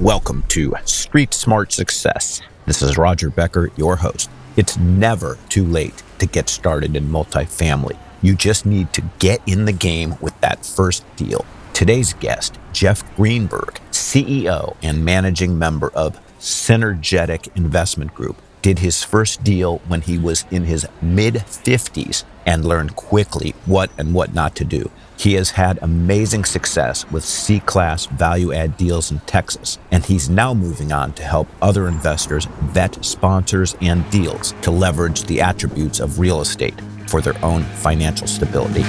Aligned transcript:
Welcome 0.00 0.44
to 0.48 0.74
Street 0.86 1.34
Smart 1.34 1.72
Success. 1.72 2.40
This 2.64 2.80
is 2.80 2.96
Roger 2.96 3.28
Becker, 3.28 3.70
your 3.76 3.96
host. 3.96 4.30
It's 4.56 4.78
never 4.78 5.36
too 5.50 5.66
late 5.66 6.02
to 6.20 6.26
get 6.26 6.48
started 6.48 6.96
in 6.96 7.08
multifamily. 7.08 7.98
You 8.22 8.34
just 8.34 8.64
need 8.64 8.94
to 8.94 9.02
get 9.18 9.42
in 9.46 9.66
the 9.66 9.74
game 9.74 10.14
with 10.22 10.40
that 10.40 10.64
first 10.64 11.04
deal. 11.16 11.44
Today's 11.74 12.14
guest, 12.14 12.58
Jeff 12.72 13.04
Greenberg, 13.14 13.78
CEO 13.90 14.74
and 14.82 15.04
managing 15.04 15.58
member 15.58 15.90
of 15.90 16.18
Synergetic 16.38 17.54
Investment 17.54 18.14
Group, 18.14 18.40
did 18.62 18.78
his 18.78 19.04
first 19.04 19.44
deal 19.44 19.82
when 19.86 20.00
he 20.00 20.16
was 20.16 20.46
in 20.50 20.64
his 20.64 20.86
mid 21.02 21.34
50s 21.34 22.24
and 22.46 22.64
learned 22.64 22.96
quickly 22.96 23.50
what 23.66 23.90
and 23.98 24.14
what 24.14 24.32
not 24.32 24.56
to 24.56 24.64
do. 24.64 24.90
He 25.20 25.34
has 25.34 25.50
had 25.50 25.78
amazing 25.82 26.46
success 26.46 27.04
with 27.10 27.26
C 27.26 27.60
class 27.60 28.06
value 28.06 28.54
add 28.54 28.78
deals 28.78 29.10
in 29.10 29.18
Texas, 29.26 29.78
and 29.90 30.02
he's 30.02 30.30
now 30.30 30.54
moving 30.54 30.92
on 30.92 31.12
to 31.12 31.22
help 31.22 31.46
other 31.60 31.88
investors 31.88 32.46
vet 32.72 33.04
sponsors 33.04 33.76
and 33.82 34.10
deals 34.10 34.52
to 34.62 34.70
leverage 34.70 35.24
the 35.24 35.42
attributes 35.42 36.00
of 36.00 36.18
real 36.18 36.40
estate 36.40 36.80
for 37.06 37.20
their 37.20 37.36
own 37.44 37.64
financial 37.64 38.26
stability. 38.26 38.82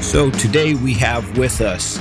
So 0.00 0.30
today 0.30 0.72
we 0.72 0.94
have 0.94 1.36
with 1.36 1.60
us 1.60 2.00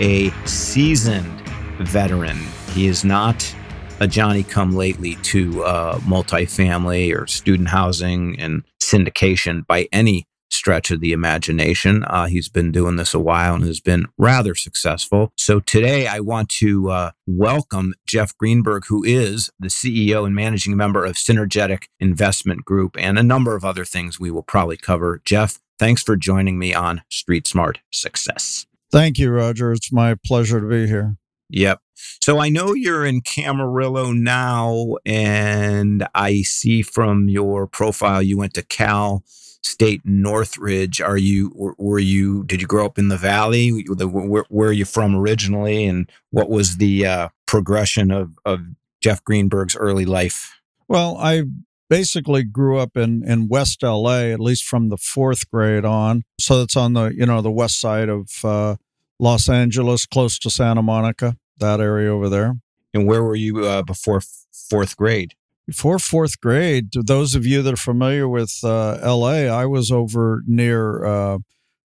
a 0.00 0.28
seasoned 0.44 1.40
veteran. 1.78 2.36
He 2.74 2.88
is 2.88 3.06
not 3.06 3.54
a 4.02 4.08
Johnny 4.08 4.42
come 4.42 4.74
lately 4.74 5.14
to 5.22 5.62
uh, 5.62 5.96
multifamily 6.00 7.16
or 7.16 7.28
student 7.28 7.68
housing 7.68 8.36
and 8.36 8.64
syndication 8.82 9.64
by 9.64 9.86
any 9.92 10.26
stretch 10.50 10.90
of 10.90 11.00
the 11.00 11.12
imagination. 11.12 12.02
Uh, 12.08 12.26
he's 12.26 12.48
been 12.48 12.72
doing 12.72 12.96
this 12.96 13.14
a 13.14 13.20
while 13.20 13.54
and 13.54 13.64
has 13.64 13.78
been 13.78 14.06
rather 14.18 14.56
successful. 14.56 15.32
So 15.36 15.60
today 15.60 16.08
I 16.08 16.18
want 16.18 16.48
to 16.48 16.90
uh, 16.90 17.10
welcome 17.28 17.94
Jeff 18.04 18.36
Greenberg, 18.36 18.86
who 18.88 19.04
is 19.04 19.50
the 19.60 19.68
CEO 19.68 20.26
and 20.26 20.34
managing 20.34 20.76
member 20.76 21.04
of 21.04 21.14
Synergetic 21.14 21.84
Investment 22.00 22.64
Group 22.64 22.96
and 22.98 23.20
a 23.20 23.22
number 23.22 23.54
of 23.54 23.64
other 23.64 23.84
things 23.84 24.18
we 24.18 24.32
will 24.32 24.42
probably 24.42 24.76
cover. 24.76 25.22
Jeff, 25.24 25.60
thanks 25.78 26.02
for 26.02 26.16
joining 26.16 26.58
me 26.58 26.74
on 26.74 27.02
Street 27.08 27.46
Smart 27.46 27.78
Success. 27.92 28.66
Thank 28.90 29.20
you, 29.20 29.30
Roger. 29.30 29.70
It's 29.72 29.92
my 29.92 30.16
pleasure 30.26 30.60
to 30.60 30.66
be 30.66 30.88
here. 30.88 31.18
Yep. 31.50 31.80
So 32.20 32.38
I 32.38 32.48
know 32.48 32.74
you're 32.74 33.04
in 33.04 33.20
Camarillo 33.20 34.16
now, 34.16 34.96
and 35.04 36.06
I 36.14 36.42
see 36.42 36.82
from 36.82 37.28
your 37.28 37.66
profile 37.66 38.22
you 38.22 38.38
went 38.38 38.54
to 38.54 38.62
Cal 38.62 39.24
State 39.62 40.02
Northridge. 40.04 41.00
Are 41.00 41.16
you 41.16 41.74
were 41.78 41.98
you 41.98 42.44
did 42.44 42.60
you 42.60 42.66
grow 42.66 42.86
up 42.86 42.98
in 42.98 43.08
the 43.08 43.16
Valley? 43.16 43.70
Where, 43.70 44.44
where 44.48 44.68
are 44.68 44.72
you 44.72 44.84
from 44.84 45.14
originally, 45.14 45.84
and 45.84 46.10
what 46.30 46.48
was 46.48 46.76
the 46.76 47.06
uh, 47.06 47.28
progression 47.46 48.10
of 48.10 48.38
of 48.44 48.60
Jeff 49.00 49.22
Greenberg's 49.24 49.76
early 49.76 50.04
life? 50.04 50.60
Well, 50.88 51.16
I 51.18 51.44
basically 51.88 52.42
grew 52.42 52.78
up 52.78 52.96
in 52.96 53.22
in 53.28 53.48
West 53.48 53.82
LA, 53.82 54.30
at 54.32 54.40
least 54.40 54.64
from 54.64 54.88
the 54.88 54.96
fourth 54.96 55.50
grade 55.50 55.84
on. 55.84 56.22
So 56.38 56.62
it's 56.62 56.76
on 56.76 56.94
the 56.94 57.08
you 57.14 57.26
know 57.26 57.42
the 57.42 57.50
west 57.50 57.80
side 57.80 58.08
of 58.08 58.44
uh, 58.44 58.76
Los 59.18 59.48
Angeles, 59.48 60.06
close 60.06 60.38
to 60.40 60.50
Santa 60.50 60.82
Monica 60.82 61.36
that 61.58 61.80
area 61.80 62.12
over 62.12 62.28
there. 62.28 62.54
And 62.94 63.06
where 63.06 63.22
were 63.22 63.36
you 63.36 63.64
uh, 63.64 63.82
before 63.82 64.20
fourth 64.52 64.96
grade? 64.96 65.34
Before 65.66 65.98
fourth 65.98 66.40
grade, 66.40 66.92
to 66.92 67.02
those 67.02 67.34
of 67.34 67.46
you 67.46 67.62
that 67.62 67.74
are 67.74 67.76
familiar 67.76 68.28
with 68.28 68.58
uh, 68.64 68.98
LA, 69.02 69.44
I 69.46 69.64
was 69.64 69.90
over 69.90 70.42
near 70.46 71.04
uh, 71.04 71.38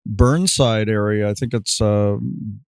Burnside 0.05 0.89
area. 0.89 1.29
I 1.29 1.33
think 1.33 1.53
it's 1.53 1.81
uh, 1.81 2.17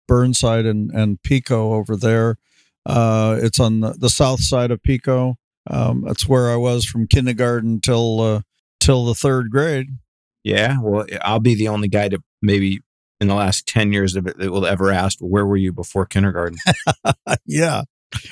Burnside 0.08 0.66
and, 0.66 0.92
and 0.92 1.22
Pico 1.22 1.74
over 1.74 1.96
there. 1.96 2.38
Uh, 2.86 3.38
it's 3.42 3.60
on 3.60 3.82
the, 3.82 3.94
the, 3.94 4.10
south 4.10 4.42
side 4.42 4.72
of 4.72 4.82
Pico. 4.84 5.38
Um, 5.68 6.04
that's 6.06 6.28
where 6.28 6.52
I 6.52 6.56
was 6.56 6.86
from 6.86 7.08
kindergarten 7.08 7.82
till 7.82 8.22
uh, 8.22 8.42
till 8.80 9.06
the 9.06 9.16
third 9.16 9.50
grade. 9.50 9.88
Yeah, 10.44 10.78
well, 10.80 11.08
I'll 11.24 11.40
be 11.40 11.56
the 11.56 11.68
only 11.68 11.88
guy 11.88 12.10
to 12.10 12.22
maybe 12.44 12.82
in 13.20 13.28
the 13.28 13.36
last 13.36 13.68
10 13.68 13.94
years 13.94 14.16
of 14.16 14.28
it 14.28 14.38
that 14.38 14.52
will 14.52 14.66
ever 14.66 14.92
ask, 14.92 15.20
where 15.20 15.46
were 15.46 15.58
you 15.58 15.72
before 15.72 16.06
kindergarten? 16.06 16.58
yeah. 17.46 17.84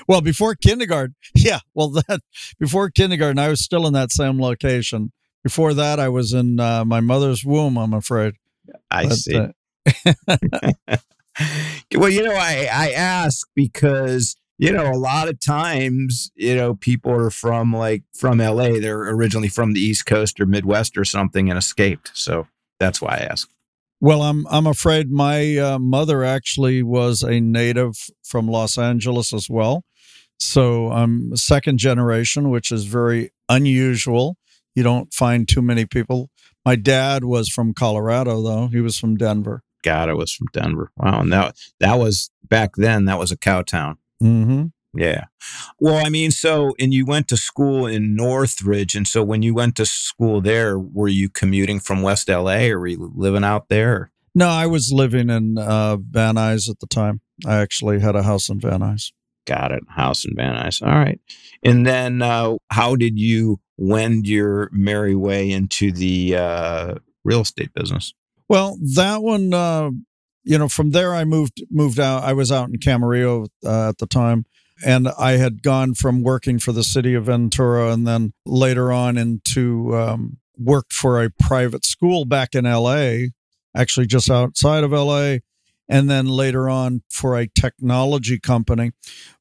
Well, 0.08 0.22
before 0.22 0.56
kindergarten. 0.56 1.16
Yeah. 1.36 1.60
Well, 1.74 1.90
that 1.90 2.22
before 2.60 2.90
kindergarten, 2.90 3.40
I 3.40 3.50
was 3.50 3.64
still 3.64 3.88
in 3.88 3.94
that 3.94 4.12
same 4.12 4.40
location. 4.40 5.12
Before 5.44 5.74
that, 5.74 6.00
I 6.00 6.10
was 6.10 6.32
in 6.32 6.60
uh, 6.60 6.86
my 6.86 7.02
mother's 7.02 7.44
womb, 7.44 7.78
I'm 7.78 7.94
afraid. 7.94 8.36
I 8.90 9.08
but, 9.08 9.16
see. 9.16 9.36
Uh, 9.36 9.48
well, 11.96 12.10
you 12.10 12.24
know, 12.24 12.36
I, 12.36 12.70
I 12.72 12.92
ask 12.92 13.48
because 13.56 14.38
you 14.60 14.72
know, 14.72 14.90
a 14.90 14.96
lot 14.96 15.28
of 15.28 15.40
times, 15.40 16.32
you 16.36 16.56
know, 16.56 16.76
people 16.76 17.12
are 17.12 17.30
from 17.30 17.74
like 17.74 18.04
from 18.14 18.38
LA. 18.38 18.80
They're 18.80 19.10
originally 19.10 19.50
from 19.50 19.74
the 19.74 19.82
East 19.82 20.06
Coast 20.06 20.40
or 20.40 20.46
Midwest 20.46 20.98
or 20.98 21.04
something 21.04 21.50
and 21.50 21.58
escaped. 21.58 22.12
So 22.14 22.48
that's 22.80 23.02
why 23.02 23.16
I 23.16 23.28
ask. 23.30 23.50
Well, 24.04 24.22
I'm 24.22 24.46
I'm 24.50 24.68
afraid 24.68 25.12
my 25.12 25.56
uh, 25.56 25.80
mother 25.80 26.26
actually 26.26 26.84
was 26.84 27.24
a 27.24 27.40
native 27.40 27.94
from 28.22 28.50
Los 28.50 28.78
Angeles 28.78 29.32
as 29.32 29.50
well. 29.50 29.86
So 30.38 30.92
I'm 30.92 31.34
second 31.38 31.78
generation, 31.78 32.50
which 32.50 32.70
is 32.70 32.84
very 32.84 33.32
unusual. 33.48 34.36
You 34.76 34.84
don't 34.84 35.14
find 35.14 35.48
too 35.48 35.62
many 35.62 35.86
people. 35.86 36.30
My 36.66 36.76
dad 36.76 37.24
was 37.24 37.48
from 37.48 37.74
Colorado, 37.74 38.42
though. 38.42 38.68
He 38.68 38.82
was 38.82 39.00
from 39.00 39.16
Denver. 39.16 39.64
God, 39.86 40.10
it 40.10 40.18
was 40.18 40.34
from 40.34 40.48
Denver. 40.52 40.92
Wow, 40.98 41.22
and 41.22 41.32
that 41.32 41.56
that 41.80 41.98
was 41.98 42.30
back 42.44 42.72
then. 42.76 43.06
That 43.06 43.20
was 43.20 43.32
a 43.32 43.38
cow 43.38 43.62
town. 43.62 44.00
Mm-hmm. 44.22 44.66
Yeah. 44.94 45.26
Well, 45.80 46.06
I 46.06 46.10
mean, 46.10 46.32
so, 46.32 46.74
and 46.80 46.94
you 46.94 47.06
went 47.06 47.28
to 47.30 47.38
school 47.38 47.88
in 47.88 48.16
Northridge. 48.16 48.96
And 48.96 49.08
so 49.08 49.24
when 49.24 49.42
you 49.42 49.54
went 49.54 49.76
to 49.78 49.86
school 49.86 50.40
there, 50.40 50.78
were 50.78 51.08
you 51.08 51.30
commuting 51.30 51.80
from 51.80 52.02
West 52.02 52.30
LA 52.30 52.66
or 52.68 52.80
were 52.80 52.88
you 52.88 53.12
living 53.16 53.44
out 53.44 53.70
there? 53.70 54.12
No, 54.36 54.48
I 54.48 54.68
was 54.68 54.92
living 54.92 55.30
in 55.30 55.58
uh, 55.58 55.98
Van 55.98 56.36
Nuys 56.36 56.70
at 56.70 56.80
the 56.80 56.88
time. 56.88 57.22
I 57.46 57.58
actually 57.58 58.00
had 58.00 58.16
a 58.16 58.24
house 58.24 58.50
in 58.50 58.60
Van 58.60 58.82
Nuys. 58.82 59.12
Got 59.46 59.72
it. 59.72 59.84
House 59.90 60.26
in 60.26 60.36
Van 60.36 60.56
Nuys. 60.56 60.82
All 60.82 60.94
right. 60.94 61.20
And 61.64 61.86
then 61.86 62.22
uh, 62.22 62.56
how 62.72 62.96
did 62.96 63.20
you 63.20 63.60
wend 63.78 64.28
your 64.28 64.70
merry 64.72 65.16
way 65.16 65.52
into 65.52 65.92
the 65.92 66.36
uh, 66.36 66.96
real 67.24 67.42
estate 67.42 67.74
business? 67.74 68.14
Well, 68.48 68.78
that 68.96 69.22
one, 69.22 69.54
uh, 69.54 69.90
you 70.44 70.58
know, 70.58 70.68
from 70.68 70.92
there 70.92 71.16
I 71.16 71.26
moved 71.26 71.64
moved 71.72 72.00
out. 72.00 72.24
I 72.24 72.34
was 72.34 72.52
out 72.52 72.70
in 72.70 72.76
Camarillo 72.76 73.48
uh, 73.66 73.90
at 73.90 73.98
the 73.98 74.08
time 74.08 74.46
and 74.86 75.08
I 75.08 75.34
had 75.34 75.62
gone 75.62 75.94
from 75.94 76.24
working 76.24 76.60
for 76.60 76.72
the 76.72 76.84
city 76.84 77.14
of 77.14 77.26
Ventura 77.26 77.92
and 77.92 78.08
then 78.08 78.34
later 78.46 78.92
on 78.92 79.18
into 79.18 79.96
um, 79.96 80.38
worked 80.58 80.94
for 80.94 81.24
a 81.24 81.30
private 81.30 81.86
school 81.86 82.26
back 82.26 82.56
in 82.56 82.66
LA, 82.66 83.28
actually 83.76 84.08
just 84.08 84.30
outside 84.30 84.84
of 84.84 84.92
LA, 84.92 85.38
and 85.90 86.10
then 86.10 86.26
later 86.26 86.70
on 86.70 87.04
for 87.10 87.38
a 87.38 87.48
technology 87.48 88.40
company. 88.40 88.92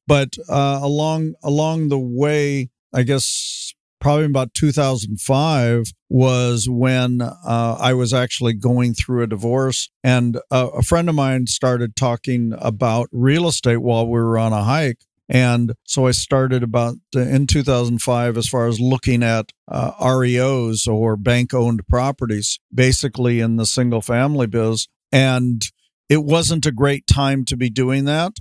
But 0.07 0.37
uh, 0.49 0.81
along 0.83 1.35
along 1.43 1.89
the 1.89 1.99
way, 1.99 2.71
I 2.93 3.03
guess 3.03 3.75
probably 4.01 4.27
about 4.27 4.53
2005 4.53 5.93
was 6.09 6.69
when 6.69 7.23
uh, 7.23 7.77
I 7.79 7.95
was 7.95 8.13
actually 8.13 8.53
going 8.53 8.95
through 8.95 9.23
a 9.23 9.29
divorce, 9.29 9.91
and 10.03 10.39
uh, 10.51 10.71
a 10.75 10.83
friend 10.83 11.09
of 11.09 11.15
mine 11.15 11.47
started 11.47 11.95
talking 11.95 12.53
about 12.59 13.09
real 13.13 13.47
estate 13.47 13.79
while 13.79 14.07
we 14.07 14.19
were 14.19 14.39
on 14.39 14.53
a 14.53 14.65
hike. 14.65 14.99
And 15.33 15.73
so 15.85 16.07
I 16.07 16.11
started 16.11 16.63
about 16.63 16.97
in 17.15 17.47
2005 17.47 18.37
as 18.37 18.49
far 18.49 18.67
as 18.67 18.79
looking 18.79 19.23
at 19.23 19.51
uh, 19.67 19.93
REOs 19.93 20.87
or 20.87 21.17
bank 21.17 21.55
owned 21.55 21.89
properties, 21.89 22.61
basically 22.73 23.41
in 23.41 23.57
the 23.57 23.65
single 23.65 24.03
family 24.03 24.47
biz. 24.47 24.89
And 25.11 25.63
it 26.11 26.23
wasn't 26.23 26.67
a 26.67 26.71
great 26.71 27.07
time 27.07 27.47
to 27.47 27.57
be 27.57 27.71
doing 27.71 28.05
that. 28.05 28.35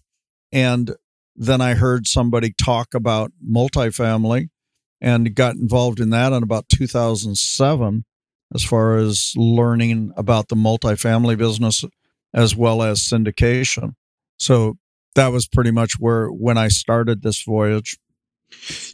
And 0.52 0.94
then 1.34 1.62
I 1.62 1.76
heard 1.76 2.08
somebody 2.08 2.52
talk 2.52 2.94
about 2.94 3.32
multifamily 3.42 4.50
and 5.00 5.34
got 5.34 5.56
involved 5.56 6.02
in 6.02 6.10
that 6.10 6.34
in 6.34 6.44
about 6.44 6.68
2007 6.68 8.04
as 8.54 8.64
far 8.66 8.98
as 8.98 9.32
learning 9.38 10.12
about 10.18 10.50
the 10.50 10.58
multifamily 10.58 11.38
business 11.38 11.86
as 12.34 12.54
well 12.54 12.84
as 12.84 13.00
syndication. 13.00 13.94
So 14.38 14.78
that 15.16 15.32
was 15.32 15.48
pretty 15.48 15.72
much 15.72 15.94
where 16.00 16.28
when 16.28 16.58
I 16.58 16.68
started 16.68 17.22
this 17.22 17.44
voyage. 17.44 17.98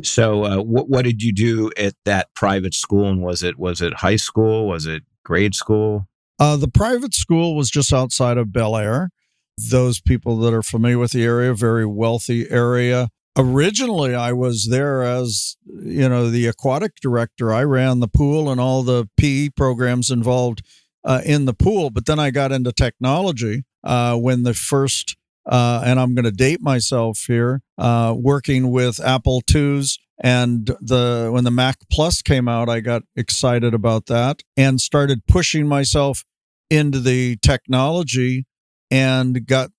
So, 0.04 0.44
uh, 0.44 0.62
what 0.62 0.90
what 0.90 1.04
did 1.04 1.22
you 1.24 1.34
do 1.34 1.72
at 1.78 1.96
that 2.06 2.34
private 2.36 2.74
school? 2.74 3.08
And 3.08 3.22
was 3.22 3.44
it 3.44 3.58
was 3.58 3.82
it 3.82 3.96
high 3.96 4.16
school? 4.16 4.68
Was 4.68 4.86
it 4.86 5.04
grade 5.24 5.56
school? 5.56 6.08
Uh, 6.40 6.58
the 6.58 6.68
private 6.68 7.16
school 7.16 7.56
was 7.56 7.70
just 7.70 7.92
outside 7.92 8.38
of 8.38 8.54
Bel 8.54 8.78
Air. 8.78 9.10
Those 9.58 10.00
people 10.00 10.38
that 10.40 10.54
are 10.54 10.62
familiar 10.62 11.00
with 11.00 11.12
the 11.12 11.24
area, 11.24 11.54
very 11.54 11.86
wealthy 11.86 12.50
area. 12.50 13.10
originally 13.36 14.14
I 14.14 14.34
was 14.34 14.68
there 14.70 15.02
as 15.02 15.58
you 15.68 16.08
know 16.08 16.30
the 16.30 16.46
aquatic 16.46 16.96
director. 17.02 17.52
I 17.52 17.64
ran 17.64 18.00
the 18.00 18.08
pool 18.08 18.52
and 18.52 18.62
all 18.62 18.84
the 18.84 19.10
PE 19.18 19.50
programs 19.50 20.12
involved 20.12 20.62
uh, 21.04 21.22
in 21.26 21.46
the 21.46 21.54
pool. 21.54 21.90
But 21.90 22.06
then 22.06 22.20
I 22.20 22.30
got 22.30 22.52
into 22.52 22.72
technology 22.72 23.64
uh, 23.84 24.16
when 24.18 24.44
the 24.44 24.54
first 24.54 25.16
uh, 25.48 25.82
and 25.86 26.00
I'm 26.00 26.14
going 26.14 26.26
to 26.26 26.32
date 26.32 26.62
myself 26.62 27.24
here, 27.28 27.62
uh, 27.78 28.14
working 28.18 28.70
with 28.72 29.00
Apple 29.00 29.42
IIs. 29.54 29.98
And 30.20 30.66
the 30.82 31.30
when 31.32 31.44
the 31.44 31.52
Mac 31.52 31.78
Plus 31.92 32.24
came 32.24 32.48
out, 32.48 32.70
I 32.70 32.80
got 32.80 33.04
excited 33.16 33.76
about 33.76 34.08
that 34.08 34.42
and 34.58 34.82
started 34.82 35.28
pushing 35.28 35.68
myself 35.68 36.24
into 36.72 37.00
the 37.00 37.38
technology 37.38 38.46
and 38.90 39.46
got 39.46 39.70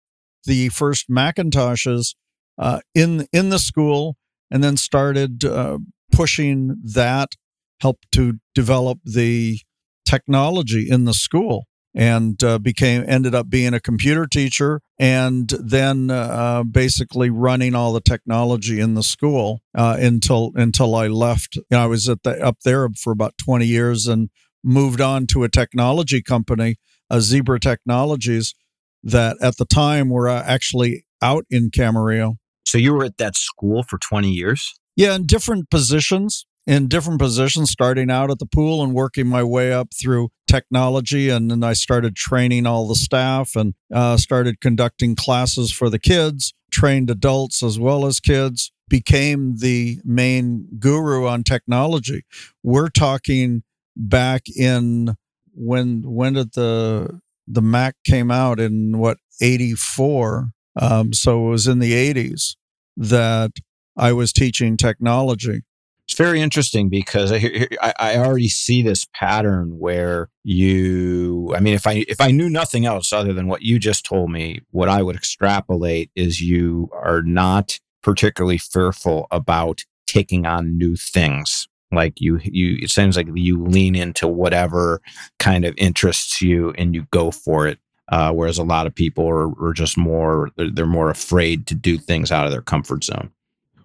the 0.44 0.68
first 0.68 1.10
Macintoshes 1.10 2.14
uh, 2.56 2.80
in 2.94 3.26
in 3.32 3.50
the 3.50 3.58
school, 3.58 4.16
and 4.48 4.62
then 4.62 4.76
started 4.76 5.44
uh, 5.44 5.78
pushing 6.12 6.76
that, 6.94 7.32
helped 7.80 8.06
to 8.12 8.34
develop 8.54 9.00
the 9.04 9.58
technology 10.04 10.88
in 10.88 11.04
the 11.04 11.14
school 11.14 11.67
and 11.94 12.42
uh, 12.44 12.58
became 12.58 13.04
ended 13.08 13.34
up 13.34 13.48
being 13.48 13.74
a 13.74 13.80
computer 13.80 14.26
teacher 14.26 14.80
and 14.98 15.48
then 15.60 16.10
uh, 16.10 16.62
basically 16.62 17.30
running 17.30 17.74
all 17.74 17.92
the 17.92 18.00
technology 18.00 18.80
in 18.80 18.94
the 18.94 19.02
school 19.02 19.60
uh, 19.74 19.96
until 19.98 20.52
until 20.54 20.94
I 20.94 21.08
left. 21.08 21.56
You 21.56 21.64
know, 21.70 21.80
I 21.80 21.86
was 21.86 22.08
at 22.08 22.22
the 22.22 22.40
up 22.44 22.58
there 22.64 22.88
for 22.90 23.12
about 23.12 23.34
20 23.38 23.66
years 23.66 24.06
and 24.06 24.30
moved 24.62 25.00
on 25.00 25.26
to 25.28 25.44
a 25.44 25.48
technology 25.48 26.22
company, 26.22 26.76
a 27.10 27.20
Zebra 27.20 27.60
Technologies, 27.60 28.54
that 29.02 29.36
at 29.40 29.56
the 29.56 29.64
time 29.64 30.08
were 30.08 30.28
uh, 30.28 30.42
actually 30.44 31.04
out 31.22 31.44
in 31.50 31.70
Camarillo. 31.70 32.36
So 32.64 32.76
you 32.76 32.92
were 32.92 33.04
at 33.04 33.16
that 33.16 33.34
school 33.34 33.82
for 33.82 33.98
20 33.98 34.30
years? 34.30 34.74
Yeah, 34.94 35.14
in 35.14 35.26
different 35.26 35.70
positions 35.70 36.44
in 36.68 36.86
different 36.86 37.18
positions, 37.18 37.70
starting 37.70 38.10
out 38.10 38.30
at 38.30 38.38
the 38.38 38.46
pool 38.46 38.84
and 38.84 38.92
working 38.92 39.26
my 39.26 39.42
way 39.42 39.72
up 39.72 39.88
through 39.98 40.28
technology. 40.48 41.28
And 41.28 41.50
then 41.50 41.62
I 41.62 41.74
started 41.74 42.16
training 42.16 42.66
all 42.66 42.88
the 42.88 42.94
staff 42.94 43.54
and 43.54 43.74
uh, 43.94 44.16
started 44.16 44.60
conducting 44.60 45.14
classes 45.14 45.70
for 45.70 45.88
the 45.90 45.98
kids, 45.98 46.54
trained 46.70 47.10
adults 47.10 47.62
as 47.62 47.78
well 47.78 48.06
as 48.06 48.20
kids, 48.20 48.72
became 48.88 49.56
the 49.58 50.00
main 50.04 50.66
guru 50.78 51.26
on 51.26 51.44
technology. 51.44 52.24
We're 52.62 52.88
talking 52.88 53.62
back 53.96 54.42
in 54.48 55.16
when 55.52 56.02
when 56.04 56.34
did 56.34 56.52
the 56.54 57.20
the 57.46 57.62
Mac 57.62 57.96
came 58.04 58.30
out 58.30 58.60
in 58.60 58.98
what 58.98 59.18
84 59.40 60.50
um, 60.80 61.12
so 61.12 61.46
it 61.46 61.50
was 61.50 61.66
in 61.66 61.80
the 61.80 61.92
80s 61.92 62.54
that 62.96 63.52
I 63.96 64.12
was 64.12 64.32
teaching 64.32 64.76
technology 64.76 65.62
it's 66.08 66.16
very 66.16 66.40
interesting 66.40 66.88
because 66.88 67.30
I, 67.32 67.68
I 67.98 68.16
already 68.16 68.48
see 68.48 68.80
this 68.80 69.06
pattern 69.14 69.78
where 69.78 70.30
you 70.42 71.52
i 71.54 71.60
mean 71.60 71.74
if 71.74 71.86
i 71.86 72.04
if 72.08 72.20
i 72.20 72.30
knew 72.30 72.48
nothing 72.48 72.86
else 72.86 73.12
other 73.12 73.34
than 73.34 73.46
what 73.46 73.60
you 73.60 73.78
just 73.78 74.06
told 74.06 74.30
me 74.30 74.62
what 74.70 74.88
i 74.88 75.02
would 75.02 75.16
extrapolate 75.16 76.10
is 76.16 76.40
you 76.40 76.88
are 76.94 77.20
not 77.20 77.78
particularly 78.02 78.58
fearful 78.58 79.26
about 79.30 79.84
taking 80.06 80.46
on 80.46 80.78
new 80.78 80.96
things. 80.96 81.68
Like 81.92 82.20
you 82.20 82.38
you 82.42 82.78
it 82.82 82.90
seems 82.90 83.16
like 83.16 83.28
you 83.34 83.62
lean 83.62 83.94
into 83.94 84.28
whatever 84.28 85.00
kind 85.38 85.64
of 85.64 85.74
interests 85.78 86.42
you 86.42 86.74
and 86.76 86.94
you 86.94 87.06
go 87.10 87.30
for 87.30 87.66
it 87.66 87.78
uh, 88.10 88.30
whereas 88.32 88.58
a 88.58 88.64
lot 88.64 88.86
of 88.86 88.94
people 88.94 89.26
are, 89.26 89.48
are 89.62 89.72
just 89.72 89.96
more 89.96 90.50
they're, 90.56 90.70
they're 90.70 90.86
more 90.86 91.08
afraid 91.08 91.66
to 91.66 91.74
do 91.74 91.96
things 91.96 92.30
out 92.30 92.44
of 92.44 92.52
their 92.52 92.62
comfort 92.62 93.04
zone. 93.04 93.30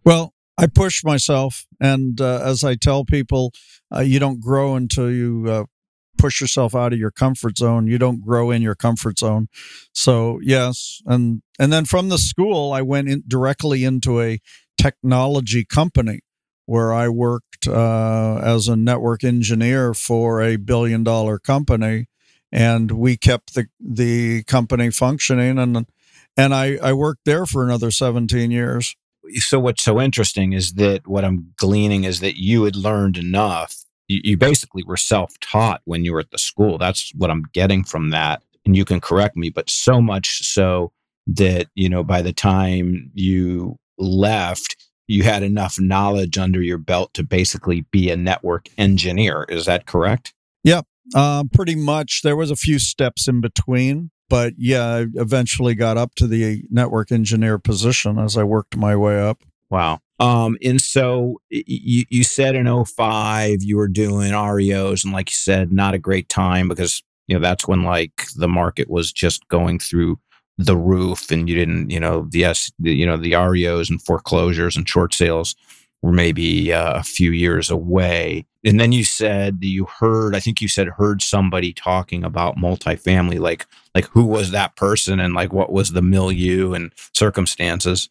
Well 0.04 0.32
I 0.58 0.68
push 0.68 1.04
myself, 1.04 1.66
and 1.80 2.20
uh, 2.22 2.42
as 2.44 2.64
I 2.64 2.76
tell 2.76 3.06
people, 3.06 3.54
uh, 3.94 4.02
you 4.02 4.20
don't 4.20 4.40
grow 4.40 4.76
until 4.76 5.12
you 5.12 5.46
uh, 5.50 5.64
push 6.18 6.40
yourself 6.40 6.76
out 6.76 6.94
of 6.94 7.00
your 7.00 7.12
comfort 7.12 7.58
zone. 7.58 7.88
You 7.88 7.98
don't 7.98 8.22
grow 8.22 8.52
in 8.52 8.62
your 8.62 8.76
comfort 8.76 9.20
zone. 9.20 9.48
So 9.94 10.40
yes, 10.44 11.02
and 11.06 11.42
and 11.60 11.74
then 11.74 11.86
from 11.86 12.10
the 12.10 12.18
school, 12.18 12.72
I 12.72 12.82
went 12.82 13.10
in 13.10 13.24
directly 13.28 13.84
into 13.84 14.22
a 14.22 14.40
technology 14.78 15.66
company 15.66 16.22
where 16.66 16.94
I 16.94 17.10
worked 17.10 17.68
uh, 17.68 18.40
as 18.44 18.68
a 18.68 18.76
network 18.76 19.24
engineer 19.24 19.94
for 19.94 20.42
a 20.42 20.58
billion 20.58 21.04
dollar 21.04 21.40
company, 21.40 22.06
and 22.52 22.92
we 22.92 23.18
kept 23.18 23.56
the 23.56 23.66
the 23.80 24.44
company 24.44 24.92
functioning 24.92 25.58
and 25.58 25.88
and 26.36 26.54
I, 26.54 26.78
I 26.82 26.94
worked 26.94 27.26
there 27.26 27.46
for 27.46 27.64
another 27.64 27.92
17 27.92 28.50
years 28.50 28.96
so 29.36 29.60
what's 29.60 29.84
so 29.84 30.02
interesting 30.02 30.54
is 30.54 30.74
that 30.74 31.08
what 31.08 31.24
I'm 31.24 31.54
gleaning 31.58 32.04
is 32.04 32.20
that 32.20 32.40
you 32.40 32.64
had 32.64 32.75
learned 32.75 33.18
enough. 33.18 33.75
You, 34.08 34.22
you 34.24 34.38
basically 34.38 34.84
were 34.84 34.98
self-taught 34.98 35.81
when 35.86 36.04
you 36.04 36.14
were 36.14 36.20
at 36.20 36.31
the 36.31 36.38
school. 36.38 36.78
That's 36.78 37.12
what 37.16 37.30
I'm 37.30 37.44
getting 37.54 37.84
from 37.84 38.10
that. 38.10 38.44
And 38.66 38.75
you 38.75 38.86
can 38.86 39.02
correct 39.02 39.36
me, 39.36 39.50
but 39.50 39.70
so 39.70 40.02
much 40.02 40.46
so 40.46 40.92
that, 41.28 41.68
you 41.75 41.90
know, 41.90 42.04
by 42.04 42.22
the 42.22 42.34
time 42.34 43.12
you 43.14 43.78
left, 43.98 44.75
you 45.08 45.24
had 45.24 45.44
enough 45.44 45.80
knowledge 45.80 46.38
under 46.38 46.62
your 46.62 46.78
belt 46.78 47.14
to 47.14 47.24
basically 47.24 47.81
be 47.92 48.10
a 48.10 48.18
network 48.18 48.69
engineer. 48.78 49.46
Is 49.50 49.66
that 49.66 49.86
correct? 49.86 50.34
Yep. 50.64 50.86
Uh, 51.14 51.44
pretty 51.54 51.76
much. 51.76 52.22
There 52.24 52.38
was 52.38 52.52
a 52.52 52.56
few 52.56 52.80
steps 52.80 53.28
in 53.28 53.42
between 53.42 54.12
but 54.30 54.54
yeah, 54.58 54.86
I 54.86 55.06
eventually 55.16 55.75
got 55.75 55.98
up 55.98 56.16
to 56.16 56.28
the 56.28 56.64
network 56.70 57.12
engineer 57.12 57.60
position 57.60 58.20
as 58.20 58.38
I 58.38 58.44
worked 58.44 58.75
my 58.75 58.96
way 58.96 59.20
up. 59.20 59.44
Wow. 59.70 60.00
Um, 60.20 60.58
and 60.64 60.80
so 60.80 61.42
you, 61.50 62.06
you 62.10 62.24
said 62.24 62.56
in 62.56 62.86
05 62.86 63.64
you 63.64 63.78
were 63.78 63.88
doing 63.88 64.31
REOs, 64.31 65.04
and 65.04 65.14
like 65.14 65.30
you 65.30 65.36
said, 65.36 65.72
not 65.72 65.94
a 65.94 66.00
great 66.00 66.30
time 66.30 66.68
because 66.68 67.02
you 67.28 67.36
know 67.36 67.42
that's 67.42 67.68
when 67.68 67.84
like 67.84 68.28
the 68.36 68.48
market 68.48 68.90
was 68.90 69.12
just 69.12 69.48
going 69.48 69.80
through 69.80 70.20
the 70.58 70.78
roof, 70.78 71.31
and 71.31 71.50
you 71.50 71.56
didn't, 71.56 71.90
you 71.90 72.00
know, 72.00 72.28
the 72.30 72.44
the, 72.80 72.94
you 72.94 73.06
know, 73.06 73.18
the 73.18 73.31
REOs 73.34 73.90
and 73.90 74.02
foreclosures 74.02 74.78
and 74.78 74.88
short 74.88 75.14
sales 75.14 75.56
maybe 76.12 76.74
uh, 76.74 77.00
a 77.00 77.04
few 77.04 77.32
years 77.32 77.70
away. 77.70 78.46
And 78.66 78.80
then 78.80 78.92
you 78.92 79.04
said 79.04 79.60
you 79.62 79.86
heard, 79.86 80.36
I 80.36 80.40
think 80.40 80.62
you 80.62 80.68
said 80.68 80.88
heard 80.88 81.22
somebody 81.22 81.74
talking 81.74 82.24
about 82.24 82.58
multifamily, 82.58 83.40
like 83.40 83.66
like 83.96 84.08
who 84.10 84.26
was 84.26 84.52
that 84.52 84.76
person 84.76 85.20
and 85.20 85.34
like 85.34 85.54
what 85.54 85.72
was 85.72 85.94
the 85.94 86.02
milieu 86.02 86.74
and 86.74 86.92
circumstances. 87.14 88.10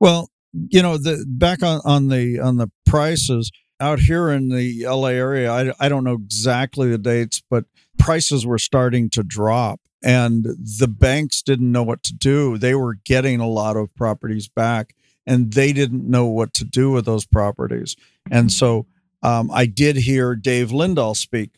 Well, 0.00 0.30
you 0.52 0.82
know, 0.82 0.96
the 0.96 1.24
back 1.26 1.62
on, 1.62 1.80
on 1.84 2.08
the 2.08 2.38
on 2.38 2.56
the 2.56 2.70
prices 2.86 3.50
out 3.80 4.00
here 4.00 4.30
in 4.30 4.48
the 4.48 4.86
LA 4.86 5.08
area, 5.08 5.50
I, 5.52 5.72
I 5.78 5.88
don't 5.88 6.04
know 6.04 6.14
exactly 6.14 6.90
the 6.90 6.98
dates, 6.98 7.42
but 7.48 7.64
prices 7.98 8.46
were 8.46 8.58
starting 8.58 9.10
to 9.10 9.22
drop 9.22 9.80
and 10.02 10.44
the 10.44 10.88
banks 10.88 11.42
didn't 11.42 11.70
know 11.70 11.82
what 11.82 12.02
to 12.04 12.14
do. 12.14 12.58
They 12.58 12.74
were 12.74 12.94
getting 12.94 13.40
a 13.40 13.48
lot 13.48 13.76
of 13.76 13.94
properties 13.94 14.48
back 14.48 14.94
and 15.28 15.52
they 15.52 15.72
didn't 15.72 16.08
know 16.08 16.26
what 16.26 16.54
to 16.54 16.64
do 16.64 16.90
with 16.90 17.04
those 17.04 17.26
properties. 17.26 17.94
And 18.30 18.50
so 18.50 18.86
um, 19.22 19.50
I 19.52 19.66
did 19.66 19.96
hear 19.96 20.34
Dave 20.34 20.70
Lindahl 20.70 21.16
speak. 21.16 21.50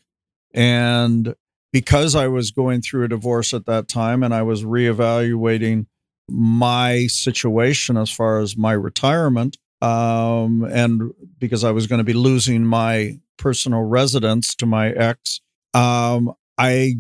And 0.53 1.35
because 1.73 2.15
I 2.15 2.27
was 2.27 2.50
going 2.50 2.83
through 2.83 3.05
a 3.05 3.09
divorce 3.09 3.55
at 3.55 3.67
that 3.67 3.87
time 3.89 4.23
and 4.23 4.35
I 4.35 4.43
was 4.43 4.65
reevaluating 4.65 5.87
my 6.29 7.07
situation 7.07 7.97
as 7.97 8.11
far 8.11 8.41
as 8.41 8.57
my 8.57 8.73
retirement, 8.73 9.57
um, 9.81 10.65
and 10.65 11.12
because 11.39 11.65
I 11.65 11.71
was 11.71 11.87
going 11.87 11.99
to 11.99 12.05
be 12.05 12.12
losing 12.12 12.65
my 12.65 13.19
personal 13.39 13.83
residence 13.83 14.55
to 14.57 14.67
my 14.67 14.91
ex, 14.91 15.41
um, 15.75 16.35
I 16.59 16.97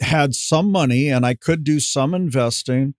had 0.00 0.34
some 0.34 0.72
money 0.72 1.08
and 1.08 1.24
I 1.24 1.34
could 1.34 1.62
do 1.64 1.78
some 1.78 2.14
investing. 2.14 2.94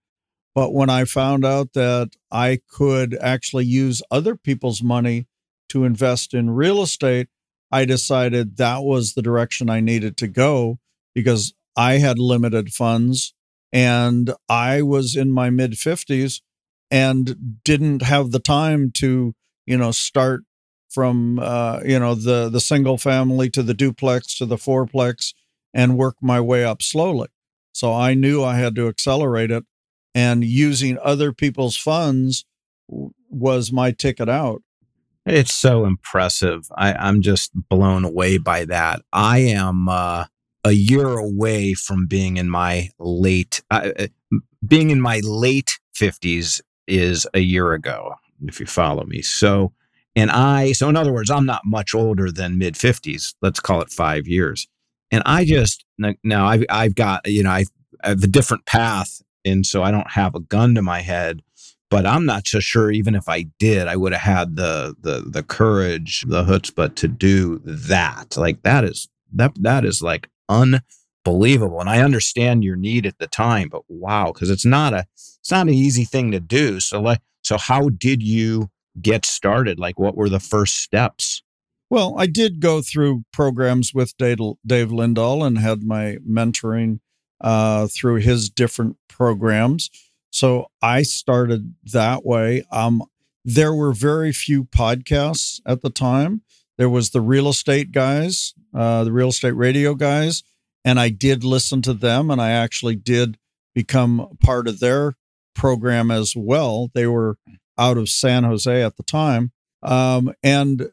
But 0.55 0.74
when 0.74 0.89
I 0.89 1.03
found 1.03 1.45
out 1.45 1.74
that 1.74 2.12
I 2.31 2.62
could 2.69 3.17
actually 3.21 3.65
use 3.65 4.01
other 4.09 4.35
people's 4.35 4.81
money 4.81 5.27
to 5.69 5.83
invest 5.83 6.33
in 6.33 6.50
real 6.51 6.81
estate, 6.81 7.27
I 7.71 7.83
decided 7.83 8.55
that 8.57 8.83
was 8.83 9.13
the 9.13 9.21
direction 9.21 9.69
I 9.69 9.81
needed 9.81 10.15
to 10.17 10.27
go 10.27 10.79
because 11.13 11.53
I 11.75 11.97
had 11.97 12.17
limited 12.17 12.71
funds 12.74 13.33
and 13.74 14.33
I 14.47 14.81
was 14.81 15.15
in 15.15 15.31
my 15.31 15.50
mid 15.50 15.74
50s 15.74 16.41
and 16.89 17.62
didn't 17.65 18.01
have 18.01 18.31
the 18.31 18.39
time 18.39 18.91
to, 18.91 19.35
you 19.65 19.77
know, 19.77 19.91
start 19.91 20.43
from 20.89 21.39
uh, 21.39 21.81
you 21.83 22.00
know 22.00 22.15
the 22.15 22.47
the 22.47 22.62
single 22.62 22.97
family 22.97 23.50
to 23.50 23.62
the 23.62 23.74
duplex 23.74 24.38
to 24.38 24.45
the 24.45 24.55
fourplex 24.55 25.33
and 25.74 25.97
work 25.97 26.15
my 26.21 26.39
way 26.39 26.63
up 26.63 26.81
slowly. 26.81 27.27
So 27.74 27.91
I 27.93 28.13
knew 28.13 28.41
I 28.43 28.55
had 28.55 28.75
to 28.75 28.88
accelerate 28.88 29.51
it 29.51 29.65
and 30.15 30.43
using 30.43 30.98
other 31.03 31.34
people's 31.34 31.75
funds 31.75 32.45
was 33.29 33.72
my 33.72 33.91
ticket 33.91 34.29
out. 34.29 34.63
It's 35.25 35.53
so 35.53 35.86
impressive. 35.86 36.67
I, 36.75 36.93
I'm 36.93 37.22
just 37.22 37.51
blown 37.69 38.05
away 38.05 38.38
by 38.38 38.65
that. 38.65 39.01
I 39.12 39.39
am 39.39 39.89
uh, 39.89 40.25
a 40.63 40.72
year 40.72 41.17
away 41.17 41.74
from 41.74 42.07
being 42.07 42.38
in 42.38 42.50
my 42.50 42.89
late, 42.98 43.62
uh, 43.69 43.91
being 44.65 44.89
in 44.89 45.01
my 45.01 45.19
late 45.24 45.79
fifties 45.93 46.62
is 46.88 47.27
a 47.34 47.39
year 47.39 47.74
ago. 47.74 48.15
if 48.43 48.60
you 48.60 48.65
follow 48.65 49.03
me. 49.05 49.22
So, 49.22 49.74
and 50.15 50.31
I, 50.31 50.72
so 50.72 50.88
in 50.88 50.95
other 50.95 51.12
words, 51.12 51.29
I'm 51.29 51.45
not 51.45 51.63
much 51.65 51.93
older 51.93 52.31
than 52.31 52.57
mid 52.57 52.75
50s. 52.75 53.34
Let's 53.41 53.60
call 53.60 53.81
it 53.81 53.89
five 53.89 54.27
years. 54.27 54.67
And 55.12 55.24
I 55.25 55.43
just, 55.45 55.86
now 56.24 56.45
I've, 56.45 56.63
I've 56.69 56.95
got, 56.95 57.27
you 57.27 57.43
know, 57.43 57.50
I 57.50 57.65
have 58.03 58.24
a 58.24 58.27
different 58.27 58.65
path. 58.65 59.22
And 59.45 59.65
so 59.65 59.83
I 59.83 59.91
don't 59.91 60.11
have 60.11 60.35
a 60.35 60.39
gun 60.39 60.75
to 60.75 60.81
my 60.81 61.01
head, 61.01 61.41
but 61.89 62.05
I'm 62.05 62.25
not 62.25 62.47
so 62.47 62.59
sure 62.59 62.91
even 62.91 63.15
if 63.15 63.29
I 63.29 63.43
did, 63.59 63.87
I 63.87 63.95
would 63.95 64.11
have 64.11 64.21
had 64.21 64.55
the, 64.55 64.95
the, 64.99 65.21
the 65.21 65.43
courage, 65.43 66.25
the 66.27 66.43
chutzpah 66.43 66.95
to 66.95 67.07
do 67.07 67.61
that. 67.63 68.35
Like 68.35 68.63
that 68.63 68.83
is, 68.83 69.07
that, 69.33 69.53
that 69.61 69.85
is 69.85 70.01
like 70.01 70.29
unbelievable. 70.49 71.79
And 71.79 71.89
I 71.89 72.01
understand 72.01 72.63
your 72.63 72.75
need 72.75 73.05
at 73.05 73.19
the 73.19 73.27
time, 73.27 73.69
but 73.69 73.83
wow, 73.87 74.31
because 74.33 74.49
it's 74.49 74.65
not 74.65 74.93
a, 74.93 75.05
it's 75.13 75.51
not 75.51 75.67
an 75.67 75.73
easy 75.73 76.05
thing 76.05 76.31
to 76.31 76.39
do. 76.39 76.79
So 76.79 76.99
like, 77.01 77.21
so 77.43 77.57
how 77.57 77.89
did 77.89 78.23
you 78.23 78.71
get 78.99 79.25
started? 79.25 79.79
Like, 79.79 79.99
what 79.99 80.15
were 80.17 80.29
the 80.29 80.39
first 80.39 80.79
steps? 80.81 81.43
Well, 81.89 82.15
I 82.17 82.25
did 82.25 82.59
go 82.59 82.81
through 82.81 83.23
programs 83.31 83.93
with 83.93 84.17
Dave, 84.17 84.39
Lindahl 84.67 85.45
and 85.45 85.59
had 85.59 85.83
my 85.83 86.17
mentoring 86.27 86.99
uh, 87.41 87.87
through 87.87 88.15
his 88.15 88.49
different 88.49 88.97
programs. 89.07 89.89
So 90.31 90.67
I 90.81 91.03
started 91.03 91.75
that 91.93 92.25
way. 92.25 92.63
Um, 92.71 93.03
there 93.43 93.73
were 93.73 93.93
very 93.93 94.31
few 94.31 94.65
podcasts 94.65 95.61
at 95.65 95.81
the 95.81 95.89
time. 95.89 96.41
There 96.77 96.89
was 96.89 97.11
the 97.11 97.21
real 97.21 97.47
estate 97.47 97.91
guys, 97.91 98.53
uh, 98.73 99.03
the 99.03 99.13
real 99.13 99.29
estate 99.29 99.51
radio 99.51 99.93
guys, 99.95 100.43
and 100.83 100.99
I 100.99 101.09
did 101.09 101.43
listen 101.43 101.81
to 101.83 101.93
them, 101.93 102.29
and 102.29 102.41
I 102.41 102.51
actually 102.51 102.95
did 102.95 103.37
become 103.73 104.37
part 104.41 104.67
of 104.67 104.79
their 104.79 105.13
program 105.53 106.11
as 106.11 106.33
well. 106.35 106.89
They 106.93 107.07
were 107.07 107.37
out 107.77 107.97
of 107.97 108.09
San 108.09 108.43
Jose 108.43 108.81
at 108.83 108.97
the 108.97 109.03
time. 109.03 109.51
Um, 109.83 110.33
and 110.43 110.89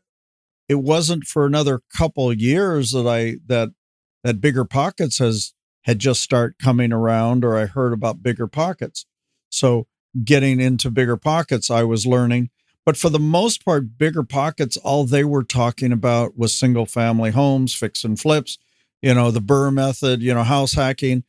it 0.69 0.77
wasn't 0.77 1.25
for 1.25 1.47
another 1.47 1.81
couple 1.97 2.33
years 2.33 2.93
that 2.93 3.07
I 3.07 3.37
that 3.47 3.71
that 4.25 4.41
bigger 4.41 4.65
pockets 4.65 5.19
has 5.19 5.53
had 5.83 5.99
just 5.99 6.23
start 6.23 6.59
coming 6.59 6.93
around 6.93 7.45
or 7.45 7.57
I 7.57 7.67
heard 7.67 7.93
about 7.93 8.23
bigger 8.23 8.47
pockets. 8.47 9.05
So 9.51 9.87
getting 10.25 10.61
into 10.61 10.91
bigger 10.91 11.17
pockets, 11.17 11.71
I 11.71 11.83
was 11.83 12.07
learning. 12.07 12.51
But 12.85 12.97
for 12.97 13.11
the 13.11 13.21
most 13.21 13.65
part, 13.65 13.97
bigger 13.97 14.25
pockets, 14.25 14.77
all 14.77 15.05
they 15.05 15.25
were 15.25 15.45
talking 15.45 15.93
about 15.93 16.37
was 16.37 16.57
single 16.57 16.87
family 16.87 17.31
homes, 17.31 17.75
fix 17.75 18.03
and 18.05 18.19
flips, 18.19 18.59
you 19.01 19.15
know, 19.15 19.31
the 19.31 19.41
BRRRR 19.41 19.73
method, 19.73 20.23
you 20.23 20.35
know, 20.35 20.43
house 20.43 20.75
hacking. 20.75 21.25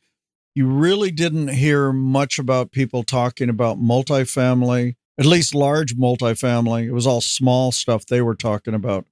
You 0.54 0.66
really 0.66 1.10
didn't 1.10 1.48
hear 1.48 1.92
much 1.92 2.38
about 2.38 2.72
people 2.72 3.02
talking 3.02 3.48
about 3.48 3.80
multifamily, 3.80 4.94
at 5.18 5.26
least 5.26 5.54
large 5.54 5.96
multifamily. 5.96 6.86
It 6.86 6.92
was 6.92 7.06
all 7.06 7.20
small 7.20 7.72
stuff 7.72 8.06
they 8.06 8.22
were 8.22 8.36
talking 8.36 8.74
about. 8.74 9.06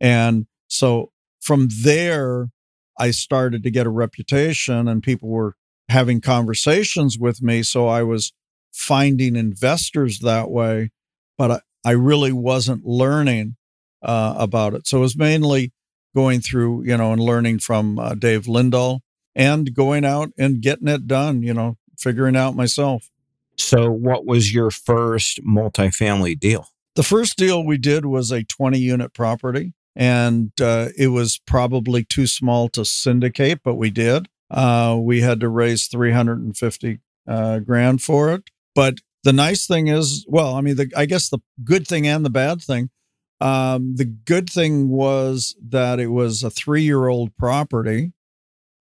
And 0.00 0.46
so 0.68 1.12
from 1.40 1.68
there, 1.82 2.50
I 2.98 3.10
started 3.10 3.62
to 3.62 3.70
get 3.70 3.86
a 3.86 3.90
reputation 3.90 4.88
and 4.88 5.02
people 5.02 5.28
were 5.28 5.54
having 5.88 6.20
conversations 6.20 7.18
with 7.18 7.42
me. 7.42 7.62
So 7.62 7.86
I 7.86 8.02
was 8.02 8.32
finding 8.72 9.36
investors 9.36 10.20
that 10.20 10.50
way, 10.50 10.90
but 11.36 11.50
I, 11.50 11.60
I 11.84 11.90
really 11.92 12.32
wasn't 12.32 12.84
learning 12.84 13.56
uh, 14.02 14.34
about 14.38 14.74
it. 14.74 14.86
So 14.86 14.98
it 14.98 15.02
was 15.02 15.16
mainly 15.16 15.72
going 16.14 16.40
through, 16.40 16.84
you 16.84 16.96
know, 16.96 17.12
and 17.12 17.22
learning 17.22 17.58
from 17.58 17.98
uh, 17.98 18.14
Dave 18.14 18.44
Lindahl 18.44 19.00
and 19.34 19.74
going 19.74 20.04
out 20.04 20.30
and 20.38 20.60
getting 20.60 20.88
it 20.88 21.06
done, 21.06 21.42
you 21.42 21.54
know, 21.54 21.76
figuring 21.98 22.36
out 22.36 22.54
myself. 22.54 23.08
So, 23.56 23.90
what 23.90 24.26
was 24.26 24.52
your 24.52 24.70
first 24.70 25.44
multifamily 25.44 26.38
deal? 26.38 26.68
The 26.94 27.02
first 27.02 27.36
deal 27.36 27.64
we 27.64 27.78
did 27.78 28.04
was 28.06 28.30
a 28.30 28.44
20 28.44 28.78
unit 28.78 29.14
property, 29.14 29.74
and 29.94 30.52
uh, 30.60 30.88
it 30.96 31.08
was 31.08 31.38
probably 31.46 32.04
too 32.04 32.26
small 32.26 32.68
to 32.70 32.84
syndicate, 32.84 33.60
but 33.62 33.74
we 33.74 33.90
did. 33.90 34.28
Uh, 34.50 34.98
we 35.00 35.20
had 35.20 35.40
to 35.40 35.48
raise 35.48 35.86
350 35.86 37.00
uh, 37.26 37.58
grand 37.60 38.02
for 38.02 38.32
it. 38.32 38.50
But 38.74 38.98
the 39.24 39.32
nice 39.32 39.66
thing 39.66 39.88
is, 39.88 40.26
well, 40.28 40.54
I 40.54 40.60
mean, 40.60 40.76
the, 40.76 40.90
I 40.96 41.06
guess 41.06 41.28
the 41.28 41.38
good 41.64 41.86
thing 41.86 42.06
and 42.06 42.24
the 42.24 42.30
bad 42.30 42.62
thing. 42.62 42.90
Um, 43.40 43.96
the 43.96 44.04
good 44.04 44.48
thing 44.48 44.88
was 44.88 45.56
that 45.68 45.98
it 45.98 46.08
was 46.08 46.42
a 46.42 46.50
three 46.50 46.82
year 46.82 47.08
old 47.08 47.36
property. 47.36 48.12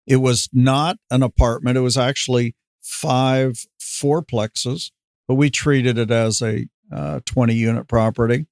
It 0.07 0.17
was 0.17 0.50
not 0.53 0.97
an 1.09 1.24
apartment. 1.24 1.77
It 1.77 1.81
was 1.81 1.97
actually 1.97 2.55
five 2.81 3.65
fourplexes, 3.79 4.91
but 5.27 5.35
we 5.35 5.50
treated 5.50 5.97
it 5.97 6.12
as 6.12 6.41
a 6.41 6.67
uh, 6.91 7.19
20 7.25 7.53
unit 7.53 7.88
property. 7.88 8.45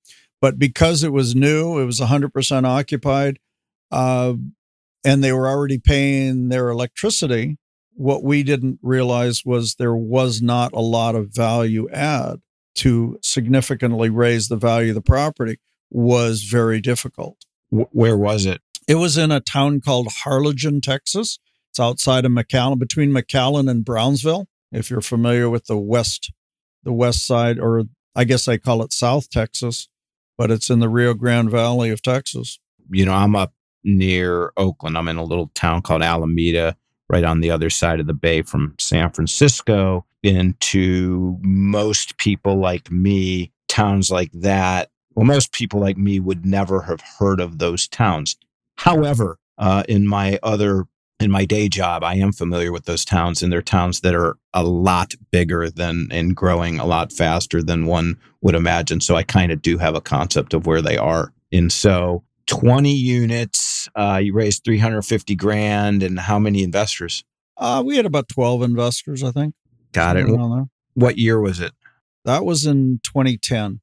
But 0.43 0.59
because 0.59 1.05
it 1.05 1.13
was 1.13 1.37
new, 1.37 1.79
it 1.79 1.85
was 1.85 2.01
100% 2.01 2.65
occupied, 2.65 3.39
uh, 3.91 4.33
and 5.05 5.23
they 5.23 5.31
were 5.31 5.47
already 5.47 5.79
paying 5.79 6.49
their 6.49 6.67
electricity. 6.67 7.55
What 7.93 8.25
we 8.25 8.43
didn't 8.43 8.79
realize 8.81 9.45
was 9.45 9.75
there 9.75 9.95
was 9.95 10.41
not 10.41 10.73
a 10.73 10.81
lot 10.81 11.15
of 11.15 11.29
value 11.33 11.89
add 11.91 12.41
to 12.75 13.19
significantly 13.21 14.09
raise 14.09 14.49
the 14.49 14.57
value 14.57 14.89
of 14.89 14.95
the 14.95 15.01
property 15.01 15.61
was 15.89 16.43
very 16.43 16.81
difficult. 16.81 17.45
Where 17.69 18.17
was 18.17 18.45
it? 18.45 18.59
It 18.85 18.95
was 18.95 19.17
in 19.17 19.31
a 19.31 19.39
town 19.39 19.79
called 19.79 20.09
Harlingen, 20.09 20.81
Texas. 20.81 21.39
It's 21.71 21.79
outside 21.79 22.25
of 22.25 22.33
McAllen, 22.33 22.79
between 22.79 23.11
McAllen 23.11 23.71
and 23.71 23.85
Brownsville. 23.85 24.49
If 24.73 24.89
you're 24.89 24.99
familiar 24.99 25.49
with 25.49 25.67
the 25.67 25.77
west, 25.77 26.33
the 26.83 26.91
west 26.91 27.25
side, 27.25 27.59
or 27.59 27.85
I 28.13 28.25
guess 28.25 28.49
I 28.49 28.57
call 28.57 28.83
it 28.83 28.91
South 28.91 29.29
Texas, 29.29 29.87
but 30.37 30.51
it's 30.51 30.69
in 30.69 30.79
the 30.79 30.89
Rio 30.89 31.13
Grande 31.13 31.51
Valley 31.51 31.89
of 31.89 32.01
Texas. 32.01 32.59
You 32.91 33.05
know, 33.05 33.13
I'm 33.13 33.35
up 33.35 33.53
near 33.83 34.51
Oakland. 34.57 34.97
I'm 34.97 35.07
in 35.07 35.17
a 35.17 35.23
little 35.23 35.51
town 35.53 35.81
called 35.81 36.01
Alameda, 36.01 36.75
right 37.09 37.23
on 37.23 37.41
the 37.41 37.51
other 37.51 37.69
side 37.69 37.99
of 37.99 38.07
the 38.07 38.13
bay 38.13 38.41
from 38.41 38.75
San 38.79 39.11
Francisco. 39.11 40.05
Into 40.23 41.37
most 41.41 42.17
people 42.17 42.55
like 42.55 42.89
me, 42.89 43.51
towns 43.67 44.09
like 44.09 44.31
that. 44.33 44.89
Well, 45.15 45.25
most 45.25 45.51
people 45.51 45.81
like 45.81 45.97
me 45.97 46.19
would 46.19 46.45
never 46.45 46.81
have 46.81 47.01
heard 47.19 47.41
of 47.41 47.59
those 47.59 47.87
towns. 47.89 48.37
However, 48.77 49.37
uh, 49.57 49.83
in 49.89 50.07
my 50.07 50.39
other 50.41 50.85
in 51.19 51.31
my 51.31 51.45
day 51.45 51.69
job, 51.69 52.03
I 52.03 52.15
am 52.15 52.31
familiar 52.31 52.71
with 52.71 52.85
those 52.85 53.05
towns, 53.05 53.41
and 53.41 53.51
they're 53.51 53.61
towns 53.61 54.01
that 54.01 54.15
are 54.15 54.37
a 54.53 54.63
lot 54.63 55.13
bigger 55.31 55.69
than 55.69 56.07
and 56.11 56.35
growing 56.35 56.79
a 56.79 56.85
lot 56.85 57.11
faster 57.11 57.63
than 57.63 57.85
one 57.85 58.17
would 58.41 58.55
imagine. 58.55 58.99
So 59.01 59.15
I 59.15 59.23
kind 59.23 59.51
of 59.51 59.61
do 59.61 59.77
have 59.77 59.95
a 59.95 60.01
concept 60.01 60.53
of 60.53 60.65
where 60.65 60.81
they 60.81 60.97
are. 60.97 61.33
And 61.51 61.71
so 61.71 62.23
20 62.47 62.93
units, 62.93 63.87
uh, 63.95 64.19
you 64.21 64.33
raised 64.33 64.63
350 64.65 65.35
grand, 65.35 66.03
and 66.03 66.19
how 66.19 66.39
many 66.39 66.63
investors? 66.63 67.23
Uh, 67.57 67.83
we 67.85 67.95
had 67.95 68.05
about 68.05 68.27
12 68.27 68.63
investors, 68.63 69.23
I 69.23 69.31
think. 69.31 69.53
Got 69.91 70.17
it. 70.17 70.27
What 70.95 71.17
year 71.17 71.39
was 71.39 71.59
it? 71.59 71.73
That 72.25 72.45
was 72.45 72.65
in 72.65 72.99
2010. 73.03 73.81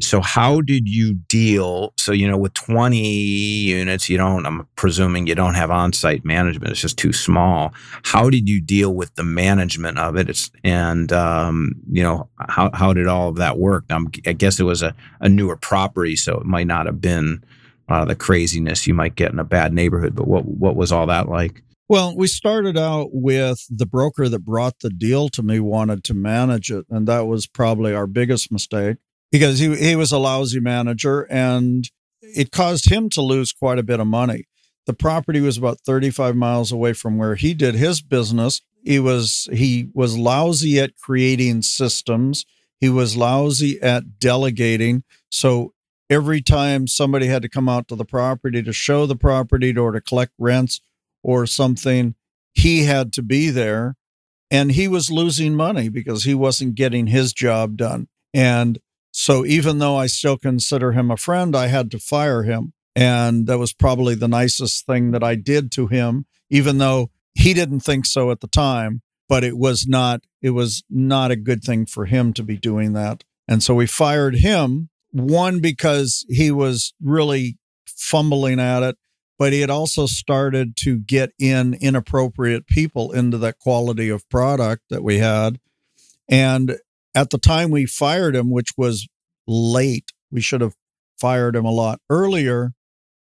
So 0.00 0.22
how 0.22 0.62
did 0.62 0.88
you 0.88 1.14
deal? 1.14 1.92
So, 1.98 2.12
you 2.12 2.26
know, 2.26 2.38
with 2.38 2.54
20 2.54 2.98
units, 2.98 4.08
you 4.08 4.16
don't, 4.16 4.46
I'm 4.46 4.66
presuming 4.74 5.26
you 5.26 5.34
don't 5.34 5.54
have 5.54 5.70
on-site 5.70 6.24
management. 6.24 6.70
It's 6.70 6.80
just 6.80 6.96
too 6.96 7.12
small. 7.12 7.74
How 8.02 8.30
did 8.30 8.48
you 8.48 8.60
deal 8.60 8.94
with 8.94 9.14
the 9.16 9.22
management 9.22 9.98
of 9.98 10.16
it? 10.16 10.30
It's, 10.30 10.50
and, 10.64 11.12
um, 11.12 11.74
you 11.90 12.02
know, 12.02 12.28
how, 12.48 12.70
how 12.72 12.94
did 12.94 13.06
all 13.06 13.28
of 13.28 13.36
that 13.36 13.58
work? 13.58 13.84
I'm, 13.90 14.10
i 14.26 14.32
guess 14.32 14.58
it 14.58 14.64
was 14.64 14.82
a, 14.82 14.94
a 15.20 15.28
newer 15.28 15.56
property, 15.56 16.16
so 16.16 16.38
it 16.38 16.46
might 16.46 16.66
not 16.66 16.86
have 16.86 17.02
been 17.02 17.44
uh, 17.90 18.06
the 18.06 18.14
craziness 18.14 18.86
you 18.86 18.94
might 18.94 19.14
get 19.14 19.32
in 19.32 19.38
a 19.38 19.44
bad 19.44 19.74
neighborhood, 19.74 20.14
but 20.14 20.26
what, 20.26 20.46
what 20.46 20.74
was 20.74 20.90
all 20.90 21.06
that 21.08 21.28
like? 21.28 21.62
Well, 21.90 22.16
we 22.16 22.28
started 22.28 22.78
out 22.78 23.10
with 23.12 23.66
the 23.68 23.84
broker 23.84 24.26
that 24.26 24.38
brought 24.38 24.80
the 24.80 24.88
deal 24.88 25.28
to 25.28 25.42
me 25.42 25.60
wanted 25.60 26.02
to 26.04 26.14
manage 26.14 26.70
it. 26.70 26.86
And 26.88 27.06
that 27.08 27.26
was 27.26 27.46
probably 27.46 27.92
our 27.92 28.06
biggest 28.06 28.50
mistake 28.50 28.96
because 29.32 29.58
he, 29.58 29.74
he 29.74 29.96
was 29.96 30.12
a 30.12 30.18
lousy 30.18 30.60
manager 30.60 31.22
and 31.22 31.90
it 32.20 32.52
caused 32.52 32.88
him 32.88 33.08
to 33.10 33.22
lose 33.22 33.52
quite 33.52 33.78
a 33.78 33.82
bit 33.82 33.98
of 33.98 34.06
money. 34.06 34.44
The 34.86 34.92
property 34.92 35.40
was 35.40 35.56
about 35.56 35.80
35 35.80 36.36
miles 36.36 36.70
away 36.70 36.92
from 36.92 37.16
where 37.18 37.34
he 37.34 37.54
did 37.54 37.74
his 37.74 38.02
business. 38.02 38.60
He 38.84 38.98
was 38.98 39.48
he 39.52 39.88
was 39.94 40.18
lousy 40.18 40.78
at 40.78 40.96
creating 40.96 41.62
systems. 41.62 42.44
He 42.80 42.88
was 42.88 43.16
lousy 43.16 43.80
at 43.80 44.18
delegating. 44.18 45.04
So 45.30 45.72
every 46.10 46.42
time 46.42 46.86
somebody 46.86 47.26
had 47.26 47.42
to 47.42 47.48
come 47.48 47.68
out 47.68 47.88
to 47.88 47.96
the 47.96 48.04
property 48.04 48.62
to 48.62 48.72
show 48.72 49.06
the 49.06 49.16
property 49.16 49.76
or 49.76 49.92
to 49.92 50.00
collect 50.00 50.32
rents 50.36 50.80
or 51.22 51.46
something, 51.46 52.16
he 52.52 52.84
had 52.84 53.12
to 53.14 53.22
be 53.22 53.50
there 53.50 53.94
and 54.50 54.72
he 54.72 54.88
was 54.88 55.10
losing 55.10 55.54
money 55.54 55.88
because 55.88 56.24
he 56.24 56.34
wasn't 56.34 56.74
getting 56.74 57.06
his 57.06 57.32
job 57.32 57.76
done. 57.76 58.08
And 58.34 58.78
so 59.12 59.44
even 59.44 59.78
though 59.78 59.96
I 59.96 60.06
still 60.06 60.38
consider 60.38 60.92
him 60.92 61.10
a 61.10 61.16
friend, 61.16 61.54
I 61.54 61.68
had 61.68 61.90
to 61.92 61.98
fire 61.98 62.42
him. 62.42 62.72
And 62.96 63.46
that 63.46 63.58
was 63.58 63.72
probably 63.72 64.14
the 64.14 64.28
nicest 64.28 64.84
thing 64.86 65.12
that 65.12 65.22
I 65.22 65.34
did 65.34 65.70
to 65.72 65.86
him, 65.86 66.26
even 66.50 66.78
though 66.78 67.10
he 67.34 67.54
didn't 67.54 67.80
think 67.80 68.06
so 68.06 68.30
at 68.30 68.40
the 68.40 68.48
time. 68.48 69.02
But 69.28 69.44
it 69.44 69.56
was 69.56 69.86
not, 69.86 70.22
it 70.42 70.50
was 70.50 70.82
not 70.90 71.30
a 71.30 71.36
good 71.36 71.62
thing 71.62 71.86
for 71.86 72.06
him 72.06 72.32
to 72.34 72.42
be 72.42 72.56
doing 72.56 72.92
that. 72.94 73.24
And 73.48 73.62
so 73.62 73.74
we 73.74 73.86
fired 73.86 74.36
him, 74.36 74.90
one, 75.10 75.60
because 75.60 76.26
he 76.28 76.50
was 76.50 76.92
really 77.00 77.58
fumbling 77.86 78.60
at 78.60 78.82
it, 78.82 78.96
but 79.38 79.52
he 79.52 79.60
had 79.60 79.70
also 79.70 80.06
started 80.06 80.76
to 80.78 80.98
get 80.98 81.30
in 81.38 81.74
inappropriate 81.74 82.66
people 82.66 83.12
into 83.12 83.38
that 83.38 83.58
quality 83.58 84.08
of 84.08 84.28
product 84.28 84.82
that 84.90 85.02
we 85.02 85.18
had. 85.18 85.58
And 86.28 86.78
at 87.14 87.30
the 87.30 87.38
time 87.38 87.70
we 87.70 87.86
fired 87.86 88.34
him, 88.34 88.50
which 88.50 88.72
was 88.76 89.08
late, 89.46 90.12
we 90.30 90.40
should 90.40 90.60
have 90.60 90.74
fired 91.18 91.56
him 91.56 91.64
a 91.64 91.70
lot 91.70 92.00
earlier. 92.10 92.72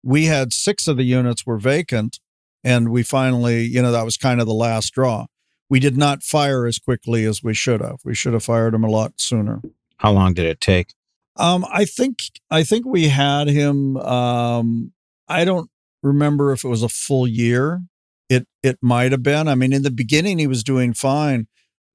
We 0.02 0.26
had 0.26 0.52
six 0.52 0.86
of 0.86 0.96
the 0.96 1.04
units 1.04 1.46
were 1.46 1.58
vacant, 1.58 2.20
and 2.64 2.90
we 2.90 3.02
finally, 3.02 3.64
you 3.64 3.82
know, 3.82 3.92
that 3.92 4.04
was 4.04 4.16
kind 4.16 4.40
of 4.40 4.46
the 4.46 4.54
last 4.54 4.88
straw. 4.88 5.26
We 5.70 5.80
did 5.80 5.96
not 5.96 6.22
fire 6.22 6.66
as 6.66 6.78
quickly 6.78 7.24
as 7.24 7.42
we 7.42 7.54
should 7.54 7.80
have. 7.80 7.98
We 8.04 8.14
should 8.14 8.32
have 8.32 8.44
fired 8.44 8.74
him 8.74 8.84
a 8.84 8.90
lot 8.90 9.14
sooner. 9.20 9.60
How 9.98 10.12
long 10.12 10.32
did 10.34 10.46
it 10.46 10.60
take? 10.60 10.94
Um, 11.36 11.64
I 11.70 11.84
think 11.84 12.18
I 12.50 12.64
think 12.64 12.86
we 12.86 13.08
had 13.08 13.48
him. 13.48 13.96
Um, 13.98 14.92
I 15.28 15.44
don't 15.44 15.70
remember 16.02 16.52
if 16.52 16.64
it 16.64 16.68
was 16.68 16.82
a 16.82 16.88
full 16.88 17.26
year. 17.26 17.82
It 18.28 18.46
it 18.62 18.78
might 18.82 19.12
have 19.12 19.22
been. 19.22 19.46
I 19.46 19.54
mean, 19.54 19.72
in 19.72 19.82
the 19.82 19.90
beginning 19.90 20.38
he 20.38 20.46
was 20.46 20.64
doing 20.64 20.94
fine, 20.94 21.46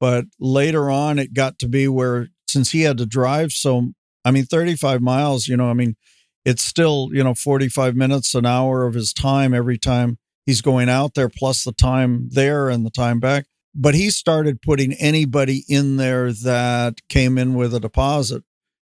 but 0.03 0.25
later 0.37 0.89
on 0.91 1.17
it 1.17 1.33
got 1.33 1.57
to 1.57 1.65
be 1.65 1.87
where 1.87 2.27
since 2.45 2.71
he 2.71 2.81
had 2.81 2.97
to 2.97 3.05
drive 3.05 3.53
so 3.53 3.93
I 4.25 4.31
mean 4.31 4.43
35 4.43 5.01
miles, 5.01 5.47
you 5.47 5.55
know, 5.55 5.69
I 5.69 5.73
mean 5.73 5.95
it's 6.43 6.61
still, 6.61 7.07
you 7.13 7.23
know, 7.23 7.33
45 7.33 7.95
minutes 7.95 8.35
an 8.35 8.45
hour 8.45 8.85
of 8.85 8.95
his 8.95 9.13
time 9.13 9.53
every 9.53 9.77
time 9.77 10.17
he's 10.45 10.59
going 10.59 10.89
out 10.89 11.13
there 11.13 11.29
plus 11.29 11.63
the 11.63 11.71
time 11.71 12.27
there 12.33 12.67
and 12.67 12.85
the 12.85 12.89
time 12.89 13.21
back. 13.21 13.45
But 13.73 13.95
he 13.95 14.09
started 14.09 14.61
putting 14.61 14.91
anybody 14.95 15.63
in 15.69 15.95
there 15.95 16.33
that 16.33 16.99
came 17.07 17.37
in 17.37 17.53
with 17.53 17.73
a 17.73 17.79
deposit 17.79 18.43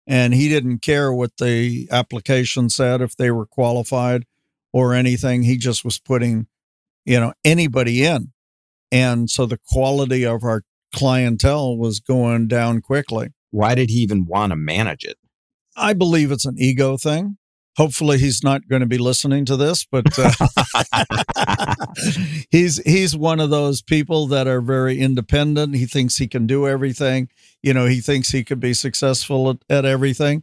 and 0.06 0.34
he 0.34 0.50
didn't 0.50 0.80
care 0.80 1.10
what 1.10 1.38
the 1.38 1.88
application 1.90 2.68
said 2.68 3.00
if 3.00 3.16
they 3.16 3.30
were 3.30 3.46
qualified 3.46 4.26
or 4.70 4.92
anything. 4.92 5.44
He 5.44 5.56
just 5.56 5.82
was 5.82 5.98
putting, 5.98 6.46
you 7.06 7.18
know, 7.18 7.32
anybody 7.42 8.04
in. 8.04 8.32
And 8.92 9.30
so 9.30 9.46
the 9.46 9.58
quality 9.66 10.26
of 10.26 10.44
our 10.44 10.62
clientele 10.96 11.76
was 11.76 12.00
going 12.00 12.48
down 12.48 12.80
quickly. 12.80 13.28
Why 13.50 13.74
did 13.74 13.90
he 13.90 13.96
even 13.98 14.26
want 14.26 14.50
to 14.50 14.56
manage 14.56 15.04
it? 15.04 15.16
I 15.76 15.92
believe 15.92 16.32
it's 16.32 16.46
an 16.46 16.56
ego 16.58 16.96
thing. 16.96 17.36
Hopefully, 17.76 18.16
he's 18.16 18.42
not 18.42 18.68
going 18.68 18.80
to 18.80 18.86
be 18.86 18.96
listening 18.96 19.44
to 19.44 19.56
this, 19.56 19.84
but 19.84 20.06
uh, 20.18 20.32
he's 22.50 22.78
he's 22.78 23.14
one 23.14 23.38
of 23.38 23.50
those 23.50 23.82
people 23.82 24.26
that 24.28 24.48
are 24.48 24.62
very 24.62 24.98
independent. 24.98 25.76
He 25.76 25.84
thinks 25.84 26.16
he 26.16 26.26
can 26.26 26.46
do 26.46 26.66
everything. 26.66 27.28
You 27.62 27.74
know, 27.74 27.84
he 27.84 28.00
thinks 28.00 28.30
he 28.30 28.44
could 28.44 28.60
be 28.60 28.72
successful 28.72 29.50
at, 29.50 29.58
at 29.68 29.84
everything, 29.84 30.42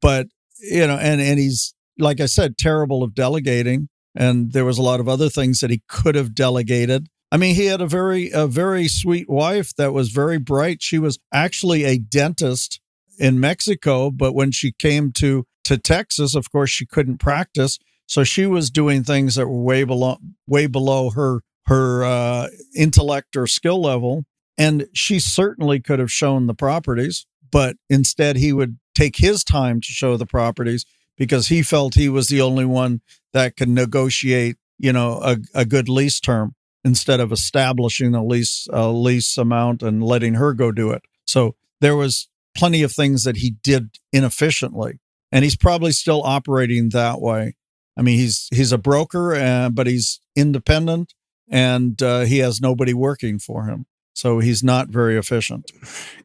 but 0.00 0.28
you 0.58 0.86
know, 0.86 0.96
and 0.96 1.20
and 1.20 1.38
he's 1.38 1.74
like 1.98 2.20
I 2.20 2.26
said, 2.26 2.56
terrible 2.56 3.02
of 3.02 3.14
delegating. 3.14 3.88
And 4.14 4.52
there 4.52 4.64
was 4.64 4.78
a 4.78 4.82
lot 4.82 5.00
of 5.00 5.08
other 5.08 5.28
things 5.28 5.60
that 5.60 5.70
he 5.70 5.82
could 5.86 6.14
have 6.14 6.34
delegated. 6.34 7.08
I 7.32 7.36
mean, 7.36 7.54
he 7.54 7.66
had 7.66 7.80
a 7.80 7.86
very 7.86 8.30
a 8.32 8.46
very 8.46 8.88
sweet 8.88 9.28
wife 9.28 9.74
that 9.76 9.92
was 9.92 10.10
very 10.10 10.38
bright. 10.38 10.82
She 10.82 10.98
was 10.98 11.18
actually 11.32 11.84
a 11.84 11.98
dentist 11.98 12.80
in 13.18 13.38
Mexico, 13.38 14.10
but 14.10 14.34
when 14.34 14.50
she 14.50 14.72
came 14.72 15.12
to 15.12 15.46
to 15.64 15.78
Texas, 15.78 16.34
of 16.34 16.50
course, 16.50 16.70
she 16.70 16.86
couldn't 16.86 17.18
practice, 17.18 17.78
so 18.06 18.24
she 18.24 18.46
was 18.46 18.70
doing 18.70 19.04
things 19.04 19.36
that 19.36 19.46
were 19.46 19.62
way 19.62 19.84
below 19.84 20.18
way 20.48 20.66
below 20.66 21.10
her 21.10 21.42
her 21.66 22.04
uh, 22.04 22.48
intellect 22.74 23.36
or 23.36 23.46
skill 23.46 23.80
level, 23.80 24.24
and 24.58 24.88
she 24.92 25.20
certainly 25.20 25.78
could 25.78 26.00
have 26.00 26.10
shown 26.10 26.48
the 26.48 26.54
properties, 26.54 27.26
but 27.52 27.76
instead 27.88 28.36
he 28.36 28.52
would 28.52 28.78
take 28.92 29.18
his 29.18 29.44
time 29.44 29.80
to 29.80 29.92
show 29.92 30.16
the 30.16 30.26
properties 30.26 30.84
because 31.16 31.46
he 31.46 31.62
felt 31.62 31.94
he 31.94 32.08
was 32.08 32.26
the 32.26 32.40
only 32.40 32.64
one 32.64 33.02
that 33.32 33.56
could 33.56 33.68
negotiate, 33.68 34.56
you 34.78 34.92
know, 34.92 35.20
a, 35.22 35.36
a 35.54 35.64
good 35.64 35.88
lease 35.88 36.18
term 36.18 36.56
instead 36.84 37.20
of 37.20 37.32
establishing 37.32 38.14
a 38.14 38.24
lease 38.24 38.66
a 38.72 38.88
lease 38.88 39.36
amount 39.36 39.82
and 39.82 40.02
letting 40.02 40.34
her 40.34 40.52
go 40.52 40.72
do 40.72 40.90
it. 40.90 41.02
So 41.26 41.54
there 41.80 41.96
was 41.96 42.28
plenty 42.56 42.82
of 42.82 42.92
things 42.92 43.24
that 43.24 43.38
he 43.38 43.50
did 43.62 43.98
inefficiently, 44.12 45.00
and 45.30 45.44
he's 45.44 45.56
probably 45.56 45.92
still 45.92 46.22
operating 46.22 46.90
that 46.90 47.20
way. 47.20 47.56
I 47.96 48.02
mean, 48.02 48.18
he's 48.18 48.48
he's 48.52 48.72
a 48.72 48.78
broker, 48.78 49.34
uh, 49.34 49.70
but 49.70 49.86
he's 49.86 50.20
independent, 50.36 51.14
and 51.50 52.00
uh, 52.02 52.20
he 52.20 52.38
has 52.38 52.60
nobody 52.60 52.94
working 52.94 53.38
for 53.38 53.64
him, 53.64 53.86
so 54.14 54.38
he's 54.38 54.62
not 54.62 54.88
very 54.88 55.18
efficient. 55.18 55.70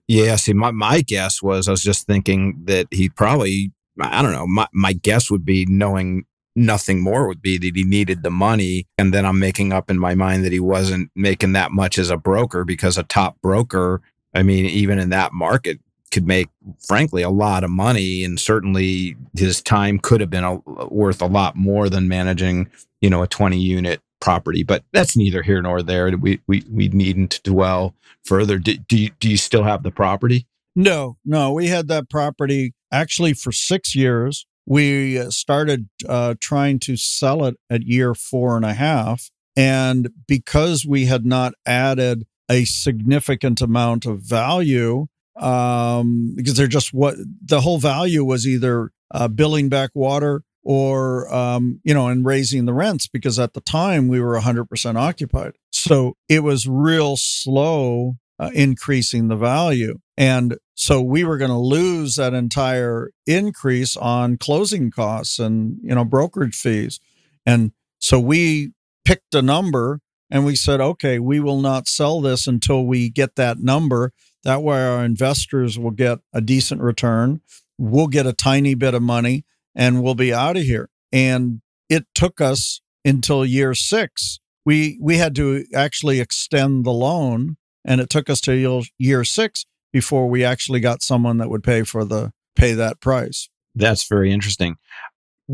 Yeah, 0.08 0.36
see, 0.38 0.54
my 0.54 0.72
my 0.72 1.02
guess 1.02 1.42
was 1.42 1.68
I 1.68 1.72
was 1.72 1.84
just 1.84 2.08
thinking 2.08 2.62
that 2.66 2.88
he 2.92 3.10
probably 3.10 3.72
I 4.00 4.22
don't 4.22 4.32
know. 4.32 4.48
My 4.48 4.68
my 4.74 4.94
guess 4.94 5.32
would 5.32 5.46
be 5.46 5.66
knowing 5.68 6.26
nothing 6.56 7.02
more 7.02 7.28
would 7.28 7.42
be 7.42 7.58
that 7.58 7.76
he 7.76 7.84
needed 7.84 8.24
the 8.24 8.32
money. 8.32 8.88
And 8.98 9.14
then 9.14 9.26
I'm 9.26 9.40
making 9.40 9.74
up 9.74 9.90
in 9.90 10.00
my 10.00 10.16
mind 10.16 10.46
that 10.46 10.52
he 10.52 10.60
wasn't 10.60 11.12
making 11.16 11.54
that 11.54 11.72
much 11.72 11.98
as 11.98 12.10
a 12.10 12.18
broker 12.18 12.64
because 12.64 12.98
a 12.98 13.04
top 13.04 13.40
broker, 13.42 14.02
I 14.34 14.44
mean, 14.44 14.66
even 14.66 15.00
in 15.00 15.10
that 15.10 15.34
market, 15.34 15.80
could 16.12 16.28
make, 16.28 16.48
frankly, 16.88 17.24
a 17.24 17.30
lot 17.30 17.64
of 17.64 17.70
money. 17.70 18.24
And 18.24 18.40
certainly 18.40 19.18
his 19.36 19.62
time 19.62 20.00
could 20.00 20.22
have 20.22 20.30
been 20.30 20.46
a, 20.46 20.56
worth 20.90 21.22
a 21.22 21.26
lot 21.26 21.58
more 21.58 21.90
than 21.90 22.08
managing, 22.08 22.70
you 23.02 23.10
know, 23.10 23.22
a 23.22 23.28
20 23.28 23.60
unit 23.60 24.02
property. 24.22 24.64
But 24.64 24.84
that's 24.94 25.18
neither 25.18 25.44
here 25.44 25.62
nor 25.62 25.84
there. 25.84 26.16
We, 26.18 26.40
we, 26.48 26.64
we 26.72 26.88
needn't 26.88 27.42
dwell 27.44 27.96
further. 28.24 28.58
Do, 28.60 28.78
do, 28.78 28.98
you, 28.98 29.10
do 29.20 29.30
you 29.30 29.36
still 29.36 29.64
have 29.64 29.84
the 29.84 29.92
property? 29.92 30.48
No, 30.74 31.18
no. 31.26 31.52
We 31.52 31.68
had 31.68 31.90
that 31.90 32.10
property 32.10 32.74
actually 32.92 33.34
for 33.34 33.52
six 33.52 33.94
years 33.94 34.46
we 34.66 35.30
started 35.32 35.90
uh, 36.08 36.36
trying 36.40 36.80
to 36.80 36.98
sell 36.98 37.46
it 37.46 37.56
at 37.70 37.84
year 37.84 38.14
four 38.14 38.56
and 38.56 38.66
a 38.66 38.74
half. 38.74 39.30
And 39.56 40.10
because 40.28 40.86
we 40.86 41.06
had 41.06 41.26
not 41.26 41.54
added 41.66 42.26
a 42.50 42.66
significant 42.66 43.62
amount 43.62 44.06
of 44.06 44.22
value, 44.22 45.08
um, 45.38 46.34
because 46.36 46.56
they're 46.56 46.68
just 46.68 46.94
what 46.94 47.16
the 47.44 47.62
whole 47.62 47.78
value 47.78 48.24
was 48.24 48.48
either 48.48 48.92
uh, 49.12 49.28
billing 49.28 49.70
back 49.70 49.92
water 49.94 50.44
or, 50.64 51.32
um, 51.34 51.80
you 51.84 51.94
know, 51.94 52.08
and 52.08 52.26
raising 52.26 52.66
the 52.66 52.74
rents 52.74 53.08
because 53.08 53.38
at 53.38 53.54
the 53.54 53.62
time 53.62 54.08
we 54.08 54.20
were 54.20 54.40
100% 54.40 54.96
occupied. 54.96 55.54
So 55.72 56.16
it 56.28 56.44
was 56.44 56.68
real 56.68 57.16
slow 57.18 58.16
uh, 58.40 58.50
increasing 58.54 59.28
the 59.28 59.36
value. 59.36 60.00
And 60.18 60.58
so 60.76 61.02
we 61.02 61.24
were 61.24 61.38
going 61.38 61.52
to 61.52 61.58
lose 61.58 62.16
that 62.16 62.34
entire 62.34 63.12
increase 63.26 63.96
on 63.96 64.38
closing 64.38 64.92
costs 64.92 65.40
and, 65.40 65.80
you 65.82 65.96
know, 65.96 66.04
brokerage 66.04 66.56
fees. 66.56 67.00
And 67.46 67.72
so 67.98 68.20
we 68.20 68.74
picked 69.06 69.34
a 69.34 69.42
number 69.42 70.02
and 70.30 70.46
we 70.46 70.56
said, 70.56 70.82
okay, 70.82 71.18
we 71.18 71.40
will 71.40 71.62
not 71.62 71.88
sell 71.88 72.20
this 72.20 72.46
until 72.46 72.86
we 72.86 73.10
get 73.10 73.36
that 73.38 73.60
number. 73.60 74.12
That 74.44 74.64
way 74.64 74.86
our 74.86 75.06
investors 75.06 75.80
will 75.80 75.92
get 75.92 76.20
a 76.34 76.42
decent 76.42 76.82
return. 76.82 77.42
We'll 77.78 78.08
get 78.08 78.28
a 78.28 78.34
tiny 78.34 78.76
bit 78.76 78.94
of 78.94 79.02
money 79.02 79.46
and 79.74 80.04
we'll 80.04 80.16
be 80.16 80.34
out 80.34 80.58
of 80.58 80.64
here. 80.64 80.90
And 81.12 81.62
it 81.90 82.06
took 82.14 82.42
us 82.42 82.82
until 83.06 83.46
year 83.46 83.74
six. 83.74 84.40
We 84.66 84.98
we 85.02 85.18
had 85.18 85.36
to 85.36 85.66
actually 85.74 86.20
extend 86.20 86.86
the 86.86 86.92
loan 86.92 87.56
and 87.86 88.02
it 88.02 88.10
took 88.10 88.30
us 88.30 88.42
to 88.42 88.84
year 88.98 89.24
six 89.24 89.66
before 89.96 90.28
we 90.28 90.44
actually 90.44 90.82
got 90.82 91.02
someone 91.02 91.38
that 91.38 91.50
would 91.50 91.64
pay 91.64 91.82
for 91.82 92.04
the 92.04 92.30
pay 92.58 92.74
that 92.74 93.00
price. 93.00 93.48
That's 93.76 94.06
very 94.06 94.30
interesting. 94.30 94.76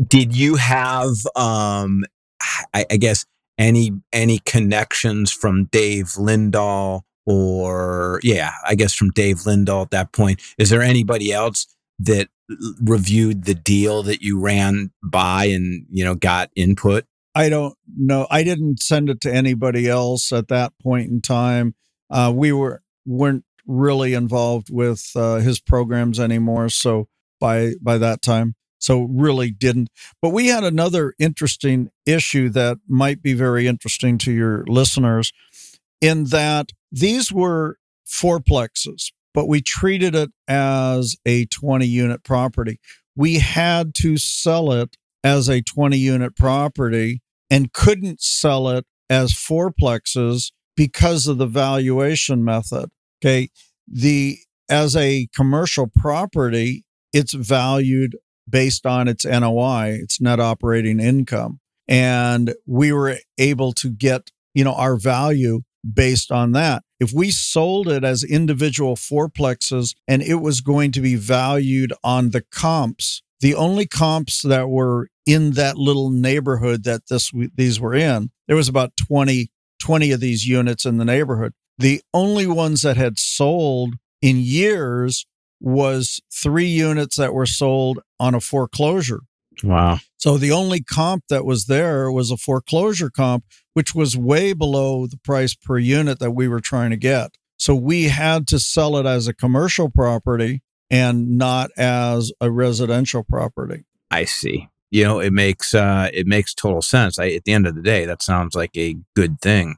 Did 0.08 0.34
you 0.36 0.56
have, 0.56 1.12
um, 1.36 2.04
I, 2.74 2.84
I 2.90 2.96
guess, 2.96 3.24
any 3.56 3.92
any 4.12 4.40
connections 4.40 5.30
from 5.30 5.66
Dave 5.66 6.06
Lindahl 6.18 7.02
or 7.24 8.18
yeah, 8.24 8.50
I 8.66 8.74
guess 8.74 8.92
from 8.92 9.10
Dave 9.10 9.36
Lindahl 9.46 9.82
at 9.82 9.92
that 9.92 10.10
point? 10.10 10.42
Is 10.58 10.70
there 10.70 10.82
anybody 10.82 11.30
else 11.32 11.68
that 12.00 12.26
reviewed 12.82 13.44
the 13.44 13.54
deal 13.54 14.02
that 14.02 14.22
you 14.22 14.40
ran 14.40 14.90
by 15.04 15.44
and 15.44 15.86
you 15.88 16.02
know 16.04 16.16
got 16.16 16.50
input? 16.56 17.04
I 17.32 17.48
don't 17.48 17.76
know. 17.96 18.26
I 18.28 18.42
didn't 18.42 18.80
send 18.80 19.08
it 19.08 19.20
to 19.20 19.32
anybody 19.32 19.88
else 19.88 20.32
at 20.32 20.48
that 20.48 20.72
point 20.82 21.10
in 21.10 21.20
time 21.20 21.76
uh, 22.10 22.32
we 22.34 22.50
were 22.50 22.82
weren't 23.06 23.44
really 23.66 24.14
involved 24.14 24.68
with 24.70 25.10
uh, 25.14 25.36
his 25.36 25.60
programs 25.60 26.18
anymore. 26.18 26.68
So 26.68 27.08
by 27.40 27.72
by 27.80 27.98
that 27.98 28.22
time, 28.22 28.54
so 28.78 29.02
really 29.02 29.50
didn't. 29.50 29.88
But 30.20 30.30
we 30.30 30.48
had 30.48 30.64
another 30.64 31.14
interesting 31.18 31.90
issue 32.04 32.48
that 32.50 32.78
might 32.88 33.22
be 33.22 33.34
very 33.34 33.66
interesting 33.66 34.18
to 34.18 34.32
your 34.32 34.64
listeners, 34.66 35.32
in 36.00 36.24
that 36.24 36.70
these 36.90 37.32
were 37.32 37.76
fourplexes, 38.06 39.12
but 39.32 39.48
we 39.48 39.62
treated 39.62 40.14
it 40.14 40.30
as 40.48 41.16
a 41.24 41.46
20 41.46 41.86
unit 41.86 42.24
property. 42.24 42.80
We 43.16 43.38
had 43.38 43.94
to 43.96 44.16
sell 44.16 44.72
it 44.72 44.96
as 45.24 45.48
a 45.48 45.62
20 45.62 45.96
unit 45.96 46.36
property 46.36 47.22
and 47.50 47.72
couldn't 47.72 48.20
sell 48.20 48.68
it 48.68 48.84
as 49.08 49.32
fourplexes 49.32 50.52
because 50.76 51.26
of 51.26 51.38
the 51.38 51.46
valuation 51.46 52.44
method. 52.44 52.90
Okay. 53.22 53.48
The 53.86 54.38
as 54.68 54.96
a 54.96 55.28
commercial 55.34 55.86
property, 55.86 56.84
it's 57.12 57.34
valued 57.34 58.16
based 58.48 58.86
on 58.86 59.06
its 59.06 59.24
NOI, 59.24 59.98
its 60.02 60.20
net 60.20 60.40
operating 60.40 60.98
income. 60.98 61.60
And 61.86 62.54
we 62.66 62.92
were 62.92 63.18
able 63.38 63.72
to 63.74 63.90
get, 63.90 64.30
you 64.54 64.64
know, 64.64 64.74
our 64.74 64.96
value 64.96 65.62
based 65.92 66.32
on 66.32 66.52
that. 66.52 66.82
If 67.00 67.12
we 67.12 67.30
sold 67.30 67.88
it 67.88 68.04
as 68.04 68.22
individual 68.22 68.94
fourplexes 68.94 69.94
and 70.06 70.22
it 70.22 70.36
was 70.36 70.60
going 70.60 70.92
to 70.92 71.00
be 71.00 71.16
valued 71.16 71.92
on 72.04 72.30
the 72.30 72.42
comps, 72.52 73.22
the 73.40 73.54
only 73.54 73.86
comps 73.86 74.42
that 74.42 74.68
were 74.68 75.08
in 75.26 75.52
that 75.52 75.76
little 75.76 76.10
neighborhood 76.10 76.84
that 76.84 77.08
this 77.08 77.32
these 77.54 77.80
were 77.80 77.94
in, 77.94 78.30
there 78.46 78.56
was 78.56 78.68
about 78.68 78.96
20 78.96 79.50
20 79.80 80.12
of 80.12 80.20
these 80.20 80.46
units 80.46 80.86
in 80.86 80.98
the 80.98 81.04
neighborhood. 81.04 81.52
The 81.78 82.02
only 82.12 82.46
ones 82.46 82.82
that 82.82 82.96
had 82.96 83.18
sold 83.18 83.94
in 84.20 84.38
years 84.38 85.26
was 85.60 86.20
3 86.32 86.66
units 86.66 87.16
that 87.16 87.34
were 87.34 87.46
sold 87.46 88.00
on 88.18 88.34
a 88.34 88.40
foreclosure. 88.40 89.20
Wow. 89.62 90.00
So 90.16 90.38
the 90.38 90.52
only 90.52 90.82
comp 90.82 91.24
that 91.28 91.44
was 91.44 91.66
there 91.66 92.10
was 92.10 92.30
a 92.30 92.36
foreclosure 92.36 93.10
comp, 93.10 93.44
which 93.74 93.94
was 93.94 94.16
way 94.16 94.52
below 94.52 95.06
the 95.06 95.18
price 95.18 95.54
per 95.54 95.78
unit 95.78 96.18
that 96.20 96.32
we 96.32 96.48
were 96.48 96.60
trying 96.60 96.90
to 96.90 96.96
get. 96.96 97.36
So 97.58 97.74
we 97.74 98.04
had 98.04 98.46
to 98.48 98.58
sell 98.58 98.96
it 98.96 99.06
as 99.06 99.28
a 99.28 99.34
commercial 99.34 99.88
property 99.88 100.62
and 100.90 101.38
not 101.38 101.70
as 101.76 102.32
a 102.40 102.50
residential 102.50 103.22
property. 103.22 103.84
I 104.10 104.24
see. 104.24 104.68
You 104.90 105.04
know, 105.04 105.20
it 105.20 105.32
makes 105.32 105.74
uh, 105.74 106.10
it 106.12 106.26
makes 106.26 106.54
total 106.54 106.82
sense. 106.82 107.18
I, 107.18 107.28
at 107.28 107.44
the 107.44 107.52
end 107.52 107.66
of 107.66 107.74
the 107.74 107.82
day, 107.82 108.04
that 108.04 108.20
sounds 108.20 108.54
like 108.54 108.76
a 108.76 108.96
good 109.16 109.40
thing 109.40 109.76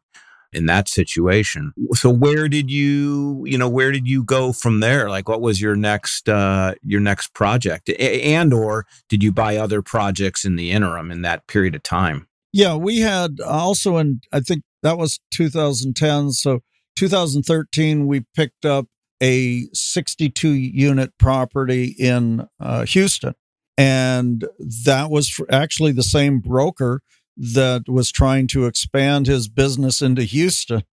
in 0.55 0.67
that 0.67 0.89
situation. 0.89 1.73
So 1.93 2.11
where 2.11 2.49
did 2.49 2.71
you, 2.71 3.45
you 3.47 3.59
know, 3.59 3.69
where 3.69 3.93
did 3.93 4.07
you 4.07 4.23
go 4.23 4.53
from 4.53 4.81
there? 4.81 5.09
Like 5.09 5.29
what 5.29 5.41
was 5.41 5.61
your 5.61 5.77
next 5.77 6.29
uh 6.29 6.75
your 6.83 7.01
next 7.01 7.35
project? 7.35 7.91
And 7.91 8.53
or 8.53 8.87
did 9.09 9.23
you 9.23 9.33
buy 9.33 9.57
other 9.57 9.83
projects 9.83 10.45
in 10.45 10.57
the 10.57 10.71
interim 10.71 11.11
in 11.11 11.23
that 11.23 11.47
period 11.47 11.75
of 11.75 11.83
time? 11.83 12.29
Yeah, 12.53 12.77
we 12.77 13.01
had 13.01 13.41
also 13.41 13.97
in 13.99 14.21
I 14.33 14.41
think 14.41 14.63
that 14.83 14.99
was 14.99 15.21
2010, 15.33 16.33
so 16.33 16.61
2013 16.97 18.07
we 18.07 18.25
picked 18.37 18.65
up 18.65 18.87
a 19.23 19.67
62 19.73 20.49
unit 20.51 21.13
property 21.19 21.95
in 21.99 22.47
uh, 22.61 22.85
Houston 22.85 23.35
and 23.77 24.47
that 24.85 25.11
was 25.11 25.41
actually 25.51 25.93
the 25.93 26.03
same 26.03 26.41
broker 26.41 27.01
that 27.37 27.85
was 27.89 28.11
trying 28.13 28.47
to 28.49 28.67
expand 28.67 29.27
his 29.27 29.49
business 29.49 30.03
into 30.03 30.23
Houston. 30.23 30.85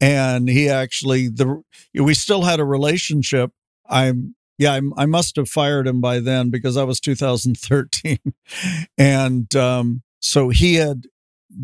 And 0.00 0.48
he 0.48 0.68
actually 0.68 1.28
the 1.28 1.62
we 1.94 2.14
still 2.14 2.42
had 2.42 2.58
a 2.58 2.64
relationship. 2.64 3.52
I'm 3.88 4.34
yeah, 4.58 4.74
I'm, 4.74 4.92
i 4.96 5.06
must 5.06 5.36
have 5.36 5.48
fired 5.48 5.86
him 5.86 6.00
by 6.00 6.20
then 6.20 6.50
because 6.50 6.74
that 6.74 6.86
was 6.86 7.00
2013. 7.00 8.18
and 8.98 9.54
um, 9.56 10.02
so 10.20 10.50
he 10.50 10.74
had 10.74 11.04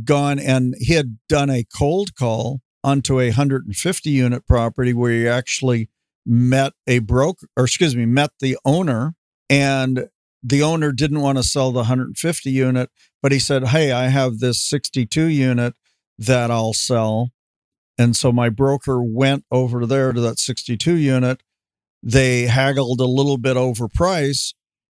gone 0.05 0.39
and 0.39 0.75
he 0.79 0.95
had 0.95 1.19
done 1.29 1.51
a 1.51 1.65
cold 1.77 2.15
call 2.15 2.61
onto 2.85 3.21
a 3.21 3.29
150 3.29 4.11
unit 4.11 4.47
property 4.47 4.93
where 4.93 5.13
he 5.13 5.29
actually 5.29 5.89
met 6.25 6.73
a 6.87 6.99
broker 7.01 7.47
or 7.57 7.65
excuse 7.65 7.97
me, 7.97 8.07
met 8.07 8.31
the 8.41 8.57
owner 8.65 9.15
and 9.49 10.09
the 10.43 10.63
owner 10.63 10.93
didn't 10.93 11.21
want 11.21 11.39
to 11.39 11.43
sell 11.43 11.73
the 11.73 11.81
150 11.81 12.51
unit, 12.51 12.91
but 13.23 13.33
he 13.33 13.39
said, 13.39 13.69
Hey, 13.69 13.93
I 13.93 14.09
have 14.09 14.39
this 14.39 14.61
62 14.61 15.27
unit 15.27 15.75
that 16.19 16.51
I'll 16.51 16.73
sell. 16.73 17.31
And 17.97 18.17
so 18.17 18.31
my 18.31 18.49
broker 18.49 19.03
went 19.03 19.45
over 19.51 19.85
there 19.87 20.13
to 20.13 20.21
that 20.21 20.39
62 20.39 20.95
unit. 20.95 21.43
They 22.03 22.43
haggled 22.43 23.01
a 23.01 23.07
little 23.07 23.39
bit 23.39 23.57
over 23.57 23.89
price. 23.89 24.55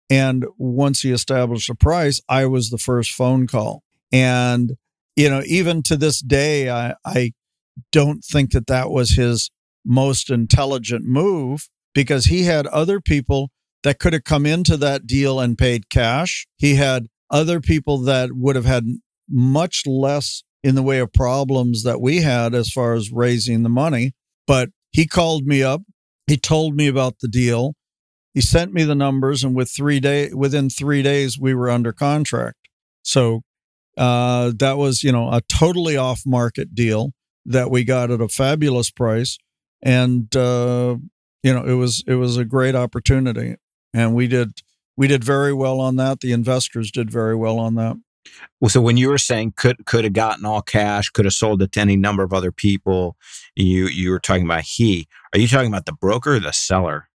And 0.09 0.45
once 0.57 1.01
he 1.01 1.11
established 1.11 1.69
a 1.69 1.75
price, 1.75 2.21
I 2.27 2.45
was 2.45 2.69
the 2.69 2.77
first 2.77 3.11
phone 3.11 3.47
call. 3.47 3.83
And, 4.11 4.75
you 5.15 5.29
know, 5.29 5.43
even 5.45 5.83
to 5.83 5.95
this 5.95 6.19
day, 6.19 6.69
I, 6.69 6.95
I 7.05 7.33
don't 7.91 8.23
think 8.23 8.51
that 8.51 8.67
that 8.67 8.89
was 8.89 9.11
his 9.11 9.51
most 9.85 10.29
intelligent 10.29 11.05
move 11.05 11.69
because 11.93 12.25
he 12.25 12.43
had 12.43 12.67
other 12.67 12.99
people 12.99 13.51
that 13.83 13.99
could 13.99 14.13
have 14.13 14.23
come 14.23 14.45
into 14.45 14.77
that 14.77 15.07
deal 15.07 15.39
and 15.39 15.57
paid 15.57 15.89
cash. 15.89 16.47
He 16.57 16.75
had 16.75 17.07
other 17.29 17.59
people 17.59 17.99
that 17.99 18.31
would 18.33 18.55
have 18.55 18.65
had 18.65 18.85
much 19.29 19.83
less 19.85 20.43
in 20.63 20.75
the 20.75 20.83
way 20.83 20.99
of 20.99 21.13
problems 21.13 21.83
that 21.83 22.01
we 22.01 22.17
had 22.21 22.53
as 22.53 22.69
far 22.69 22.93
as 22.93 23.11
raising 23.11 23.63
the 23.63 23.69
money. 23.69 24.13
But 24.47 24.69
he 24.91 25.05
called 25.05 25.45
me 25.45 25.63
up. 25.63 25.81
He 26.27 26.37
told 26.37 26.75
me 26.75 26.87
about 26.87 27.19
the 27.21 27.27
deal. 27.27 27.75
He 28.33 28.41
sent 28.41 28.73
me 28.73 28.83
the 28.83 28.95
numbers, 28.95 29.43
and 29.43 29.55
with 29.55 29.71
three 29.71 29.99
day 29.99 30.31
within 30.33 30.69
three 30.69 31.01
days, 31.01 31.39
we 31.39 31.53
were 31.53 31.69
under 31.69 31.91
contract. 31.91 32.57
So 33.01 33.41
uh, 33.97 34.51
that 34.59 34.77
was, 34.77 35.03
you 35.03 35.11
know, 35.11 35.31
a 35.31 35.41
totally 35.41 35.97
off 35.97 36.21
market 36.25 36.75
deal 36.75 37.11
that 37.45 37.71
we 37.71 37.83
got 37.83 38.11
at 38.11 38.21
a 38.21 38.27
fabulous 38.27 38.91
price, 38.91 39.37
and 39.81 40.33
uh, 40.35 40.97
you 41.41 41.53
know, 41.53 41.63
it 41.63 41.73
was 41.73 42.03
it 42.05 42.15
was 42.15 42.37
a 42.37 42.45
great 42.45 42.75
opportunity 42.75 43.55
and 43.93 44.15
we 44.15 44.27
did 44.27 44.61
we 44.97 45.07
did 45.07 45.23
very 45.23 45.53
well 45.53 45.79
on 45.79 45.95
that. 45.95 46.19
The 46.19 46.33
investors 46.33 46.91
did 46.91 47.09
very 47.09 47.35
well 47.35 47.57
on 47.57 47.75
that. 47.75 47.97
Well, 48.59 48.69
so 48.69 48.81
when 48.81 48.97
you 48.97 49.09
were 49.09 49.17
saying 49.17 49.53
could 49.55 49.85
could 49.85 50.03
have 50.03 50.13
gotten 50.13 50.45
all 50.45 50.61
cash, 50.61 51.09
could 51.09 51.25
have 51.25 51.33
sold 51.33 51.61
it 51.61 51.71
to 51.73 51.79
any 51.79 51.95
number 51.95 52.23
of 52.23 52.33
other 52.33 52.51
people, 52.51 53.15
you 53.55 53.87
you 53.87 54.11
were 54.11 54.19
talking 54.19 54.45
about 54.45 54.63
he. 54.63 55.07
Are 55.33 55.39
you 55.39 55.47
talking 55.47 55.69
about 55.69 55.85
the 55.85 55.93
broker 55.93 56.35
or 56.35 56.39
the 56.39 56.51
seller? 56.51 57.09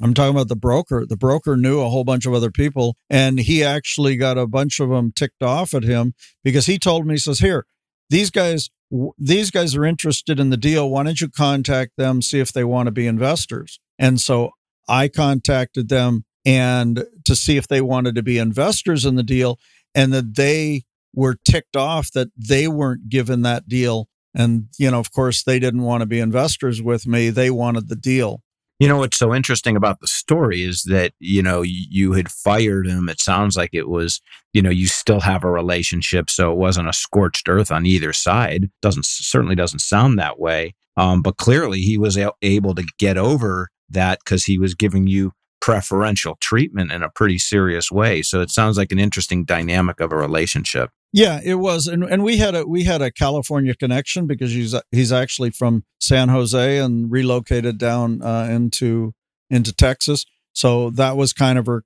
I'm 0.00 0.14
talking 0.14 0.34
about 0.34 0.48
the 0.48 0.56
broker. 0.56 1.06
The 1.06 1.16
broker 1.16 1.56
knew 1.56 1.80
a 1.80 1.88
whole 1.88 2.04
bunch 2.04 2.26
of 2.26 2.34
other 2.34 2.50
people, 2.50 2.96
and 3.08 3.38
he 3.38 3.62
actually 3.62 4.16
got 4.16 4.38
a 4.38 4.46
bunch 4.46 4.80
of 4.80 4.90
them 4.90 5.12
ticked 5.12 5.42
off 5.42 5.72
at 5.72 5.84
him 5.84 6.14
because 6.42 6.66
he 6.66 6.78
told 6.78 7.06
me, 7.06 7.14
he 7.14 7.18
says, 7.18 7.38
"Here, 7.38 7.66
these 8.10 8.30
guys, 8.30 8.70
these 9.18 9.50
guys 9.50 9.74
are 9.76 9.84
interested 9.84 10.40
in 10.40 10.50
the 10.50 10.56
deal. 10.56 10.90
Why 10.90 11.04
don't 11.04 11.20
you 11.20 11.28
contact 11.28 11.92
them, 11.96 12.22
see 12.22 12.40
if 12.40 12.52
they 12.52 12.64
want 12.64 12.86
to 12.86 12.92
be 12.92 13.06
investors?" 13.06 13.78
And 13.98 14.20
so 14.20 14.50
I 14.88 15.08
contacted 15.08 15.88
them 15.88 16.24
and 16.44 17.04
to 17.24 17.34
see 17.34 17.56
if 17.56 17.68
they 17.68 17.80
wanted 17.80 18.14
to 18.16 18.22
be 18.22 18.38
investors 18.38 19.04
in 19.04 19.14
the 19.14 19.22
deal 19.22 19.58
and 19.94 20.12
that 20.12 20.36
they 20.36 20.82
were 21.14 21.36
ticked 21.44 21.76
off 21.76 22.10
that 22.12 22.28
they 22.36 22.68
weren't 22.68 23.08
given 23.08 23.42
that 23.42 23.68
deal. 23.68 24.08
And 24.34 24.66
you 24.78 24.90
know 24.90 24.98
of 24.98 25.12
course 25.12 25.42
they 25.42 25.58
didn't 25.58 25.82
want 25.82 26.00
to 26.00 26.06
be 26.06 26.20
investors 26.20 26.82
with 26.82 27.06
me. 27.06 27.30
They 27.30 27.50
wanted 27.50 27.88
the 27.88 27.96
deal. 27.96 28.42
You 28.80 28.88
know 28.88 28.98
what's 28.98 29.16
so 29.16 29.32
interesting 29.32 29.76
about 29.76 30.00
the 30.00 30.08
story 30.08 30.64
is 30.64 30.82
that 30.88 31.12
you 31.20 31.42
know 31.42 31.62
you 31.62 32.12
had 32.12 32.28
fired 32.28 32.88
him. 32.88 33.08
It 33.08 33.20
sounds 33.20 33.56
like 33.56 33.70
it 33.72 33.88
was 33.88 34.20
you 34.52 34.60
know 34.60 34.70
you 34.70 34.88
still 34.88 35.20
have 35.20 35.44
a 35.44 35.50
relationship 35.50 36.28
so 36.28 36.50
it 36.50 36.58
wasn't 36.58 36.88
a 36.88 36.92
scorched 36.92 37.48
earth 37.48 37.70
on 37.70 37.86
either 37.86 38.12
side. 38.12 38.70
Doesn't 38.82 39.06
certainly 39.06 39.54
doesn't 39.54 39.78
sound 39.78 40.18
that 40.18 40.40
way. 40.40 40.74
Um, 40.96 41.22
but 41.22 41.36
clearly 41.36 41.80
he 41.80 41.98
was 41.98 42.18
able 42.42 42.74
to 42.74 42.84
get 42.98 43.16
over 43.16 43.68
that 43.88 44.18
because 44.24 44.44
he 44.44 44.58
was 44.58 44.74
giving 44.74 45.06
you 45.06 45.32
preferential 45.60 46.36
treatment 46.40 46.92
in 46.92 47.02
a 47.02 47.08
pretty 47.08 47.38
serious 47.38 47.90
way. 47.90 48.20
So 48.20 48.42
it 48.42 48.50
sounds 48.50 48.76
like 48.76 48.92
an 48.92 48.98
interesting 48.98 49.44
dynamic 49.46 49.98
of 49.98 50.12
a 50.12 50.16
relationship. 50.16 50.90
Yeah, 51.12 51.40
it 51.44 51.54
was, 51.54 51.86
and 51.86 52.04
and 52.04 52.24
we 52.24 52.38
had 52.38 52.54
a 52.54 52.66
we 52.66 52.84
had 52.84 53.00
a 53.00 53.10
California 53.10 53.74
connection 53.74 54.26
because 54.26 54.50
he's 54.50 54.74
he's 54.90 55.12
actually 55.12 55.50
from 55.50 55.84
San 56.00 56.28
Jose 56.28 56.78
and 56.78 57.10
relocated 57.10 57.78
down 57.78 58.20
uh, 58.20 58.48
into 58.50 59.14
into 59.48 59.72
Texas. 59.72 60.26
So 60.52 60.90
that 60.90 61.16
was 61.16 61.32
kind 61.32 61.58
of 61.58 61.68
our 61.68 61.84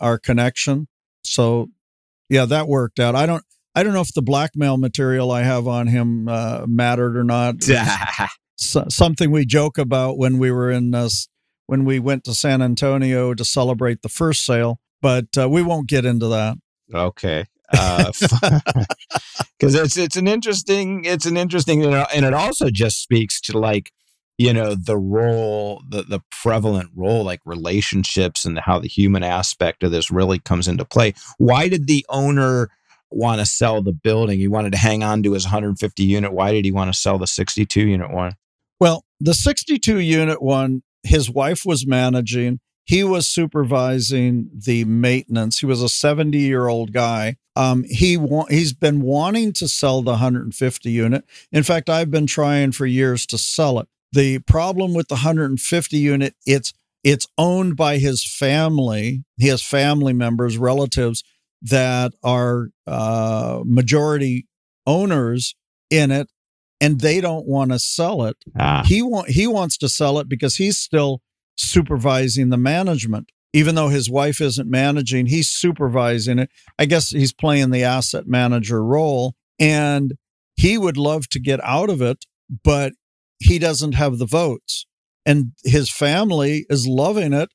our 0.00 0.18
connection. 0.18 0.88
So 1.22 1.68
yeah, 2.28 2.46
that 2.46 2.68
worked 2.68 2.98
out. 2.98 3.14
I 3.14 3.26
don't 3.26 3.44
I 3.74 3.82
don't 3.82 3.92
know 3.92 4.00
if 4.00 4.14
the 4.14 4.22
blackmail 4.22 4.76
material 4.76 5.30
I 5.30 5.42
have 5.42 5.68
on 5.68 5.86
him 5.86 6.28
uh, 6.28 6.64
mattered 6.66 7.16
or 7.16 7.24
not. 7.24 7.56
something 8.56 9.30
we 9.30 9.46
joke 9.46 9.78
about 9.78 10.18
when 10.18 10.38
we 10.38 10.50
were 10.50 10.70
in 10.70 10.94
uh, 10.94 11.08
when 11.70 11.84
we 11.84 12.00
went 12.00 12.24
to 12.24 12.34
San 12.34 12.62
Antonio 12.62 13.32
to 13.32 13.44
celebrate 13.44 14.02
the 14.02 14.08
first 14.08 14.44
sale, 14.44 14.80
but 15.00 15.26
uh, 15.38 15.48
we 15.48 15.62
won't 15.62 15.88
get 15.88 16.04
into 16.04 16.26
that. 16.26 16.56
Okay. 16.92 17.44
because 17.70 18.22
uh, 18.32 19.30
it's 19.62 19.96
it's 19.96 20.16
an 20.16 20.26
interesting 20.26 21.04
it's 21.04 21.26
an 21.26 21.36
interesting 21.36 21.84
and 21.84 22.24
it 22.26 22.34
also 22.34 22.70
just 22.70 23.00
speaks 23.00 23.40
to 23.42 23.56
like 23.56 23.92
you 24.36 24.52
know 24.52 24.74
the 24.74 24.98
role 24.98 25.80
the 25.88 26.02
the 26.02 26.20
prevalent 26.32 26.90
role 26.96 27.22
like 27.22 27.38
relationships 27.44 28.44
and 28.44 28.58
how 28.58 28.80
the 28.80 28.88
human 28.88 29.22
aspect 29.22 29.84
of 29.84 29.92
this 29.92 30.10
really 30.10 30.40
comes 30.40 30.66
into 30.66 30.84
play 30.84 31.14
why 31.38 31.68
did 31.68 31.86
the 31.86 32.04
owner 32.08 32.68
want 33.12 33.38
to 33.38 33.46
sell 33.46 33.80
the 33.80 33.92
building 33.92 34.40
he 34.40 34.48
wanted 34.48 34.72
to 34.72 34.78
hang 34.78 35.04
on 35.04 35.22
to 35.22 35.34
his 35.34 35.44
150 35.44 36.02
unit 36.02 36.32
why 36.32 36.50
did 36.50 36.64
he 36.64 36.72
want 36.72 36.92
to 36.92 36.98
sell 36.98 37.18
the 37.18 37.28
62 37.28 37.86
unit 37.86 38.10
one 38.10 38.34
well 38.80 39.04
the 39.20 39.34
62 39.34 40.00
unit 40.00 40.42
one 40.42 40.82
his 41.02 41.30
wife 41.30 41.64
was 41.64 41.86
managing. 41.86 42.60
He 42.84 43.04
was 43.04 43.28
supervising 43.28 44.50
the 44.52 44.84
maintenance. 44.84 45.60
He 45.60 45.66
was 45.66 45.82
a 45.82 45.88
70 45.88 46.38
year 46.38 46.66
old 46.66 46.92
guy. 46.92 47.36
Um, 47.56 47.84
he 47.88 48.16
wa- 48.16 48.46
he's 48.48 48.72
been 48.72 49.02
wanting 49.02 49.52
to 49.54 49.68
sell 49.68 50.02
the 50.02 50.12
150 50.12 50.90
unit. 50.90 51.24
In 51.52 51.62
fact, 51.62 51.88
I've 51.88 52.10
been 52.10 52.26
trying 52.26 52.72
for 52.72 52.86
years 52.86 53.26
to 53.26 53.38
sell 53.38 53.78
it. 53.78 53.88
The 54.12 54.40
problem 54.40 54.94
with 54.94 55.08
the 55.08 55.14
150 55.14 55.96
unit, 55.96 56.34
it's 56.46 56.72
it's 57.02 57.26
owned 57.38 57.76
by 57.76 57.98
his 57.98 58.24
family. 58.24 59.24
He 59.38 59.48
has 59.48 59.62
family 59.62 60.12
members, 60.12 60.58
relatives 60.58 61.22
that 61.62 62.12
are 62.22 62.68
uh, 62.86 63.60
majority 63.64 64.46
owners 64.86 65.54
in 65.90 66.10
it, 66.10 66.28
and 66.80 67.00
they 67.00 67.20
don't 67.20 67.46
want 67.46 67.72
to 67.72 67.78
sell 67.78 68.24
it. 68.24 68.36
Ah. 68.58 68.82
He 68.86 69.02
want 69.02 69.30
he 69.30 69.46
wants 69.46 69.76
to 69.78 69.88
sell 69.88 70.18
it 70.18 70.28
because 70.28 70.56
he's 70.56 70.78
still 70.78 71.20
supervising 71.56 72.48
the 72.48 72.56
management. 72.56 73.30
Even 73.52 73.74
though 73.74 73.88
his 73.88 74.08
wife 74.08 74.40
isn't 74.40 74.70
managing, 74.70 75.26
he's 75.26 75.48
supervising 75.48 76.38
it. 76.38 76.50
I 76.78 76.86
guess 76.86 77.10
he's 77.10 77.32
playing 77.32 77.70
the 77.70 77.82
asset 77.82 78.26
manager 78.28 78.82
role, 78.82 79.34
and 79.58 80.14
he 80.56 80.78
would 80.78 80.96
love 80.96 81.28
to 81.30 81.40
get 81.40 81.62
out 81.64 81.90
of 81.90 82.00
it, 82.00 82.26
but 82.62 82.92
he 83.38 83.58
doesn't 83.58 83.94
have 83.94 84.18
the 84.18 84.26
votes. 84.26 84.86
And 85.26 85.52
his 85.64 85.90
family 85.90 86.66
is 86.70 86.86
loving 86.86 87.32
it 87.32 87.50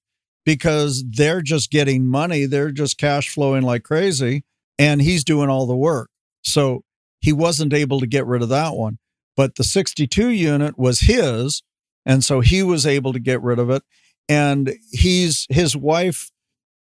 because 0.46 1.04
they're 1.10 1.42
just 1.42 1.72
getting 1.72 2.08
money. 2.08 2.46
They're 2.46 2.72
just 2.72 2.98
cash 2.98 3.30
flowing 3.30 3.64
like 3.64 3.84
crazy. 3.84 4.44
And 4.78 5.02
he's 5.02 5.24
doing 5.24 5.50
all 5.50 5.66
the 5.66 5.76
work. 5.76 6.10
So 6.44 6.84
he 7.20 7.34
wasn't 7.34 7.74
able 7.74 8.00
to 8.00 8.08
get 8.08 8.26
rid 8.26 8.42
of 8.42 8.50
that 8.50 8.76
one. 8.76 8.98
But 9.36 9.56
the 9.56 9.64
62 9.64 10.30
unit 10.30 10.78
was 10.78 11.02
his. 11.02 11.64
And 12.06 12.24
so 12.24 12.40
he 12.40 12.64
was 12.64 12.86
able 12.86 13.14
to 13.14 13.20
get 13.20 13.42
rid 13.42 13.60
of 13.60 13.70
it. 13.70 13.84
And 14.30 14.76
he's 14.92 15.46
his 15.50 15.76
wife, 15.76 16.32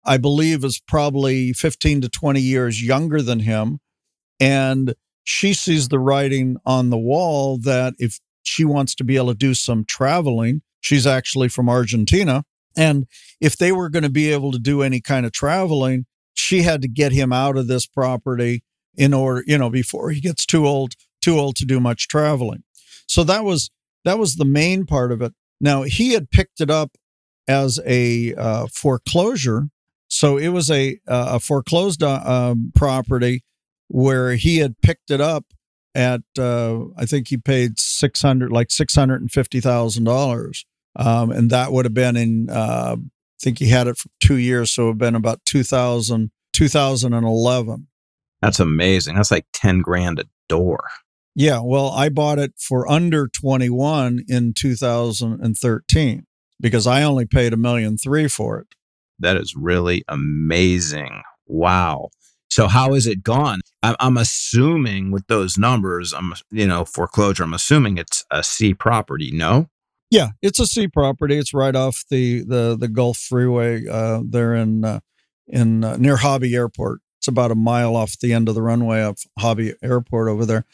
I 0.04 0.18
believe, 0.18 0.64
is 0.64 0.80
probably 0.80 1.54
15 1.54 2.02
to 2.02 2.10
20 2.10 2.42
years 2.42 2.84
younger 2.84 3.22
than 3.22 3.40
him. 3.40 3.80
And 4.40 4.96
she 5.24 5.54
sees 5.54 5.88
the 5.88 6.00
writing 6.00 6.58
on 6.66 6.90
the 6.90 6.98
wall 6.98 7.58
that 7.60 7.94
if 8.00 8.20
she 8.44 8.66
wants 8.66 8.96
to 8.96 9.04
be 9.04 9.18
able 9.18 9.28
to 9.28 9.36
do 9.36 9.54
some 9.54 9.86
traveling, 9.86 10.62
she's 10.80 11.06
actually 11.06 11.48
from 11.48 11.70
Argentina. 11.70 12.44
And 12.76 13.06
if 13.40 13.58
they 13.58 13.72
were 13.72 13.90
going 13.90 14.04
to 14.04 14.10
be 14.10 14.32
able 14.32 14.52
to 14.52 14.60
do 14.60 14.82
any 14.82 15.00
kind 15.02 15.26
of 15.26 15.32
traveling, 15.32 16.06
she 16.34 16.64
had 16.64 16.82
to 16.82 16.88
get 16.88 17.12
him 17.12 17.32
out 17.32 17.58
of 17.58 17.68
this 17.68 17.86
property 17.86 18.64
in 18.96 19.14
order, 19.14 19.44
you 19.46 19.58
know, 19.58 19.70
before 19.70 20.10
he 20.12 20.22
gets 20.22 20.46
too 20.46 20.66
old, 20.66 20.96
too 21.22 21.38
old 21.38 21.56
to 21.58 21.66
do 21.66 21.80
much 21.80 22.08
traveling. 22.08 22.64
So 23.08 23.24
that 23.24 23.44
was 23.44 23.70
that 24.06 24.18
was 24.18 24.36
the 24.36 24.46
main 24.46 24.86
part 24.86 25.12
of 25.12 25.22
it. 25.22 25.34
Now 25.60 25.84
he 25.84 26.14
had 26.14 26.32
picked 26.32 26.62
it 26.62 26.70
up 26.70 26.92
as 27.48 27.80
a 27.86 28.34
uh, 28.36 28.68
foreclosure, 28.74 29.70
so 30.08 30.38
it 30.38 30.50
was 30.50 30.70
a 30.70 31.00
a 31.08 31.40
foreclosed 31.40 32.04
uh, 32.04 32.22
um, 32.24 32.72
property 32.76 33.44
where 33.88 34.36
he 34.36 34.58
had 34.58 34.82
picked 34.82 35.12
it 35.12 35.22
up 35.22 35.46
at 35.94 36.22
uh, 36.40 36.86
I 36.98 37.06
think 37.06 37.28
he 37.28 37.38
paid 37.38 37.80
six 37.80 38.22
hundred 38.22 38.52
like 38.52 38.72
six 38.72 38.96
hundred 38.96 39.22
and 39.22 39.32
fifty 39.32 39.60
thousand 39.60 40.06
dollars, 40.06 40.66
um, 40.96 41.32
and 41.32 41.50
that 41.50 41.72
would 41.72 41.86
have 41.86 41.94
been 41.94 42.16
in 42.16 42.50
uh, 42.50 42.96
I 43.42 43.44
think 43.44 43.58
he 43.58 43.70
had 43.70 43.88
it 43.88 43.98
for 43.98 44.10
two 44.20 44.38
years, 44.38 44.72
so 44.72 44.84
it 44.84 44.86
would 44.86 44.92
have 44.92 44.98
been 45.00 45.16
about 45.16 45.44
2000, 45.46 46.30
2011. 46.54 47.88
That's 48.40 48.60
amazing. 48.60 49.16
That's 49.16 49.32
like 49.32 49.48
10 49.54 49.80
grand 49.80 50.20
a 50.20 50.26
door. 50.48 50.84
Yeah, 51.36 51.62
well, 51.64 51.90
I 51.90 52.10
bought 52.10 52.40
it 52.40 52.54
for 52.58 52.90
under 52.92 53.28
21 53.28 54.26
in 54.28 54.54
2013 54.54 56.26
because 56.60 56.88
I 56.88 57.04
only 57.04 57.26
paid 57.26 57.54
a 57.54 57.58
million 57.58 57.98
three 57.98 58.28
for 58.28 58.60
it. 58.60 58.68
That 59.20 59.38
is 59.38 59.56
really 59.56 60.04
amazing. 60.08 61.22
Wow. 61.46 62.10
So 62.50 62.68
how 62.68 62.94
is 62.94 63.08
it 63.08 63.24
gone? 63.24 63.62
I'm, 63.82 63.96
I'm 64.00 64.18
assuming 64.18 65.12
with 65.12 65.26
those 65.28 65.58
numbers, 65.58 66.14
I'm 66.14 66.34
you 66.52 66.68
know 66.68 66.84
foreclosure. 66.84 67.44
I'm 67.44 67.54
assuming 67.54 67.98
it's 67.98 68.26
a 68.30 68.44
C 68.44 68.74
property. 68.74 69.32
No. 69.34 69.68
Yeah, 70.10 70.32
it's 70.42 70.60
a 70.60 70.68
C 70.68 70.90
property. 70.90 71.38
It's 71.38 71.54
right 71.54 71.76
off 71.76 72.04
the 72.10 72.44
the 72.44 72.76
the 72.78 72.90
Gulf 72.90 73.18
Freeway. 73.18 73.88
Uh, 73.88 74.22
there 74.28 74.54
in 74.54 74.84
uh, 74.84 75.00
in 75.48 75.86
uh, 75.86 75.96
near 75.96 76.18
Hobby 76.18 76.54
Airport. 76.54 77.00
It's 77.20 77.28
about 77.28 77.52
a 77.52 77.56
mile 77.56 77.96
off 77.96 78.18
the 78.20 78.34
end 78.34 78.50
of 78.50 78.56
the 78.56 78.64
runway 78.64 79.02
of 79.02 79.20
Hobby 79.40 79.76
Airport 79.84 80.28
over 80.28 80.46
there, 80.46 80.66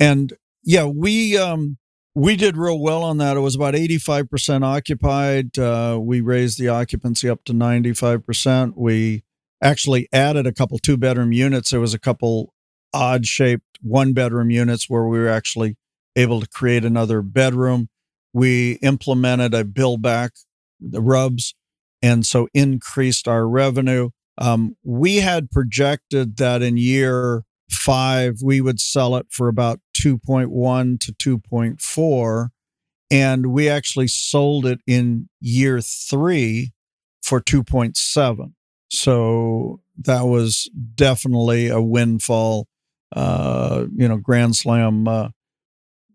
and 0.00 0.32
yeah, 0.62 0.84
we 0.86 1.36
um, 1.36 1.78
we 2.14 2.36
did 2.36 2.56
real 2.56 2.78
well 2.78 3.02
on 3.02 3.18
that. 3.18 3.36
It 3.36 3.40
was 3.40 3.54
about 3.54 3.74
eighty 3.74 3.98
five 3.98 4.30
percent 4.30 4.64
occupied. 4.64 5.58
Uh, 5.58 5.98
we 6.00 6.20
raised 6.20 6.58
the 6.58 6.68
occupancy 6.68 7.28
up 7.28 7.44
to 7.44 7.52
ninety 7.52 7.92
five 7.92 8.24
percent. 8.24 8.76
We 8.76 9.24
actually 9.62 10.08
added 10.12 10.46
a 10.46 10.52
couple 10.52 10.78
two 10.78 10.96
bedroom 10.96 11.32
units. 11.32 11.70
There 11.70 11.80
was 11.80 11.94
a 11.94 11.98
couple 11.98 12.52
odd 12.92 13.26
shaped 13.26 13.78
one 13.82 14.12
bedroom 14.12 14.50
units 14.50 14.88
where 14.88 15.06
we 15.06 15.18
were 15.18 15.28
actually 15.28 15.76
able 16.16 16.40
to 16.40 16.48
create 16.48 16.84
another 16.84 17.22
bedroom. 17.22 17.88
We 18.32 18.72
implemented 18.82 19.54
a 19.54 19.64
bill 19.64 19.96
back 19.96 20.32
the 20.80 21.00
RUBS 21.00 21.54
and 22.02 22.26
so 22.26 22.48
increased 22.52 23.26
our 23.26 23.48
revenue. 23.48 24.10
Um, 24.36 24.76
we 24.82 25.16
had 25.16 25.50
projected 25.50 26.36
that 26.36 26.62
in 26.62 26.76
year 26.76 27.44
five 27.84 28.40
we 28.42 28.60
would 28.60 28.80
sell 28.80 29.16
it 29.16 29.26
for 29.30 29.48
about 29.48 29.80
2.1 29.98 30.98
to 31.00 31.12
2.4 31.12 32.48
and 33.10 33.46
we 33.46 33.68
actually 33.68 34.08
sold 34.08 34.64
it 34.66 34.80
in 34.86 35.28
year 35.40 35.80
three 35.80 36.72
for 37.22 37.40
2.7 37.40 38.52
so 38.94 39.80
that 39.98 40.22
was 40.22 40.70
definitely 40.94 41.68
a 41.68 41.80
windfall, 41.80 42.68
uh, 43.14 43.86
you 43.94 44.08
know, 44.08 44.16
grand 44.16 44.56
slam 44.56 45.08
uh, 45.08 45.28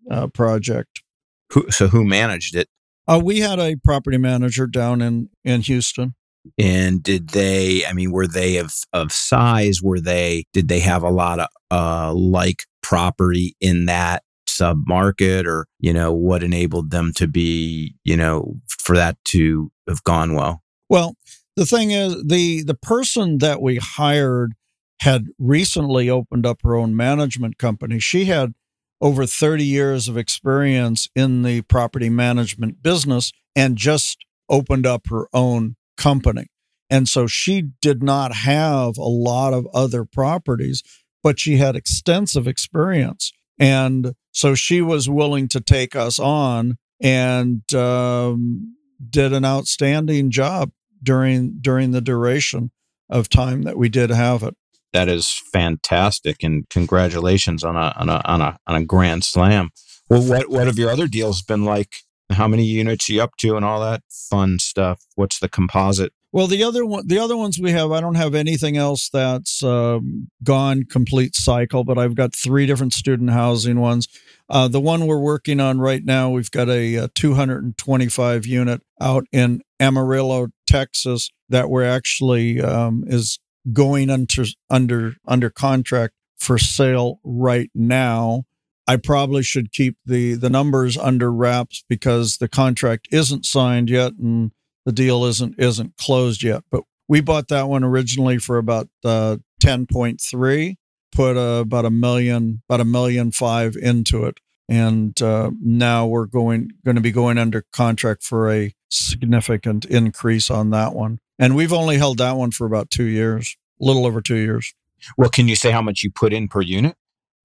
uh, 0.10 0.28
project. 0.28 1.04
Who, 1.52 1.70
so 1.72 1.88
who 1.88 2.06
managed 2.06 2.56
it? 2.56 2.70
Uh, 3.08 3.20
we 3.24 3.40
had 3.40 3.60
a 3.60 3.76
property 3.84 4.18
manager 4.18 4.68
down 4.68 5.02
in 5.02 5.30
in 5.44 5.62
Houston. 5.62 6.16
And 6.58 7.04
did 7.04 7.30
they? 7.30 7.86
I 7.86 7.94
mean, 7.94 8.12
were 8.12 8.28
they 8.28 8.58
of 8.58 8.74
of 8.94 9.12
size? 9.12 9.82
Were 9.82 10.00
they? 10.00 10.46
Did 10.54 10.68
they 10.68 10.80
have 10.80 11.04
a 11.04 11.10
lot 11.10 11.40
of 11.40 11.48
uh, 11.72 12.14
like 12.14 12.64
property 12.82 13.56
in 13.60 13.86
that 13.86 14.24
sub 14.48 14.80
market, 14.88 15.46
or 15.46 15.68
you 15.80 15.94
know, 15.94 16.14
what 16.14 16.44
enabled 16.44 16.92
them 16.92 17.14
to 17.16 17.28
be, 17.28 17.96
you 18.04 18.18
know, 18.18 18.56
for 18.68 18.96
that 18.96 19.18
to 19.26 19.72
have 19.88 20.04
gone 20.04 20.34
well? 20.34 20.62
Well, 20.90 21.16
the 21.56 21.66
thing 21.66 21.92
is 21.92 22.24
the 22.26 22.64
the 22.64 22.76
person 22.76 23.40
that 23.40 23.62
we 23.62 23.78
hired 23.78 24.54
had 25.02 25.28
recently 25.38 26.10
opened 26.10 26.46
up 26.46 26.62
her 26.64 26.76
own 26.76 26.96
management 26.96 27.58
company 27.58 28.00
she 28.00 28.26
had 28.26 28.54
over 29.02 29.26
30 29.26 29.64
years 29.64 30.08
of 30.08 30.18
experience 30.18 31.10
in 31.16 31.42
the 31.44 31.62
property 31.64 32.10
management 32.10 32.84
business 32.84 33.32
and 33.56 33.78
just 33.78 34.26
opened 34.50 34.86
up 34.86 35.08
her 35.08 35.28
own 35.34 35.76
company 36.00 36.48
and 36.90 37.08
so 37.08 37.28
she 37.28 37.70
did 37.82 38.02
not 38.02 38.34
have 38.34 38.98
a 38.98 39.04
lot 39.04 39.54
of 39.54 39.68
other 39.74 40.06
properties 40.06 40.82
but 41.22 41.40
she 41.40 41.58
had 41.58 41.76
extensive 41.76 42.48
experience 42.48 43.32
and 43.60 44.14
so 44.32 44.56
she 44.56 44.82
was 44.82 45.10
willing 45.10 45.50
to 45.50 45.60
take 45.60 45.96
us 45.96 46.18
on 46.18 46.78
and 47.02 47.74
um, 47.74 48.76
did 49.10 49.34
an 49.34 49.46
outstanding 49.46 50.32
job 50.32 50.72
during 51.04 51.58
during 51.62 51.92
the 51.92 52.02
duration 52.02 52.72
of 53.10 53.30
time 53.30 53.64
that 53.64 53.78
we 53.78 53.90
did 53.90 54.10
have 54.10 54.44
it. 54.44 54.56
That 54.92 55.08
is 55.08 55.42
fantastic, 55.52 56.42
and 56.42 56.68
congratulations 56.70 57.64
on 57.64 57.76
a 57.76 57.94
on 57.96 58.10
a 58.10 58.22
on 58.26 58.42
a 58.42 58.58
on 58.66 58.76
a 58.76 58.86
grand 58.86 59.24
slam. 59.24 59.70
Well, 60.10 60.24
what 60.24 60.50
what 60.50 60.68
have 60.68 60.78
your 60.78 60.90
other 60.90 61.08
deals 61.08 61.42
been 61.42 61.66
like? 61.66 61.98
How 62.32 62.48
many 62.48 62.66
units 62.66 63.10
you 63.10 63.22
up 63.22 63.36
to, 63.38 63.56
and 63.56 63.66
all 63.66 63.82
that 63.82 64.04
fun 64.10 64.60
stuff? 64.60 65.06
What's 65.16 65.40
the 65.40 65.50
composite? 65.50 66.14
Well, 66.32 66.46
the 66.46 66.64
other 66.64 66.86
one, 66.86 67.08
the 67.08 67.18
other 67.18 67.36
ones 67.36 67.60
we 67.60 67.72
have, 67.72 67.92
I 67.92 68.02
don't 68.02 68.16
have 68.16 68.36
anything 68.36 68.78
else 68.78 69.10
that's 69.10 69.64
um, 69.64 70.30
gone 70.44 70.84
complete 70.84 71.36
cycle, 71.36 71.84
but 71.84 71.98
I've 71.98 72.14
got 72.14 72.36
three 72.36 72.68
different 72.68 72.94
student 72.94 73.32
housing 73.32 73.80
ones. 73.80 74.08
Uh, 74.48 74.68
the 74.68 74.80
one 74.80 75.08
we're 75.08 75.20
working 75.20 75.60
on 75.60 75.80
right 75.80 76.06
now, 76.06 76.30
we've 76.30 76.52
got 76.52 76.70
a, 76.70 76.96
a 76.96 77.08
225 77.10 78.46
unit 78.46 78.82
out 79.02 79.26
in 79.32 79.62
Amarillo, 79.80 80.50
Texas, 80.68 81.32
that 81.50 81.70
we're 81.70 81.84
actually 81.84 82.62
um, 82.62 83.04
is 83.08 83.40
going 83.74 84.12
under 84.12 84.46
under 84.70 85.16
under 85.28 85.50
contract 85.50 86.14
for 86.38 86.58
sale 86.58 87.20
right 87.24 87.72
now. 87.74 88.44
I 88.90 88.98
probably 88.98 89.44
should 89.44 89.72
keep 89.72 89.98
the 90.04 90.34
the 90.34 90.50
numbers 90.50 90.98
under 90.98 91.32
wraps 91.32 91.84
because 91.88 92.38
the 92.38 92.48
contract 92.48 93.08
isn't 93.12 93.46
signed 93.46 93.88
yet 93.88 94.14
and 94.14 94.52
the 94.84 94.92
deal 94.92 95.26
isn't 95.26 95.60
isn't 95.60 95.96
closed 95.98 96.42
yet. 96.42 96.64
But 96.72 96.86
we 97.08 97.22
bought 97.22 97.50
that 97.50 97.70
one 97.70 97.84
originally 97.84 98.40
for 98.40 98.58
about 98.58 98.90
uh, 99.06 99.38
ten 99.62 99.86
point 99.86 100.20
three 100.20 100.78
put 101.12 101.38
a, 101.38 101.60
about 101.60 101.86
a 101.86 101.92
million, 101.92 102.64
about 102.68 102.82
a 102.82 102.86
million 102.86 103.32
five 103.32 103.76
into 103.76 104.26
it. 104.26 104.40
And 104.68 105.20
uh, 105.22 105.52
now 105.62 106.08
we're 106.08 106.26
going 106.26 106.72
going 106.84 106.96
to 106.96 107.02
be 107.02 107.12
going 107.12 107.38
under 107.38 107.66
contract 107.72 108.24
for 108.24 108.52
a 108.52 108.74
significant 108.90 109.86
increase 109.86 110.50
on 110.50 110.72
that 110.72 110.96
one. 110.96 111.20
And 111.38 111.56
we've 111.56 111.74
only 111.74 111.98
held 111.98 112.18
that 112.18 112.38
one 112.38 112.50
for 112.50 112.66
about 112.66 112.90
two 112.90 113.06
years, 113.06 113.56
a 113.80 113.86
little 113.86 114.08
over 114.08 114.20
two 114.20 114.36
years. 114.36 114.74
Well, 115.16 115.30
can 115.30 115.48
you 115.48 115.56
say 115.56 115.70
how 115.70 115.84
much 115.84 116.04
you 116.04 116.10
put 116.12 116.34
in 116.34 116.48
per 116.48 116.62
unit? 116.62 116.96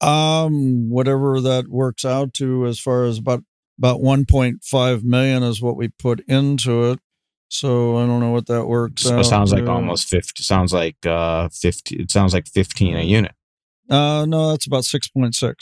Um, 0.01 0.91
whatever 0.91 1.41
that 1.41 1.69
works 1.69 2.05
out 2.05 2.35
to, 2.35 2.67
as 2.67 2.79
far 2.79 3.05
as 3.05 3.19
about 3.19 3.43
about 3.79 4.01
1.5 4.01 5.03
million 5.03 5.43
is 5.43 5.61
what 5.61 5.77
we 5.77 5.89
put 5.89 6.21
into 6.29 6.91
it. 6.91 7.01
So 7.49 7.97
I 7.99 8.07
don't 8.07 8.21
know 8.21 8.31
what 8.31 8.47
that 8.47 8.67
works 8.67 9.03
So 9.03 9.23
sounds 9.23 9.53
like 9.53 9.65
to. 9.65 9.71
almost 9.71 10.09
50. 10.09 10.43
Sounds 10.43 10.73
like 10.73 11.05
uh 11.07 11.49
50. 11.51 11.97
It 11.97 12.11
sounds 12.11 12.35
like 12.35 12.47
15 12.47 12.97
a 12.97 13.03
unit. 13.03 13.33
Uh, 13.91 14.25
no, 14.27 14.51
that's 14.51 14.67
about 14.67 14.85
6.6. 14.85 15.55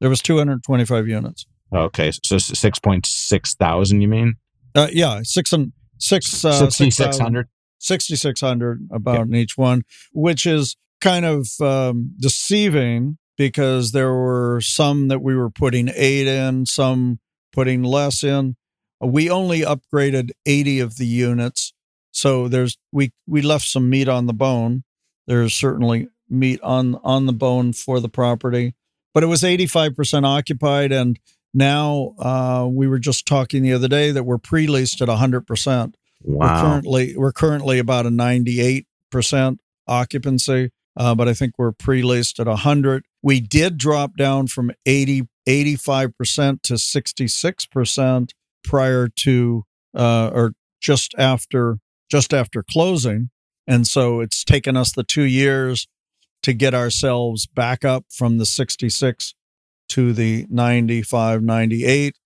There 0.00 0.10
was 0.10 0.20
225 0.20 1.08
units. 1.08 1.46
Okay, 1.74 2.10
so 2.10 2.36
6.6 2.36 3.56
thousand. 3.56 4.00
You 4.00 4.08
mean 4.08 4.34
Uh, 4.74 4.88
yeah, 4.92 5.20
six 5.22 5.52
and 5.52 5.72
six. 5.98 6.44
Uh, 6.44 6.68
6,600? 6.70 7.48
6,600 7.78 8.88
about 8.92 9.26
in 9.26 9.34
each 9.34 9.56
one, 9.56 9.82
which 10.12 10.46
is 10.46 10.76
kind 11.00 11.24
of 11.24 11.48
um, 11.60 12.12
deceiving 12.20 13.18
because 13.36 13.92
there 13.92 14.12
were 14.12 14.60
some 14.60 15.08
that 15.08 15.20
we 15.20 15.34
were 15.34 15.50
putting 15.50 15.90
eight 15.94 16.26
in, 16.26 16.66
some 16.66 17.18
putting 17.52 17.82
less 17.82 18.22
in. 18.22 18.56
We 19.00 19.28
only 19.30 19.60
upgraded 19.60 20.30
80 20.46 20.80
of 20.80 20.96
the 20.96 21.06
units. 21.06 21.72
So 22.12 22.46
there's 22.48 22.76
we 22.92 23.12
we 23.26 23.42
left 23.42 23.66
some 23.66 23.88
meat 23.90 24.08
on 24.08 24.26
the 24.26 24.34
bone. 24.34 24.84
There's 25.26 25.54
certainly 25.54 26.08
meat 26.28 26.60
on 26.62 26.96
on 27.02 27.26
the 27.26 27.32
bone 27.32 27.72
for 27.72 28.00
the 28.00 28.08
property, 28.08 28.74
but 29.14 29.22
it 29.22 29.26
was 29.26 29.42
85% 29.42 30.24
occupied 30.26 30.92
and 30.92 31.18
now 31.54 32.14
uh, 32.18 32.66
we 32.70 32.86
were 32.86 32.98
just 32.98 33.26
talking 33.26 33.62
the 33.62 33.72
other 33.74 33.88
day 33.88 34.10
that 34.10 34.24
we're 34.24 34.38
pre-leased 34.38 35.02
at 35.02 35.08
100%. 35.08 35.94
We're 36.24 36.36
Wow. 36.36 36.62
currently 36.62 37.14
we're 37.16 37.32
currently 37.32 37.78
about 37.78 38.06
a 38.06 38.10
98% 38.10 39.58
occupancy, 39.86 40.70
uh, 40.96 41.14
but 41.14 41.28
I 41.28 41.34
think 41.34 41.54
we're 41.58 41.72
pre-leased 41.72 42.38
at 42.40 42.46
100. 42.46 43.04
We 43.22 43.40
did 43.40 43.78
drop 43.78 44.16
down 44.16 44.48
from 44.48 44.72
80 44.86 45.28
85% 45.48 46.62
to 46.62 46.74
66% 46.74 48.30
prior 48.62 49.08
to 49.08 49.64
uh, 49.96 50.30
or 50.32 50.52
just 50.80 51.14
after 51.18 51.78
just 52.10 52.32
after 52.32 52.62
closing. 52.62 53.30
And 53.66 53.86
so 53.86 54.20
it's 54.20 54.44
taken 54.44 54.76
us 54.76 54.92
the 54.92 55.02
2 55.02 55.22
years 55.22 55.88
to 56.44 56.52
get 56.52 56.74
ourselves 56.74 57.46
back 57.46 57.84
up 57.84 58.04
from 58.08 58.38
the 58.38 58.46
66 58.46 59.34
to 59.88 60.12
the 60.12 60.46
95 60.48 61.42
98 61.42 62.16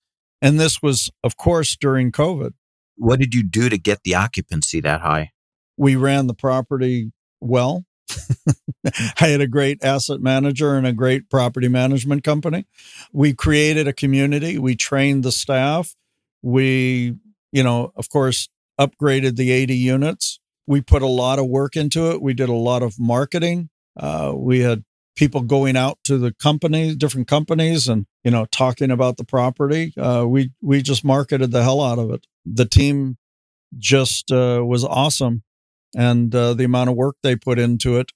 and 0.41 0.61
this 0.61 0.81
was 0.83 1.11
of 1.25 1.37
course 1.37 1.77
during 1.77 2.13
covid 2.13 2.53
What 2.97 3.19
did 3.19 3.35
you 3.35 3.43
do 3.43 3.69
to 3.69 3.79
get 3.79 4.03
the 4.05 4.15
occupancy 4.15 4.81
that 4.81 5.01
high? 5.01 5.33
we 5.77 5.97
ran 5.97 6.27
the 6.27 6.35
property 6.35 7.13
well. 7.41 7.85
I 9.21 9.29
had 9.29 9.41
a 9.41 9.49
great 9.49 9.83
asset 9.83 10.21
manager 10.21 10.77
and 10.77 10.87
a 10.87 10.93
great 10.93 11.29
property 11.29 11.69
management 11.69 12.25
company. 12.25 12.67
We 13.13 13.35
created 13.35 13.89
a 13.89 13.93
community, 13.93 14.59
we 14.59 14.77
trained 14.77 15.25
the 15.25 15.33
staff. 15.33 15.95
We, 16.43 17.17
you 17.51 17.63
know, 17.63 17.93
of 17.97 18.09
course, 18.09 18.49
upgraded 18.81 19.37
the 19.37 19.51
80 19.51 19.75
units. 19.75 20.39
We 20.67 20.81
put 20.81 21.03
a 21.03 21.07
lot 21.07 21.39
of 21.39 21.47
work 21.47 21.77
into 21.77 22.11
it. 22.11 22.23
We 22.23 22.35
did 22.35 22.49
a 22.49 22.55
lot 22.55 22.83
of 22.83 22.99
marketing. 22.99 23.71
Uh, 23.99 24.33
we 24.37 24.61
had 24.61 24.85
people 25.17 25.41
going 25.41 25.77
out 25.77 25.99
to 26.05 26.19
the 26.19 26.33
companies, 26.33 26.95
different 26.97 27.27
companies, 27.27 27.89
and 27.89 28.07
you 28.23 28.31
know, 28.31 28.45
talking 28.47 28.91
about 28.91 29.17
the 29.17 29.25
property. 29.25 29.93
Uh, 29.97 30.25
we 30.29 30.51
we 30.61 30.83
just 30.83 31.05
marketed 31.05 31.51
the 31.51 31.63
hell 31.63 31.81
out 31.81 31.99
of 31.99 32.11
it. 32.11 32.27
The 32.45 32.67
team 32.67 33.17
just 33.79 34.31
uh, 34.31 34.63
was 34.65 34.85
awesome, 34.85 35.43
and 35.95 36.35
uh, 36.35 36.55
the 36.55 36.65
amount 36.65 36.91
of 36.91 36.97
work 36.97 37.17
they 37.23 37.37
put 37.37 37.59
into 37.59 37.97
it, 37.97 38.13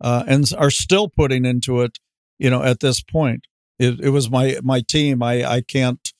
uh, 0.00 0.24
and 0.26 0.44
are 0.56 0.70
still 0.70 1.08
putting 1.08 1.44
into 1.44 1.80
it. 1.80 1.98
You 2.38 2.50
know, 2.50 2.62
at 2.62 2.80
this 2.80 3.00
point, 3.00 3.46
it, 3.78 4.00
it 4.00 4.10
was 4.10 4.30
my 4.30 4.58
my 4.62 4.80
team. 4.80 5.22
I 5.22 5.44
I 5.44 5.60
can't, 5.60 6.12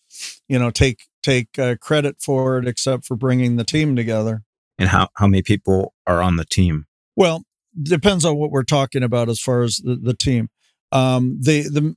you 0.49 0.59
know, 0.59 0.71
take 0.71 1.05
take 1.23 1.59
uh, 1.59 1.77
credit 1.81 2.17
for 2.21 2.59
it 2.59 2.69
except 2.69 3.07
for 3.07 3.17
bringing 3.17 3.57
the 3.57 3.65
team 3.65 3.97
together. 3.97 4.43
And 4.79 4.89
how, 4.89 5.09
how 5.15 5.27
many 5.27 5.43
people 5.43 5.95
are 6.07 6.21
on 6.21 6.37
the 6.37 6.45
team? 6.45 6.87
Well, 7.17 7.45
depends 7.81 8.25
on 8.25 8.37
what 8.37 8.51
we're 8.51 8.65
talking 8.65 9.03
about 9.03 9.29
as 9.29 9.41
far 9.41 9.63
as 9.63 9.77
the, 9.77 9.97
the 9.97 10.15
team. 10.15 10.51
Um, 10.93 11.39
the 11.41 11.63
the 11.63 11.97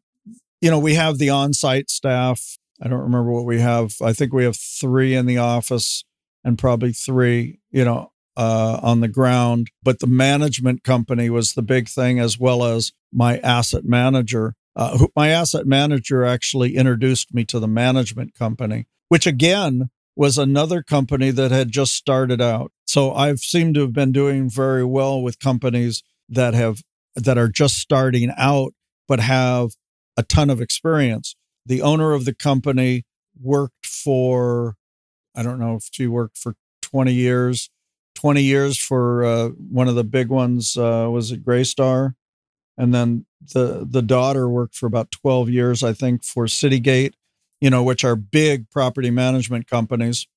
you 0.61 0.71
know 0.71 0.79
we 0.79 0.95
have 0.95 1.17
the 1.17 1.29
on-site 1.29 1.89
staff. 1.89 2.57
I 2.81 2.87
don't 2.87 3.01
remember 3.01 3.31
what 3.31 3.45
we 3.45 3.59
have. 3.59 3.95
I 4.01 4.13
think 4.13 4.33
we 4.33 4.43
have 4.43 4.55
three 4.55 5.15
in 5.15 5.25
the 5.25 5.39
office 5.39 6.03
and 6.43 6.57
probably 6.59 6.93
three, 6.93 7.59
you 7.71 7.83
know, 7.83 8.11
uh, 8.37 8.79
on 8.81 9.01
the 9.01 9.07
ground. 9.09 9.71
But 9.83 9.99
the 9.99 10.07
management 10.07 10.83
company 10.83 11.29
was 11.29 11.53
the 11.53 11.61
big 11.61 11.89
thing, 11.89 12.19
as 12.19 12.39
well 12.39 12.63
as 12.63 12.93
my 13.11 13.39
asset 13.39 13.83
manager. 13.83 14.53
Uh, 14.75 14.95
who, 14.99 15.11
my 15.15 15.29
asset 15.29 15.65
manager 15.65 16.23
actually 16.23 16.75
introduced 16.75 17.33
me 17.33 17.43
to 17.43 17.59
the 17.59 17.67
management 17.67 18.35
company, 18.35 18.85
which 19.09 19.25
again 19.25 19.89
was 20.15 20.37
another 20.37 20.83
company 20.83 21.31
that 21.31 21.49
had 21.49 21.71
just 21.71 21.93
started 21.93 22.39
out. 22.39 22.71
So 22.85 23.11
I've 23.11 23.39
seemed 23.39 23.73
to 23.75 23.81
have 23.81 23.93
been 23.93 24.11
doing 24.11 24.49
very 24.49 24.85
well 24.85 25.21
with 25.21 25.39
companies 25.39 26.03
that 26.29 26.53
have 26.53 26.83
that 27.15 27.39
are 27.39 27.47
just 27.47 27.77
starting 27.77 28.31
out 28.37 28.73
but 29.07 29.19
have 29.19 29.71
a 30.15 30.21
ton 30.21 30.51
of 30.51 30.61
experience. 30.61 31.35
The 31.65 31.81
owner 31.81 32.13
of 32.13 32.25
the 32.25 32.35
company 32.35 33.05
worked 33.39 33.87
for 33.87 34.75
I 35.35 35.41
don't 35.41 35.59
know 35.59 35.75
if 35.75 35.89
she 35.91 36.05
worked 36.05 36.37
for 36.37 36.55
20 36.81 37.13
years, 37.13 37.69
20 38.17 38.41
years 38.41 38.77
for 38.77 39.23
uh, 39.23 39.49
one 39.49 39.87
of 39.87 39.95
the 39.95 40.03
big 40.03 40.29
ones 40.29 40.75
uh, 40.75 41.07
was 41.09 41.31
it 41.31 41.45
Greystar 41.45 42.15
and 42.77 42.93
then 42.93 43.25
the 43.53 43.87
the 43.89 44.01
daughter 44.01 44.49
worked 44.49 44.75
for 44.75 44.87
about 44.87 45.11
12 45.11 45.49
years 45.49 45.83
I 45.83 45.93
think 45.93 46.23
for 46.23 46.45
Citygate, 46.45 47.13
you 47.61 47.69
know, 47.69 47.83
which 47.83 48.03
are 48.03 48.15
big 48.15 48.69
property 48.69 49.11
management 49.11 49.67
companies 49.67 50.27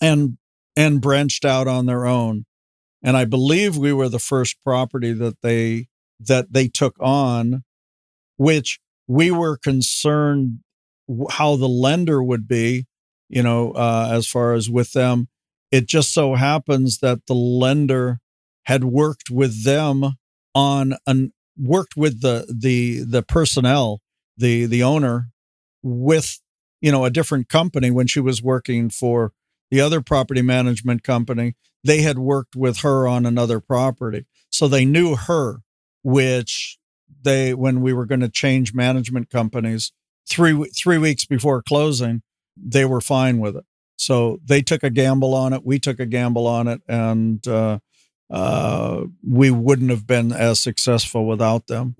and 0.00 0.38
and 0.76 1.00
branched 1.00 1.44
out 1.44 1.68
on 1.68 1.86
their 1.86 2.06
own. 2.06 2.46
And 3.02 3.16
I 3.16 3.24
believe 3.24 3.76
we 3.76 3.92
were 3.92 4.08
the 4.08 4.18
first 4.18 4.62
property 4.62 5.12
that 5.12 5.40
they 5.42 5.88
that 6.20 6.52
they 6.52 6.68
took 6.68 6.96
on, 7.00 7.64
which 8.36 8.78
we 9.06 9.30
were 9.30 9.56
concerned 9.56 10.58
how 11.30 11.56
the 11.56 11.68
lender 11.68 12.22
would 12.22 12.46
be, 12.46 12.86
you 13.28 13.42
know, 13.42 13.72
uh, 13.72 14.10
as 14.12 14.26
far 14.26 14.52
as 14.54 14.68
with 14.68 14.92
them. 14.92 15.28
It 15.70 15.86
just 15.86 16.12
so 16.12 16.34
happens 16.34 16.98
that 16.98 17.26
the 17.26 17.34
lender 17.34 18.20
had 18.64 18.84
worked 18.84 19.30
with 19.30 19.64
them 19.64 20.16
on 20.54 20.94
an 21.06 21.32
worked 21.56 21.96
with 21.96 22.22
the 22.22 22.52
the 22.52 23.02
the 23.04 23.22
personnel, 23.22 24.00
the 24.36 24.66
the 24.66 24.82
owner, 24.82 25.30
with 25.82 26.40
you 26.80 26.90
know 26.90 27.04
a 27.04 27.10
different 27.10 27.48
company 27.48 27.90
when 27.90 28.06
she 28.06 28.20
was 28.20 28.42
working 28.42 28.90
for 28.90 29.32
the 29.70 29.80
other 29.80 30.00
property 30.00 30.42
management 30.42 31.02
company, 31.02 31.54
they 31.84 32.02
had 32.02 32.18
worked 32.18 32.56
with 32.56 32.78
her 32.78 33.06
on 33.06 33.24
another 33.24 33.60
property. 33.60 34.26
So 34.50 34.68
they 34.68 34.84
knew 34.84 35.16
her, 35.16 35.60
which 36.02 36.78
they, 37.22 37.54
when 37.54 37.80
we 37.80 37.92
were 37.92 38.06
going 38.06 38.20
to 38.20 38.28
change 38.28 38.74
management 38.74 39.30
companies 39.30 39.92
three, 40.28 40.64
three 40.76 40.98
weeks 40.98 41.24
before 41.24 41.62
closing, 41.62 42.22
they 42.56 42.84
were 42.84 43.00
fine 43.00 43.38
with 43.38 43.56
it. 43.56 43.64
So 44.00 44.40
they 44.44 44.62
took 44.62 44.82
a 44.82 44.88
gamble 44.88 45.34
on 45.34 45.52
it. 45.52 45.64
We 45.64 45.78
took 45.78 46.00
a 46.00 46.06
gamble 46.06 46.46
on 46.46 46.68
it. 46.68 46.80
And, 46.88 47.46
uh, 47.46 47.80
uh, 48.30 49.04
we 49.28 49.50
wouldn't 49.50 49.90
have 49.90 50.06
been 50.06 50.32
as 50.32 50.60
successful 50.60 51.26
without 51.26 51.66
them. 51.66 51.96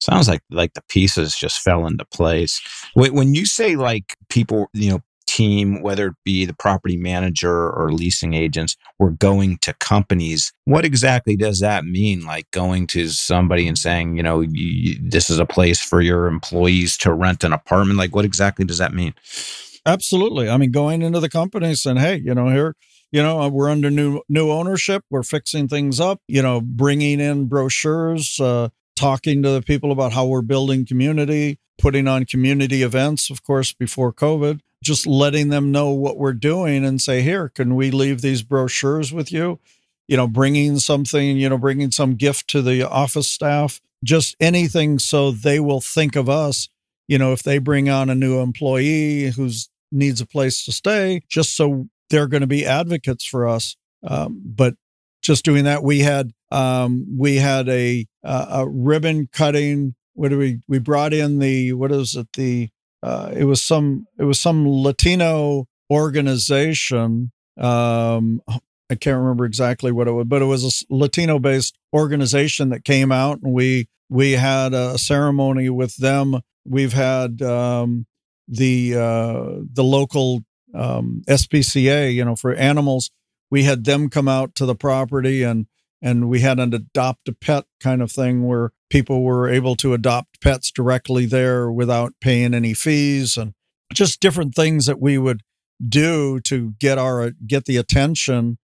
Sounds 0.00 0.28
like 0.28 0.42
like 0.50 0.74
the 0.74 0.82
pieces 0.88 1.34
just 1.34 1.60
fell 1.60 1.86
into 1.86 2.04
place. 2.04 2.60
When 2.94 3.34
you 3.34 3.46
say 3.46 3.76
like 3.76 4.16
people, 4.28 4.66
you 4.74 4.90
know, 4.90 5.00
team, 5.26 5.80
whether 5.80 6.08
it 6.08 6.14
be 6.24 6.44
the 6.44 6.52
property 6.52 6.96
manager 6.98 7.70
or 7.70 7.90
leasing 7.92 8.34
agents, 8.34 8.76
were 8.98 9.10
going 9.12 9.56
to 9.58 9.72
companies, 9.74 10.52
what 10.66 10.84
exactly 10.84 11.36
does 11.36 11.60
that 11.60 11.84
mean? 11.86 12.26
Like 12.26 12.50
going 12.50 12.86
to 12.88 13.08
somebody 13.08 13.66
and 13.66 13.78
saying, 13.78 14.16
you 14.16 14.22
know, 14.22 14.40
you- 14.42 14.98
this 15.00 15.30
is 15.30 15.38
a 15.38 15.46
place 15.46 15.80
for 15.80 16.02
your 16.02 16.26
employees 16.26 16.98
to 16.98 17.14
rent 17.14 17.42
an 17.44 17.52
apartment. 17.54 17.98
Like, 17.98 18.14
what 18.14 18.26
exactly 18.26 18.64
does 18.66 18.78
that 18.78 18.92
mean? 18.92 19.14
Absolutely. 19.86 20.48
I 20.48 20.56
mean, 20.56 20.70
going 20.70 21.02
into 21.02 21.20
the 21.20 21.28
companies 21.28 21.84
and 21.84 21.98
hey, 21.98 22.20
you 22.24 22.34
know, 22.34 22.48
here, 22.48 22.74
you 23.12 23.22
know, 23.22 23.40
uh, 23.40 23.48
we're 23.48 23.68
under 23.70 23.90
new 23.90 24.22
new 24.28 24.50
ownership. 24.50 25.04
We're 25.10 25.22
fixing 25.22 25.68
things 25.68 26.00
up. 26.00 26.20
You 26.26 26.42
know, 26.42 26.60
bringing 26.60 27.20
in 27.20 27.46
brochures, 27.46 28.40
uh, 28.40 28.70
talking 28.96 29.42
to 29.42 29.50
the 29.50 29.62
people 29.62 29.92
about 29.92 30.12
how 30.12 30.26
we're 30.26 30.42
building 30.42 30.86
community, 30.86 31.58
putting 31.78 32.08
on 32.08 32.24
community 32.24 32.82
events. 32.82 33.28
Of 33.30 33.42
course, 33.42 33.72
before 33.72 34.12
COVID, 34.12 34.60
just 34.82 35.06
letting 35.06 35.50
them 35.50 35.70
know 35.70 35.90
what 35.90 36.16
we're 36.16 36.32
doing 36.32 36.84
and 36.84 37.00
say, 37.00 37.20
here, 37.20 37.50
can 37.50 37.74
we 37.76 37.90
leave 37.90 38.22
these 38.22 38.42
brochures 38.42 39.12
with 39.12 39.30
you? 39.30 39.60
You 40.08 40.16
know, 40.16 40.26
bringing 40.26 40.78
something, 40.78 41.36
you 41.36 41.48
know, 41.48 41.58
bringing 41.58 41.90
some 41.90 42.14
gift 42.16 42.48
to 42.48 42.62
the 42.62 42.88
office 42.88 43.30
staff, 43.30 43.80
just 44.02 44.34
anything 44.40 44.98
so 44.98 45.30
they 45.30 45.60
will 45.60 45.80
think 45.80 46.16
of 46.16 46.28
us. 46.28 46.68
You 47.06 47.18
know, 47.18 47.32
if 47.32 47.42
they 47.42 47.58
bring 47.58 47.90
on 47.90 48.08
a 48.08 48.14
new 48.14 48.40
employee 48.40 49.30
who's 49.30 49.68
needs 49.94 50.20
a 50.20 50.26
place 50.26 50.64
to 50.64 50.72
stay, 50.72 51.22
just 51.28 51.56
so 51.56 51.88
they're 52.10 52.26
going 52.26 52.42
to 52.42 52.46
be 52.46 52.66
advocates 52.66 53.24
for 53.24 53.48
us. 53.48 53.76
Um, 54.06 54.42
but 54.44 54.74
just 55.22 55.44
doing 55.44 55.64
that, 55.64 55.82
we 55.82 56.00
had 56.00 56.32
um, 56.50 57.06
we 57.18 57.36
had 57.36 57.68
a 57.68 58.06
a 58.22 58.68
ribbon 58.68 59.28
cutting. 59.32 59.94
What 60.12 60.28
do 60.28 60.38
we 60.38 60.60
we 60.68 60.78
brought 60.78 61.12
in 61.12 61.38
the 61.38 61.72
what 61.72 61.90
is 61.90 62.14
it 62.14 62.28
the 62.34 62.68
uh, 63.02 63.32
it 63.34 63.44
was 63.44 63.62
some 63.62 64.06
it 64.18 64.24
was 64.24 64.40
some 64.40 64.68
Latino 64.68 65.66
organization. 65.90 67.32
Um, 67.58 68.42
I 68.90 68.96
can't 68.96 69.18
remember 69.18 69.44
exactly 69.44 69.92
what 69.92 70.08
it 70.08 70.12
was, 70.12 70.26
but 70.26 70.42
it 70.42 70.46
was 70.46 70.64
a 70.90 70.94
Latino 70.94 71.38
based 71.38 71.76
organization 71.94 72.68
that 72.68 72.84
came 72.84 73.10
out, 73.10 73.40
and 73.42 73.52
we 73.52 73.88
we 74.08 74.32
had 74.32 74.74
a 74.74 74.98
ceremony 74.98 75.70
with 75.70 75.96
them. 75.96 76.40
We've 76.66 76.92
had 76.92 77.42
um, 77.42 78.06
the 78.48 78.94
uh, 78.94 79.60
the 79.72 79.84
local 79.84 80.44
um, 80.74 81.22
SPCA, 81.28 82.12
you 82.12 82.24
know, 82.24 82.36
for 82.36 82.54
animals. 82.54 83.10
We 83.50 83.64
had 83.64 83.84
them 83.84 84.10
come 84.10 84.28
out 84.28 84.54
to 84.56 84.66
the 84.66 84.74
property 84.74 85.42
and 85.42 85.66
and 86.02 86.28
we 86.28 86.40
had 86.40 86.58
an 86.58 86.74
adopt 86.74 87.28
a 87.28 87.32
pet 87.32 87.64
kind 87.80 88.02
of 88.02 88.12
thing 88.12 88.46
where 88.46 88.72
people 88.90 89.22
were 89.22 89.48
able 89.48 89.74
to 89.76 89.94
adopt 89.94 90.40
pets 90.40 90.70
directly 90.70 91.24
there 91.24 91.70
without 91.72 92.12
paying 92.20 92.52
any 92.52 92.74
fees 92.74 93.36
and 93.36 93.54
just 93.92 94.20
different 94.20 94.54
things 94.54 94.86
that 94.86 95.00
we 95.00 95.16
would 95.16 95.42
do 95.88 96.40
to 96.40 96.74
get 96.78 96.98
our 96.98 97.32
get 97.46 97.64
the 97.64 97.76
attention 97.76 98.58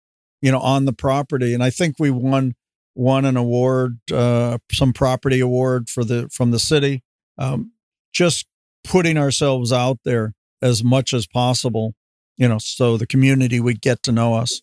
you 0.41 0.51
know 0.51 0.59
on 0.59 0.85
the 0.87 0.93
property 0.93 1.55
and 1.55 1.63
i 1.63 1.71
think 1.71 1.97
we 1.99 2.11
won 2.11 2.55
won 2.95 3.25
an 3.25 3.37
award 3.37 3.99
uh, 4.13 4.59
some 4.73 4.93
property 4.93 5.39
award 5.39 5.89
for 5.89 6.03
the 6.05 6.29
from 6.33 6.51
the 6.51 6.59
city 6.59 7.03
um, 7.39 7.73
just 8.13 8.47
putting 8.89 9.19
ourselves 9.19 9.73
out 9.73 9.99
there 10.05 10.33
as 10.63 10.83
much 10.83 11.13
as 11.13 11.27
possible 11.27 11.95
you 12.37 12.49
know 12.49 12.59
so 12.59 12.97
the 12.97 13.07
community 13.07 13.61
would 13.61 13.81
get 13.81 14.03
to 14.03 14.13
know 14.13 14.35
us 14.35 14.63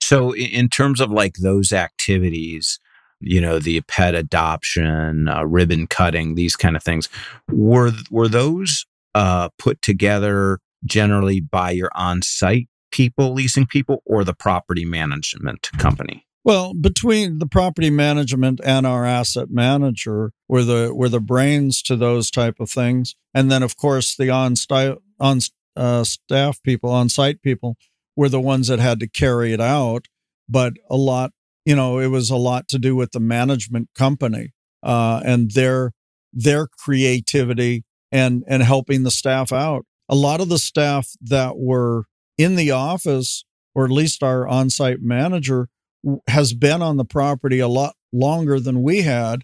so, 0.00 0.34
in 0.34 0.68
terms 0.68 1.00
of 1.00 1.10
like 1.10 1.36
those 1.36 1.72
activities, 1.72 2.78
you 3.20 3.40
know, 3.40 3.58
the 3.58 3.80
pet 3.82 4.14
adoption, 4.14 5.28
uh, 5.28 5.44
ribbon 5.44 5.86
cutting, 5.86 6.34
these 6.34 6.56
kind 6.56 6.76
of 6.76 6.82
things, 6.82 7.08
were 7.50 7.92
were 8.10 8.28
those 8.28 8.86
uh, 9.14 9.48
put 9.58 9.80
together 9.82 10.58
generally 10.84 11.40
by 11.40 11.70
your 11.70 11.90
on-site 11.94 12.68
people, 12.90 13.32
leasing 13.32 13.66
people, 13.66 14.02
or 14.04 14.24
the 14.24 14.34
property 14.34 14.84
management 14.84 15.70
company? 15.78 16.26
Well, 16.44 16.74
between 16.74 17.38
the 17.38 17.46
property 17.46 17.88
management 17.88 18.60
and 18.62 18.86
our 18.86 19.06
asset 19.06 19.50
manager 19.50 20.32
were 20.46 20.62
the 20.62 20.92
were 20.94 21.08
the 21.08 21.20
brains 21.20 21.80
to 21.82 21.96
those 21.96 22.30
type 22.30 22.60
of 22.60 22.70
things, 22.70 23.16
and 23.32 23.50
then 23.50 23.62
of 23.62 23.76
course 23.76 24.14
the 24.14 24.28
on 24.28 24.54
site 24.56 24.98
on 25.18 25.40
uh, 25.74 26.04
staff 26.04 26.62
people, 26.62 26.90
on 26.90 27.08
site 27.08 27.40
people 27.40 27.76
were 28.14 28.28
the 28.28 28.40
ones 28.40 28.68
that 28.68 28.78
had 28.78 29.00
to 29.00 29.08
carry 29.08 29.54
it 29.54 29.60
out. 29.60 30.06
But 30.46 30.74
a 30.90 30.96
lot, 30.96 31.32
you 31.64 31.74
know, 31.74 31.98
it 31.98 32.08
was 32.08 32.28
a 32.28 32.36
lot 32.36 32.68
to 32.68 32.78
do 32.78 32.94
with 32.94 33.12
the 33.12 33.20
management 33.20 33.88
company 33.94 34.52
uh, 34.82 35.22
and 35.24 35.52
their 35.52 35.92
their 36.34 36.66
creativity 36.66 37.84
and 38.12 38.44
and 38.46 38.62
helping 38.62 39.02
the 39.02 39.10
staff 39.10 39.50
out. 39.50 39.86
A 40.10 40.14
lot 40.14 40.42
of 40.42 40.50
the 40.50 40.58
staff 40.58 41.08
that 41.22 41.56
were 41.56 42.04
in 42.36 42.56
the 42.56 42.70
office, 42.70 43.46
or 43.74 43.86
at 43.86 43.90
least 43.90 44.22
our 44.22 44.46
on-site 44.46 45.00
manager, 45.00 45.68
has 46.28 46.52
been 46.52 46.82
on 46.82 46.96
the 46.96 47.04
property 47.04 47.58
a 47.58 47.68
lot 47.68 47.94
longer 48.12 48.60
than 48.60 48.82
we 48.82 49.02
had. 49.02 49.42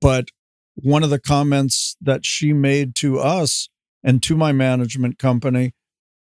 But 0.00 0.28
one 0.74 1.02
of 1.02 1.10
the 1.10 1.18
comments 1.18 1.96
that 2.00 2.24
she 2.24 2.52
made 2.52 2.94
to 2.96 3.18
us 3.18 3.68
and 4.02 4.22
to 4.22 4.36
my 4.36 4.52
management 4.52 5.18
company 5.18 5.74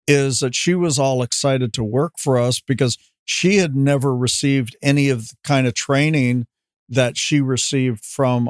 is 0.07 0.39
that 0.39 0.55
she 0.55 0.73
was 0.73 0.97
all 0.97 1.21
excited 1.21 1.73
to 1.73 1.83
work 1.83 2.13
for 2.17 2.37
us 2.37 2.61
because 2.61 2.97
she 3.25 3.57
had 3.57 3.75
never 3.75 4.15
received 4.15 4.75
any 4.81 5.09
of 5.09 5.27
the 5.27 5.35
kind 5.43 5.67
of 5.67 5.73
training 5.73 6.47
that 6.87 7.17
she 7.17 7.41
received 7.41 8.05
from 8.05 8.49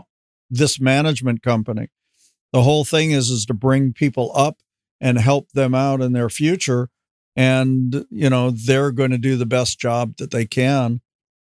this 0.50 0.80
management 0.80 1.42
company. 1.42 1.88
The 2.54 2.62
whole 2.62 2.86
thing 2.86 3.12
is 3.12 3.30
is 3.30 3.46
to 3.48 3.56
bring 3.56 3.92
people 3.92 4.32
up 4.36 4.60
and 5.02 5.18
help 5.18 5.52
them 5.54 5.74
out 5.74 6.02
in 6.02 6.14
their 6.14 6.30
future 6.30 6.90
and 7.38 8.06
you 8.10 8.30
know 8.30 8.50
they're 8.50 8.92
going 8.92 9.12
to 9.12 9.18
do 9.18 9.38
the 9.38 9.46
best 9.46 9.80
job 9.80 10.18
that 10.18 10.32
they 10.32 10.46
can 10.46 11.00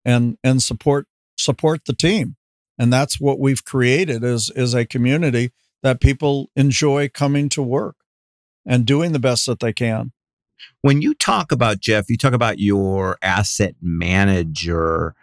and 0.04 0.36
and 0.44 0.62
support 0.62 1.06
support 1.36 1.84
the 1.86 1.94
team. 1.94 2.36
And 2.78 2.92
that's 2.92 3.20
what 3.20 3.38
we've 3.38 3.64
created 3.64 4.24
is 4.24 4.50
is 4.54 4.74
a 4.74 4.84
community 4.84 5.52
that 5.82 6.00
people 6.00 6.50
enjoy 6.56 7.08
coming 7.08 7.48
to 7.50 7.62
work 7.62 7.96
and 8.66 8.86
doing 8.86 9.12
the 9.12 9.18
best 9.18 9.46
that 9.46 9.60
they 9.60 9.72
can. 9.72 10.12
When 10.80 11.02
you 11.02 11.14
talk 11.14 11.52
about 11.52 11.80
Jeff, 11.80 12.08
you 12.08 12.16
talk 12.16 12.32
about 12.32 12.58
your 12.58 13.18
asset 13.22 13.74
manager. 13.82 15.14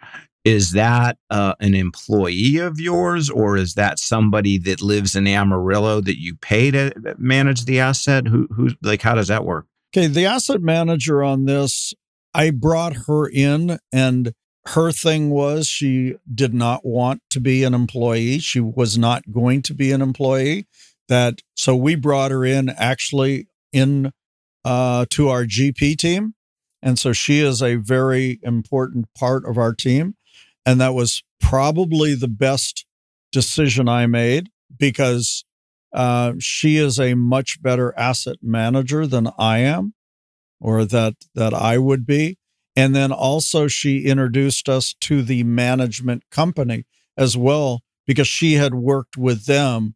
Is 0.44 0.72
that 0.72 1.18
uh, 1.30 1.54
an 1.60 1.74
employee 1.74 2.56
of 2.56 2.80
yours, 2.80 3.30
or 3.30 3.56
is 3.56 3.74
that 3.74 4.00
somebody 4.00 4.58
that 4.58 4.82
lives 4.82 5.14
in 5.14 5.28
Amarillo 5.28 6.00
that 6.00 6.20
you 6.20 6.34
pay 6.34 6.72
to 6.72 6.92
manage 7.16 7.64
the 7.64 7.78
asset? 7.78 8.26
Who, 8.26 8.48
who, 8.50 8.70
like, 8.82 9.02
how 9.02 9.14
does 9.14 9.28
that 9.28 9.44
work? 9.44 9.66
Okay, 9.94 10.08
the 10.08 10.26
asset 10.26 10.60
manager 10.60 11.22
on 11.22 11.44
this, 11.44 11.94
I 12.34 12.50
brought 12.50 13.06
her 13.06 13.28
in, 13.28 13.78
and 13.92 14.32
her 14.66 14.92
thing 14.92 15.30
was 15.30 15.66
she 15.66 16.14
did 16.32 16.54
not 16.54 16.84
want 16.84 17.22
to 17.30 17.40
be 17.40 17.64
an 17.64 17.74
employee. 17.74 18.38
She 18.38 18.60
was 18.60 18.96
not 18.96 19.30
going 19.32 19.62
to 19.62 19.74
be 19.74 19.90
an 19.90 20.00
employee 20.00 20.66
that 21.08 21.42
so 21.54 21.74
we 21.74 21.94
brought 21.94 22.30
her 22.30 22.44
in 22.44 22.68
actually 22.70 23.48
in 23.72 24.12
uh, 24.64 25.06
to 25.10 25.28
our 25.28 25.44
GP 25.44 25.98
team, 25.98 26.34
and 26.80 26.98
so 26.98 27.12
she 27.12 27.40
is 27.40 27.62
a 27.62 27.76
very 27.76 28.38
important 28.42 29.06
part 29.18 29.44
of 29.44 29.58
our 29.58 29.74
team, 29.74 30.14
and 30.64 30.80
that 30.80 30.94
was 30.94 31.24
probably 31.40 32.14
the 32.14 32.28
best 32.28 32.86
decision 33.32 33.88
I 33.88 34.06
made 34.06 34.50
because 34.78 35.44
uh, 35.92 36.34
she 36.38 36.76
is 36.76 37.00
a 37.00 37.14
much 37.14 37.60
better 37.62 37.92
asset 37.98 38.36
manager 38.40 39.06
than 39.06 39.28
I 39.38 39.58
am, 39.58 39.94
or 40.60 40.84
that 40.84 41.14
that 41.34 41.52
I 41.52 41.78
would 41.78 42.06
be. 42.06 42.38
And 42.74 42.94
then 42.94 43.12
also 43.12 43.68
she 43.68 44.06
introduced 44.06 44.68
us 44.68 44.94
to 45.00 45.22
the 45.22 45.44
management 45.44 46.24
company 46.30 46.86
as 47.16 47.36
well 47.36 47.82
because 48.06 48.28
she 48.28 48.54
had 48.54 48.74
worked 48.74 49.16
with 49.16 49.44
them 49.46 49.94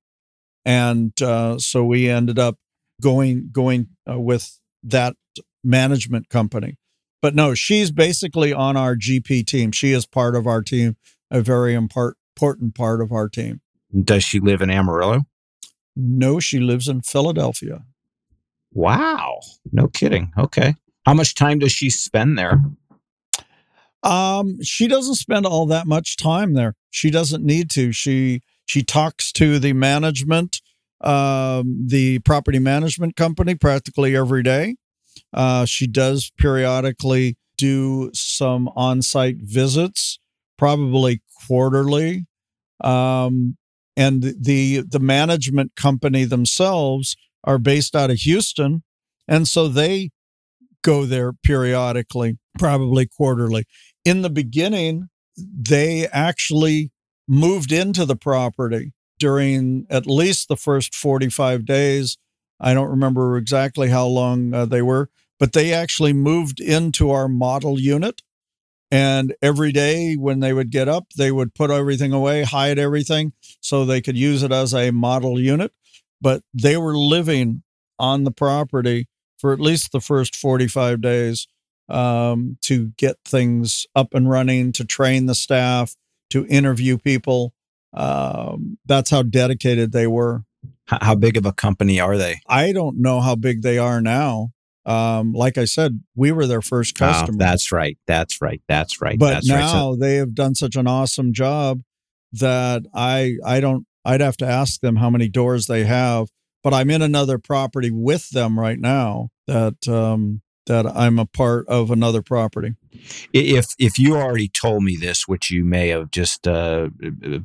and 0.66 1.22
uh, 1.22 1.58
so 1.58 1.84
we 1.84 2.10
ended 2.10 2.40
up 2.40 2.56
going 3.00 3.50
going 3.52 3.88
uh, 4.10 4.18
with 4.18 4.58
that 4.82 5.14
management 5.62 6.28
company. 6.28 6.76
But 7.22 7.34
no, 7.34 7.54
she's 7.54 7.90
basically 7.90 8.52
on 8.52 8.76
our 8.76 8.96
GP 8.96 9.46
team. 9.46 9.72
She 9.72 9.92
is 9.92 10.06
part 10.06 10.34
of 10.34 10.46
our 10.46 10.62
team, 10.62 10.96
a 11.30 11.40
very 11.40 11.72
important 11.72 12.74
part 12.74 13.00
of 13.00 13.12
our 13.12 13.28
team. 13.28 13.60
Does 14.04 14.24
she 14.24 14.40
live 14.40 14.60
in 14.60 14.70
Amarillo? 14.70 15.22
No, 15.94 16.40
she 16.40 16.58
lives 16.58 16.88
in 16.88 17.00
Philadelphia. 17.00 17.84
Wow. 18.72 19.40
No 19.72 19.88
kidding. 19.88 20.32
Okay. 20.36 20.74
How 21.07 21.14
much 21.14 21.36
time 21.36 21.61
does 21.61 21.70
she 21.70 21.88
spend 21.88 22.36
there? 22.36 22.61
Um, 24.02 24.61
she 24.61 24.88
doesn't 24.88 25.14
spend 25.14 25.46
all 25.46 25.64
that 25.66 25.86
much 25.86 26.16
time 26.16 26.54
there. 26.54 26.74
She 26.90 27.11
doesn't 27.11 27.44
need 27.44 27.70
to. 27.70 27.92
She 27.92 28.42
she 28.66 28.82
talks 28.82 29.30
to 29.32 29.61
the 29.61 29.72
management, 29.72 30.61
um, 31.00 31.84
the 31.86 32.18
property 32.20 32.59
management 32.59 33.14
company 33.14 33.54
practically 33.54 34.16
every 34.16 34.42
day. 34.42 34.76
Uh, 35.32 35.64
she 35.64 35.86
does 35.86 36.32
periodically 36.36 37.36
do 37.57 38.11
some 38.12 38.68
on 38.74 39.00
site 39.00 39.38
visits, 39.40 40.18
probably 40.59 41.22
quarterly. 41.46 42.26
Um, 42.82 43.57
and 43.96 44.34
the 44.40 44.82
the 44.82 45.00
management 45.00 45.76
company 45.76 46.24
themselves 46.24 47.16
are 47.44 47.59
based 47.59 47.94
out 47.94 48.11
of 48.11 48.18
Houston, 48.18 48.82
and 49.28 49.46
so 49.46 49.68
they 49.68 50.11
go 50.87 51.05
there 51.05 51.32
periodically, 51.32 52.39
probably 52.59 53.07
quarterly. 53.07 53.64
In 54.05 54.22
the 54.22 54.30
beginning, 54.30 55.09
they 55.37 56.07
actually 56.07 56.93
moved 57.26 57.72
into 57.72 58.07
the 58.07 58.14
property 58.14 58.93
during 59.18 59.87
at 59.91 60.07
least 60.07 60.47
the 60.49 60.57
first 60.57 60.95
45 60.95 61.64
days. 61.64 62.16
I 62.61 62.72
don't 62.72 62.89
remember 62.89 63.37
exactly 63.37 63.89
how 63.89 64.07
long 64.07 64.55
uh, 64.55 64.64
they 64.64 64.80
were, 64.80 65.11
but 65.41 65.53
they 65.53 65.72
actually 65.72 66.12
moved 66.12 66.61
into 66.61 67.11
our 67.11 67.26
model 67.26 67.80
unit. 67.80 68.22
And 68.89 69.34
every 69.43 69.72
day 69.72 70.14
when 70.14 70.39
they 70.39 70.53
would 70.53 70.70
get 70.70 70.89
up, 70.89 71.09
they 71.16 71.32
would 71.32 71.57
put 71.57 71.72
everything 71.72 72.12
away, 72.12 72.45
hide 72.45 72.78
everything 72.78 73.32
so 73.61 73.84
they 73.84 74.01
could 74.01 74.16
use 74.16 74.45
it 74.45 74.53
as 74.53 74.72
a 74.72 74.93
model 74.93 75.41
unit. 75.41 75.72
But 76.20 76.45
they 76.55 76.76
were 76.76 76.97
living 76.97 77.64
on 77.99 78.22
the 78.22 78.30
property 78.30 79.09
for 79.39 79.53
at 79.53 79.61
least 79.61 79.93
the 79.93 80.01
first 80.01 80.34
45 80.34 81.01
days 81.01 81.49
um, 81.89 82.59
to 82.62 82.93
get 82.97 83.16
things 83.24 83.87
up 83.95 84.14
and 84.14 84.28
running, 84.28 84.72
to 84.72 84.84
train 84.84 85.26
the 85.26 85.34
staff, 85.34 85.95
to 86.30 86.47
interview 86.47 86.99
people. 86.99 87.53
Um, 87.93 88.78
that's 88.87 89.11
how 89.11 89.22
dedicated 89.22 89.93
they 89.93 90.07
were. 90.07 90.45
How 90.87 91.14
big 91.14 91.37
of 91.37 91.47
a 91.47 91.53
company 91.53 91.99
are 91.99 92.16
they? 92.16 92.41
I 92.47 92.72
don't 92.72 93.01
know 93.01 93.20
how 93.20 93.34
big 93.34 93.62
they 93.62 93.78
are 93.78 94.01
now. 94.01 94.51
Um, 94.84 95.32
like 95.32 95.59
I 95.59 95.64
said, 95.64 96.01
we 96.14 96.30
were 96.30 96.47
their 96.47 96.62
first 96.62 97.01
ah, 97.03 97.11
customer. 97.11 97.37
Oh, 97.37 97.45
that's 97.45 97.72
right. 97.72 97.99
That's 98.07 98.41
right. 98.41 98.62
That's 98.68 99.01
right. 99.01 99.18
But 99.18 99.30
that's 99.30 99.49
now 99.49 99.57
right. 99.57 99.70
So, 99.70 99.97
they 99.97 100.14
have 100.16 100.34
done 100.34 100.55
such 100.55 100.76
an 100.76 100.87
awesome 100.87 101.32
job 101.32 101.82
that 102.32 102.82
I 102.95 103.37
I 103.45 103.59
don't 103.59 103.87
I'd 104.05 104.20
have 104.20 104.37
to 104.39 104.47
ask 104.47 104.80
them 104.80 104.97
how 104.97 105.11
many 105.11 105.28
doors 105.28 105.66
they 105.66 105.84
have, 105.84 106.28
but 106.66 106.74
I'm 106.74 106.90
in 106.90 107.00
another 107.00 107.38
property 107.38 107.92
with 107.92 108.30
them 108.30 108.58
right 108.58 108.80
now 108.80 109.28
that 109.46 109.86
um, 109.86 110.42
that 110.66 110.84
I'm 110.84 111.16
a 111.20 111.24
part 111.24 111.68
of 111.68 111.92
another 111.92 112.22
property. 112.22 112.74
If 113.32 113.76
if 113.78 114.00
you 114.00 114.16
already 114.16 114.48
told 114.48 114.82
me 114.82 114.96
this, 114.96 115.28
which 115.28 115.48
you 115.48 115.64
may 115.64 115.90
have, 115.90 116.10
just 116.10 116.48
uh, 116.48 116.88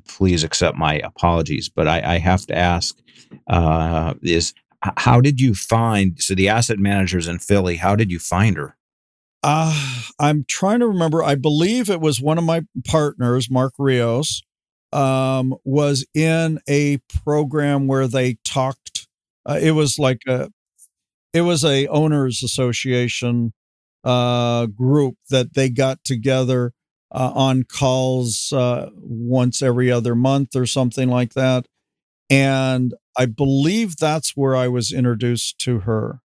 please 0.08 0.44
accept 0.44 0.76
my 0.76 0.96
apologies. 0.96 1.70
But 1.70 1.88
I, 1.88 2.16
I 2.16 2.18
have 2.18 2.48
to 2.48 2.58
ask: 2.58 3.00
uh, 3.46 4.16
is 4.24 4.56
how 4.98 5.22
did 5.22 5.40
you 5.40 5.54
find 5.54 6.20
so 6.20 6.34
the 6.34 6.50
asset 6.50 6.80
managers 6.80 7.28
in 7.28 7.38
Philly? 7.38 7.76
How 7.76 7.96
did 7.96 8.12
you 8.12 8.18
find 8.18 8.58
her? 8.58 8.76
Uh, 9.44 10.02
I'm 10.18 10.46
trying 10.48 10.80
to 10.80 10.88
remember. 10.88 11.22
I 11.22 11.36
believe 11.36 11.92
it 11.92 12.02
was 12.02 12.20
one 12.20 12.40
of 12.40 12.44
my 12.44 12.64
partners, 12.88 13.52
Mark 13.52 13.74
Rios, 13.78 14.42
um, 14.92 15.54
was 15.64 16.08
in 16.16 16.60
a 16.68 16.98
program 17.24 17.86
where 17.86 18.08
they 18.08 18.40
talked. 18.44 19.01
Uh, 19.46 19.60
it 19.62 19.72
was 19.72 19.98
like 20.00 20.22
a, 20.28 20.50
it 21.34 21.42
was 21.42 21.64
a 21.64 21.88
owners 21.88 22.44
association 22.44 23.54
uh, 24.04 24.66
group 24.68 25.16
that 25.30 25.54
they 25.54 25.70
got 25.70 26.04
together 26.04 26.74
uh, 27.14 27.32
on 27.34 27.64
calls 27.64 28.54
uh, 28.54 28.90
once 28.96 29.62
every 29.62 29.92
other 29.92 30.16
month 30.16 30.56
or 30.56 30.66
something 30.66 31.10
like 31.10 31.34
that, 31.34 31.66
and 32.30 32.94
I 33.18 33.26
believe 33.26 33.98
that's 33.98 34.36
where 34.36 34.56
I 34.56 34.68
was 34.68 34.92
introduced 34.92 35.60
to 35.60 35.80
her 35.82 36.22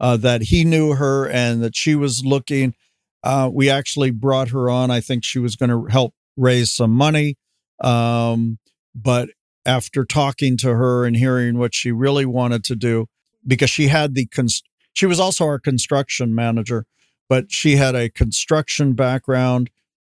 uh, 0.00 0.16
that 0.18 0.42
he 0.42 0.64
knew 0.64 0.94
her 0.94 1.28
and 1.28 1.62
that 1.62 1.76
she 1.76 1.94
was 1.94 2.24
looking. 2.24 2.74
Uh, 3.22 3.48
we 3.52 3.70
actually 3.70 4.10
brought 4.10 4.48
her 4.48 4.68
on. 4.68 4.90
I 4.90 5.00
think 5.00 5.24
she 5.24 5.38
was 5.38 5.56
going 5.56 5.70
to 5.70 5.90
help 5.90 6.12
raise 6.36 6.70
some 6.72 6.90
money. 6.90 7.36
Um, 7.80 8.58
but 8.94 9.30
after 9.66 10.04
talking 10.04 10.56
to 10.58 10.74
her 10.74 11.04
and 11.04 11.16
hearing 11.16 11.58
what 11.58 11.74
she 11.74 11.92
really 11.92 12.26
wanted 12.26 12.64
to 12.64 12.76
do, 12.76 13.06
because 13.46 13.70
she 13.70 13.88
had 13.88 14.14
the, 14.14 14.26
const- 14.26 14.68
she 14.92 15.06
was 15.06 15.20
also 15.20 15.44
our 15.44 15.58
construction 15.58 16.34
manager, 16.34 16.86
but 17.28 17.50
she 17.50 17.76
had 17.76 17.94
a 17.94 18.10
construction 18.10 18.94
background 18.94 19.70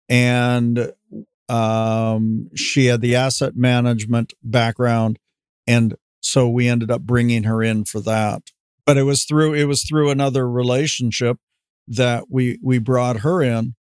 and 0.09 0.91
um, 1.49 2.49
she 2.55 2.85
had 2.85 3.01
the 3.01 3.15
asset 3.15 3.55
management 3.55 4.33
background. 4.43 5.19
And 5.67 5.95
so 6.21 6.49
we 6.49 6.67
ended 6.67 6.91
up 6.91 7.01
bringing 7.01 7.43
her 7.43 7.61
in 7.61 7.85
for 7.85 7.99
that 8.01 8.51
but 8.85 8.97
it 8.97 9.03
was 9.03 9.23
through 9.25 9.53
it 9.53 9.65
was 9.65 9.83
through 9.83 10.09
another 10.09 10.49
relationship 10.49 11.37
that 11.87 12.25
we 12.29 12.59
we 12.61 12.79
brought 12.79 13.19
her 13.19 13.41
in 13.41 13.75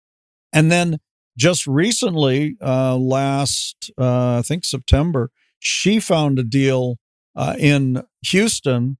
and 0.53 0.71
then 0.71 0.99
just 1.37 1.67
recently 1.67 2.57
uh 2.61 2.95
last 2.95 3.91
uh 3.97 4.37
i 4.37 4.41
think 4.41 4.63
september 4.65 5.29
she 5.59 5.99
found 5.99 6.39
a 6.39 6.43
deal 6.43 6.97
uh 7.35 7.55
in 7.59 8.03
houston 8.21 8.97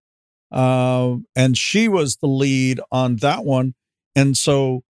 uh 0.52 1.16
and 1.36 1.58
she 1.58 1.88
was 1.88 2.18
the 2.18 2.28
lead 2.28 2.80
on 2.92 3.18
that 3.18 3.44
one 3.44 3.74
and 4.16 4.38
so 4.38 4.82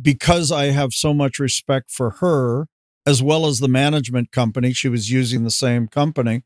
because 0.00 0.50
i 0.52 0.66
have 0.66 0.92
so 0.92 1.14
much 1.14 1.38
respect 1.38 1.90
for 1.90 2.10
her 2.20 2.66
as 3.06 3.22
well 3.22 3.46
as 3.46 3.58
the 3.58 3.68
management 3.68 4.30
company 4.32 4.72
she 4.72 4.88
was 4.88 5.10
using 5.10 5.44
the 5.44 5.50
same 5.50 5.88
company 5.88 6.42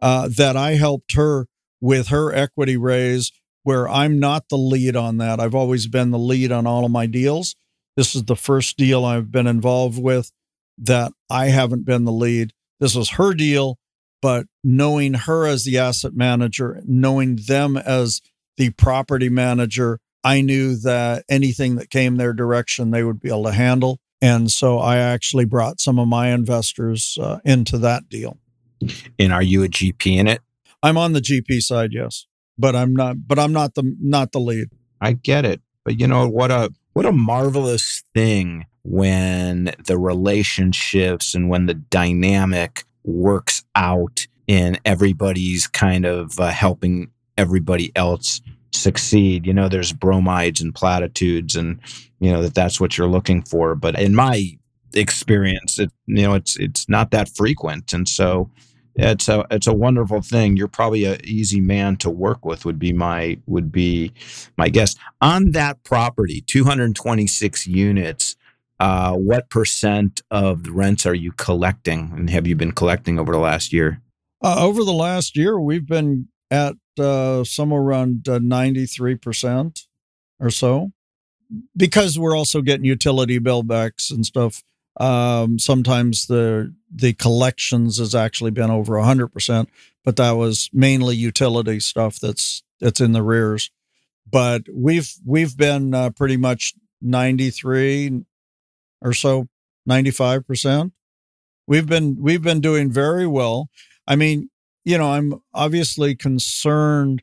uh 0.00 0.28
that 0.28 0.56
i 0.56 0.72
helped 0.72 1.14
her 1.14 1.46
with 1.80 2.08
her 2.08 2.32
equity 2.34 2.76
raise 2.76 3.32
where 3.66 3.88
I'm 3.88 4.20
not 4.20 4.48
the 4.48 4.56
lead 4.56 4.94
on 4.94 5.16
that. 5.16 5.40
I've 5.40 5.54
always 5.56 5.88
been 5.88 6.12
the 6.12 6.20
lead 6.20 6.52
on 6.52 6.68
all 6.68 6.84
of 6.84 6.92
my 6.92 7.06
deals. 7.06 7.56
This 7.96 8.14
is 8.14 8.22
the 8.26 8.36
first 8.36 8.76
deal 8.76 9.04
I've 9.04 9.32
been 9.32 9.48
involved 9.48 10.00
with 10.00 10.30
that 10.78 11.10
I 11.28 11.46
haven't 11.46 11.84
been 11.84 12.04
the 12.04 12.12
lead. 12.12 12.52
This 12.80 12.94
was 12.94 13.10
her 13.10 13.34
deal, 13.34 13.78
but 14.20 14.46
knowing 14.62 15.14
her 15.14 15.46
as 15.46 15.64
the 15.64 15.78
asset 15.78 16.14
manager, 16.14 16.82
knowing 16.86 17.36
them 17.46 17.76
as 17.76 18.20
the 18.56 18.70
property 18.70 19.28
manager, 19.28 20.00
I 20.24 20.40
knew 20.40 20.76
that 20.76 21.24
anything 21.28 21.76
that 21.76 21.90
came 21.90 22.16
their 22.16 22.32
direction, 22.32 22.90
they 22.90 23.04
would 23.04 23.20
be 23.20 23.28
able 23.28 23.44
to 23.44 23.52
handle. 23.52 24.00
And 24.20 24.50
so 24.50 24.78
I 24.78 24.96
actually 24.96 25.44
brought 25.44 25.80
some 25.80 25.98
of 25.98 26.08
my 26.08 26.28
investors 26.28 27.18
uh, 27.20 27.38
into 27.44 27.78
that 27.78 28.08
deal. 28.08 28.38
And 29.18 29.32
are 29.32 29.42
you 29.42 29.62
a 29.62 29.68
GP 29.68 30.16
in 30.16 30.26
it? 30.26 30.40
I'm 30.82 30.98
on 30.98 31.12
the 31.12 31.20
GP 31.20 31.62
side, 31.62 31.90
yes, 31.92 32.26
but 32.58 32.76
I'm 32.76 32.94
not. 32.94 33.26
But 33.26 33.38
I'm 33.38 33.52
not 33.52 33.74
the 33.74 33.96
not 34.00 34.32
the 34.32 34.40
lead. 34.40 34.68
I 35.00 35.12
get 35.12 35.44
it, 35.44 35.60
but 35.84 35.98
you 35.98 36.06
know 36.06 36.28
what 36.28 36.50
a 36.50 36.70
what 36.92 37.06
a 37.06 37.12
marvelous 37.12 38.02
thing 38.14 38.66
when 38.86 39.74
the 39.84 39.98
relationships 39.98 41.34
and 41.34 41.48
when 41.48 41.66
the 41.66 41.74
dynamic 41.74 42.84
works 43.04 43.64
out 43.74 44.26
and 44.48 44.80
everybody's 44.84 45.66
kind 45.66 46.04
of 46.04 46.38
uh, 46.38 46.48
helping 46.48 47.10
everybody 47.36 47.90
else 47.96 48.40
succeed. 48.72 49.46
You 49.46 49.54
know, 49.54 49.68
there's 49.68 49.92
bromides 49.92 50.60
and 50.60 50.74
platitudes, 50.74 51.56
and 51.56 51.80
you 52.20 52.30
know 52.30 52.42
that 52.42 52.54
that's 52.54 52.80
what 52.80 52.96
you're 52.96 53.08
looking 53.08 53.42
for. 53.42 53.74
But 53.74 53.98
in 53.98 54.14
my 54.14 54.56
experience, 54.94 55.78
it 55.78 55.90
you 56.06 56.22
know 56.22 56.34
it's 56.34 56.56
it's 56.58 56.88
not 56.88 57.10
that 57.10 57.28
frequent, 57.28 57.92
and 57.92 58.08
so 58.08 58.50
it's 58.94 59.28
a 59.28 59.44
it's 59.50 59.66
a 59.66 59.74
wonderful 59.74 60.22
thing. 60.22 60.56
You're 60.56 60.68
probably 60.68 61.04
an 61.04 61.20
easy 61.24 61.60
man 61.60 61.96
to 61.98 62.10
work 62.10 62.44
with. 62.44 62.64
Would 62.64 62.78
be 62.78 62.92
my 62.92 63.38
would 63.46 63.72
be 63.72 64.12
my 64.56 64.68
guess 64.68 64.94
on 65.20 65.50
that 65.52 65.82
property. 65.84 66.42
226 66.46 67.66
units. 67.66 68.35
Uh, 68.78 69.14
what 69.14 69.48
percent 69.48 70.20
of 70.30 70.64
the 70.64 70.72
rents 70.72 71.06
are 71.06 71.14
you 71.14 71.32
collecting, 71.32 72.12
and 72.14 72.30
have 72.30 72.46
you 72.46 72.54
been 72.54 72.72
collecting 72.72 73.18
over 73.18 73.32
the 73.32 73.38
last 73.38 73.72
year? 73.72 74.02
Uh, 74.42 74.56
over 74.58 74.84
the 74.84 74.92
last 74.92 75.36
year, 75.36 75.58
we've 75.58 75.86
been 75.86 76.28
at 76.50 76.74
uh, 76.98 77.42
somewhere 77.44 77.80
around 77.80 78.28
uh, 78.28 78.38
93 78.42 79.14
percent 79.16 79.86
or 80.38 80.50
so, 80.50 80.92
because 81.76 82.18
we're 82.18 82.36
also 82.36 82.60
getting 82.60 82.84
utility 82.84 83.38
bill 83.38 83.62
backs 83.62 84.10
and 84.10 84.26
stuff 84.26 84.62
um, 84.98 85.58
sometimes 85.58 86.26
the 86.26 86.74
the 86.94 87.12
collections 87.12 87.98
has 87.98 88.14
actually 88.14 88.50
been 88.50 88.70
over 88.70 88.94
100%, 88.94 89.66
but 90.04 90.16
that 90.16 90.32
was 90.32 90.70
mainly 90.72 91.16
utility 91.16 91.80
stuff 91.80 92.18
that's 92.18 92.62
that's 92.80 93.00
in 93.00 93.12
the 93.12 93.22
rears. 93.22 93.70
But 94.30 94.62
we've 94.72 95.12
we've 95.24 95.56
been 95.56 95.94
uh, 95.94 96.10
pretty 96.10 96.36
much 96.36 96.74
93 97.02 98.24
or 99.02 99.12
so, 99.12 99.48
95%. 99.88 100.92
We've 101.66 101.86
been 101.86 102.16
we've 102.20 102.42
been 102.42 102.60
doing 102.60 102.90
very 102.92 103.26
well. 103.26 103.68
I 104.06 104.14
mean, 104.14 104.50
you 104.84 104.96
know, 104.98 105.12
I'm 105.12 105.34
obviously 105.52 106.14
concerned 106.14 107.22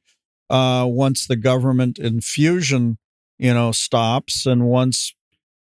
uh, 0.49 0.86
once 0.88 1.26
the 1.26 1.38
government 1.38 1.97
infusion, 1.97 2.97
you 3.39 3.53
know, 3.53 3.71
stops 3.71 4.45
and 4.45 4.65
once 4.65 5.13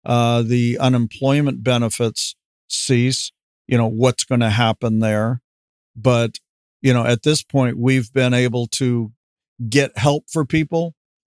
uh, 0.05 0.43
the 0.43 0.79
unemployment 0.79 1.63
benefits 1.63 2.35
cease, 2.69 3.33
you 3.69 3.77
know, 3.77 3.87
what's 3.87 4.25
going 4.25 4.41
to 4.41 4.51
happen 4.51 5.01
there. 5.01 5.43
But, 5.95 6.39
you 6.81 6.95
know, 6.95 7.05
at 7.05 7.23
this 7.23 7.43
point, 7.43 7.77
we've 7.79 8.13
been 8.13 8.33
able 8.33 8.67
to 8.69 9.13
get 9.69 9.99
help 9.99 10.25
for 10.31 10.47
people. 10.47 10.95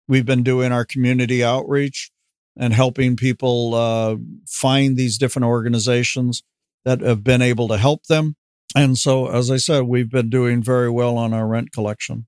We've 0.08 0.24
been 0.24 0.42
doing 0.42 0.72
our 0.72 0.84
community 0.84 1.44
outreach 1.44 2.10
and 2.56 2.72
helping 2.72 3.16
people 3.16 3.74
uh, 3.74 4.16
find 4.46 4.96
these 4.96 5.18
different 5.18 5.46
organizations 5.46 6.42
that 6.84 7.00
have 7.00 7.24
been 7.24 7.42
able 7.42 7.68
to 7.68 7.76
help 7.76 8.04
them. 8.06 8.36
And 8.76 8.98
so, 8.98 9.28
as 9.28 9.50
I 9.50 9.56
said, 9.56 9.82
we've 9.82 10.10
been 10.10 10.30
doing 10.30 10.62
very 10.62 10.90
well 10.90 11.16
on 11.16 11.32
our 11.32 11.46
rent 11.46 11.72
collection. 11.72 12.26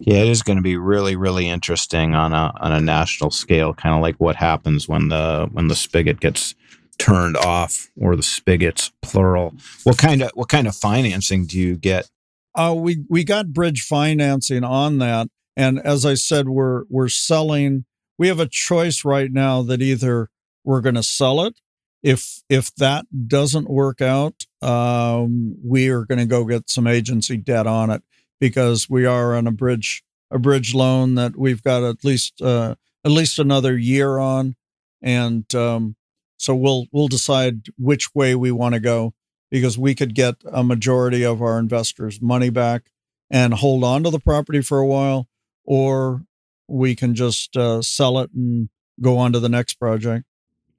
Yeah, 0.00 0.18
it 0.18 0.28
is 0.28 0.42
going 0.42 0.56
to 0.56 0.62
be 0.62 0.76
really, 0.76 1.16
really 1.16 1.48
interesting 1.48 2.14
on 2.14 2.34
a 2.34 2.52
on 2.60 2.72
a 2.72 2.80
national 2.80 3.30
scale. 3.30 3.72
Kind 3.72 3.94
of 3.94 4.02
like 4.02 4.16
what 4.16 4.36
happens 4.36 4.86
when 4.86 5.08
the 5.08 5.48
when 5.50 5.68
the 5.68 5.76
spigot 5.76 6.20
gets 6.20 6.54
turned 6.98 7.36
off, 7.36 7.88
or 7.98 8.16
the 8.16 8.22
spigots 8.22 8.92
plural. 9.00 9.54
What 9.84 9.98
kind 9.98 10.22
of 10.22 10.30
what 10.34 10.48
kind 10.48 10.66
of 10.66 10.76
financing 10.76 11.46
do 11.46 11.58
you 11.58 11.76
get? 11.76 12.10
Uh, 12.54 12.74
we 12.76 13.04
we 13.08 13.24
got 13.24 13.52
bridge 13.52 13.82
financing 13.82 14.64
on 14.64 14.98
that, 14.98 15.28
and 15.56 15.78
as 15.78 16.04
I 16.04 16.14
said, 16.14 16.48
we're 16.48 16.84
we're 16.90 17.08
selling. 17.08 17.86
We 18.18 18.28
have 18.28 18.40
a 18.40 18.48
choice 18.48 19.04
right 19.04 19.30
now 19.30 19.62
that 19.62 19.82
either 19.82 20.30
we're 20.64 20.80
going 20.80 20.94
to 20.94 21.02
sell 21.02 21.42
it. 21.42 21.60
If 22.02 22.42
if 22.48 22.74
that 22.76 23.06
doesn't 23.28 23.68
work 23.68 24.00
out, 24.00 24.44
um, 24.62 25.56
we 25.64 25.88
are 25.88 26.04
going 26.04 26.18
to 26.18 26.26
go 26.26 26.44
get 26.44 26.70
some 26.70 26.86
agency 26.86 27.36
debt 27.36 27.66
on 27.66 27.90
it 27.90 28.02
because 28.38 28.88
we 28.88 29.06
are 29.06 29.34
on 29.34 29.46
a 29.46 29.52
bridge 29.52 30.02
a 30.30 30.38
bridge 30.38 30.74
loan 30.74 31.14
that 31.14 31.36
we've 31.36 31.62
got 31.62 31.82
at 31.82 32.04
least 32.04 32.40
uh, 32.42 32.74
at 33.04 33.10
least 33.10 33.38
another 33.38 33.76
year 33.76 34.18
on, 34.18 34.56
and 35.02 35.52
um, 35.54 35.96
so 36.36 36.54
we'll 36.54 36.86
we'll 36.92 37.08
decide 37.08 37.66
which 37.78 38.14
way 38.14 38.34
we 38.34 38.52
want 38.52 38.74
to 38.74 38.80
go 38.80 39.14
because 39.50 39.78
we 39.78 39.94
could 39.94 40.14
get 40.14 40.36
a 40.52 40.62
majority 40.62 41.24
of 41.24 41.40
our 41.40 41.58
investors' 41.58 42.20
money 42.20 42.50
back 42.50 42.90
and 43.30 43.54
hold 43.54 43.84
on 43.84 44.02
to 44.02 44.10
the 44.10 44.20
property 44.20 44.60
for 44.60 44.78
a 44.78 44.86
while, 44.86 45.28
or 45.64 46.22
we 46.68 46.94
can 46.94 47.14
just 47.14 47.56
uh, 47.56 47.82
sell 47.82 48.18
it 48.18 48.30
and 48.34 48.68
go 49.00 49.18
on 49.18 49.32
to 49.32 49.40
the 49.40 49.48
next 49.48 49.74
project. 49.74 50.24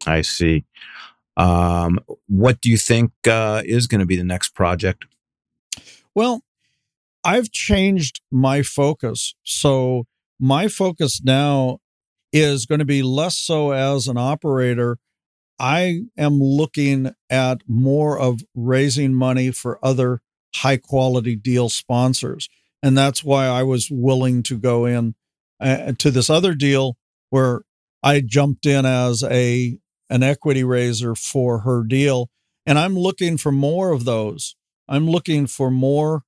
I 0.05 0.21
see. 0.21 0.65
Um, 1.35 1.99
what 2.27 2.61
do 2.61 2.69
you 2.69 2.77
think 2.77 3.11
uh, 3.27 3.61
is 3.65 3.87
going 3.87 3.99
to 3.99 4.05
be 4.05 4.15
the 4.15 4.23
next 4.23 4.49
project? 4.55 5.05
Well, 6.15 6.41
I've 7.23 7.51
changed 7.51 8.21
my 8.31 8.63
focus. 8.63 9.35
So 9.43 10.05
my 10.39 10.67
focus 10.67 11.21
now 11.23 11.79
is 12.33 12.65
going 12.65 12.79
to 12.79 12.85
be 12.85 13.03
less 13.03 13.37
so 13.37 13.71
as 13.71 14.07
an 14.07 14.17
operator. 14.17 14.97
I 15.59 16.01
am 16.17 16.39
looking 16.39 17.13
at 17.29 17.61
more 17.67 18.19
of 18.19 18.41
raising 18.55 19.13
money 19.13 19.51
for 19.51 19.79
other 19.83 20.21
high 20.55 20.77
quality 20.77 21.35
deal 21.35 21.69
sponsors. 21.69 22.49
And 22.81 22.97
that's 22.97 23.23
why 23.23 23.47
I 23.47 23.63
was 23.63 23.89
willing 23.91 24.43
to 24.43 24.57
go 24.57 24.85
in 24.85 25.15
uh, 25.59 25.93
to 25.97 26.11
this 26.11 26.29
other 26.29 26.53
deal 26.53 26.97
where 27.29 27.61
I 28.03 28.21
jumped 28.21 28.65
in 28.65 28.85
as 28.85 29.23
a 29.23 29.77
an 30.09 30.23
equity 30.23 30.63
raiser 30.63 31.15
for 31.15 31.59
her 31.59 31.83
deal. 31.83 32.29
And 32.65 32.79
I'm 32.79 32.97
looking 32.97 33.37
for 33.37 33.51
more 33.51 33.91
of 33.91 34.05
those. 34.05 34.55
I'm 34.87 35.09
looking 35.09 35.47
for 35.47 35.69
more 35.69 36.23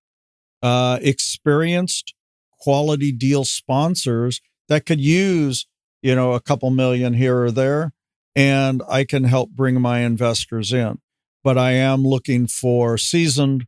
uh, 0.62 1.00
experienced 1.02 2.14
quality 2.60 3.12
deal 3.12 3.46
sponsors 3.46 4.42
that 4.68 4.86
could 4.86 5.00
use, 5.00 5.66
you 6.02 6.16
know, 6.16 6.34
a 6.34 6.42
couple 6.42 6.70
million 6.70 7.14
here 7.14 7.44
or 7.44 7.52
there, 7.52 7.94
and 8.36 8.84
I 8.90 9.06
can 9.06 9.24
help 9.24 9.52
bring 9.52 9.80
my 9.80 10.00
investors 10.00 10.74
in. 10.74 11.00
But 11.44 11.58
I 11.58 11.72
am 11.72 12.04
looking 12.04 12.48
for 12.48 12.98
seasoned 12.98 13.66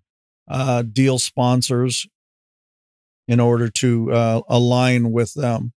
uh, 0.47 0.81
deal 0.81 1.19
sponsors 1.19 2.07
in 3.31 3.39
order 3.39 3.69
to 3.69 4.11
uh, 4.11 4.41
align 4.49 5.13
with 5.13 5.33
them. 5.35 5.71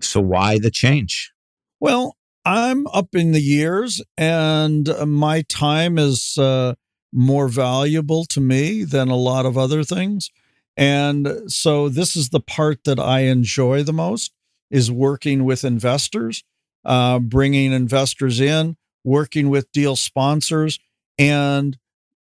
So, 0.00 0.20
why 0.20 0.60
the 0.60 0.70
change? 0.70 1.32
Well, 1.80 2.16
I'm 2.44 2.86
up 2.88 3.16
in 3.16 3.32
the 3.32 3.40
years, 3.40 4.00
and 4.16 4.88
my 5.04 5.42
time 5.48 5.98
is 5.98 6.38
uh, 6.38 6.74
more 7.12 7.48
valuable 7.48 8.24
to 8.26 8.40
me 8.40 8.84
than 8.84 9.08
a 9.08 9.16
lot 9.16 9.46
of 9.46 9.58
other 9.58 9.82
things. 9.82 10.30
And 10.76 11.50
so, 11.50 11.88
this 11.88 12.14
is 12.14 12.28
the 12.28 12.40
part 12.40 12.84
that 12.84 13.00
I 13.00 13.22
enjoy 13.22 13.82
the 13.82 13.92
most: 13.92 14.32
is 14.70 14.92
working 14.92 15.44
with 15.44 15.64
investors, 15.64 16.44
uh, 16.84 17.18
bringing 17.18 17.72
investors 17.72 18.40
in, 18.40 18.76
working 19.02 19.48
with 19.48 19.72
deal 19.72 19.96
sponsors, 19.96 20.78
and 21.18 21.76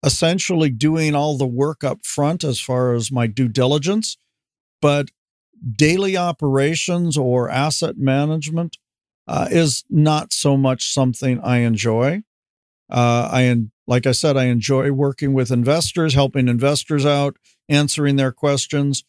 essentially 0.03 0.69
doing 0.69 1.15
all 1.15 1.37
the 1.37 1.47
work 1.47 1.83
up 1.83 2.05
front 2.05 2.43
as 2.43 2.59
far 2.59 2.93
as 2.93 3.11
my 3.11 3.27
due 3.27 3.47
diligence. 3.47 4.17
But 4.81 5.09
daily 5.75 6.15
operations 6.15 7.17
or 7.17 7.49
asset 7.49 7.97
management 7.97 8.77
uh, 9.27 9.47
is 9.49 9.83
not 9.89 10.31
so 10.31 10.55
much 10.55 10.93
something 10.93 11.39
I 11.41 11.59
enjoy. 11.59 12.23
Uh, 12.89 13.29
I 13.31 13.63
like 13.87 14.05
I 14.05 14.11
said, 14.11 14.37
I 14.37 14.45
enjoy 14.45 14.91
working 14.91 15.33
with 15.33 15.51
investors, 15.51 16.13
helping 16.13 16.47
investors 16.47 17.05
out, 17.05 17.37
answering 17.69 18.17
their 18.17 18.31
questions, 18.31 19.03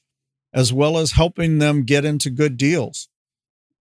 as 0.52 0.72
well 0.72 0.98
as 0.98 1.12
helping 1.12 1.58
them 1.58 1.84
get 1.84 2.04
into 2.04 2.30
good 2.30 2.56
deals. 2.56 3.08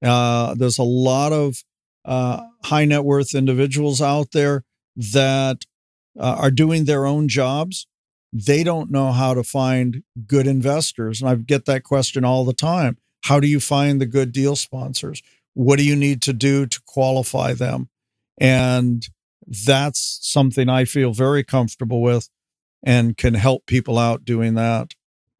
Uh, 0.04 0.54
there's 0.56 0.78
a 0.78 0.84
lot 0.84 1.32
of 1.32 1.64
uh, 2.06 2.42
high 2.64 2.86
net 2.86 3.04
worth 3.04 3.36
individuals 3.36 4.02
out 4.02 4.32
there 4.32 4.64
that 4.96 5.66
uh, 6.20 6.36
are 6.40 6.52
doing 6.52 6.86
their 6.86 7.06
own 7.06 7.28
jobs. 7.28 7.88
They 8.34 8.64
don't 8.64 8.92
know 8.92 9.12
how 9.12 9.34
to 9.34 9.44
find 9.44 10.04
good 10.26 10.48
investors. 10.48 11.22
And 11.22 11.30
I 11.30 11.36
get 11.36 11.66
that 11.66 11.84
question 11.84 12.26
all 12.26 12.46
the 12.46 12.54
time. 12.54 12.98
How 13.24 13.40
do 13.40 13.48
you 13.48 13.60
find 13.60 14.00
the 14.00 14.06
good 14.06 14.32
deal 14.32 14.56
sponsors? 14.56 15.22
What 15.54 15.78
do 15.78 15.86
you 15.86 15.96
need 15.96 16.22
to 16.24 16.34
do 16.34 16.66
to 16.66 16.82
qualify 16.86 17.54
them? 17.54 17.90
And 18.38 19.08
that's 19.66 20.20
something 20.22 20.70
I 20.70 20.86
feel 20.86 21.14
very 21.14 21.44
comfortable 21.44 22.02
with 22.02 22.30
and 22.84 23.18
can 23.18 23.34
help 23.34 23.66
people 23.66 23.98
out 23.98 24.26
doing 24.26 24.54
that. 24.56 24.94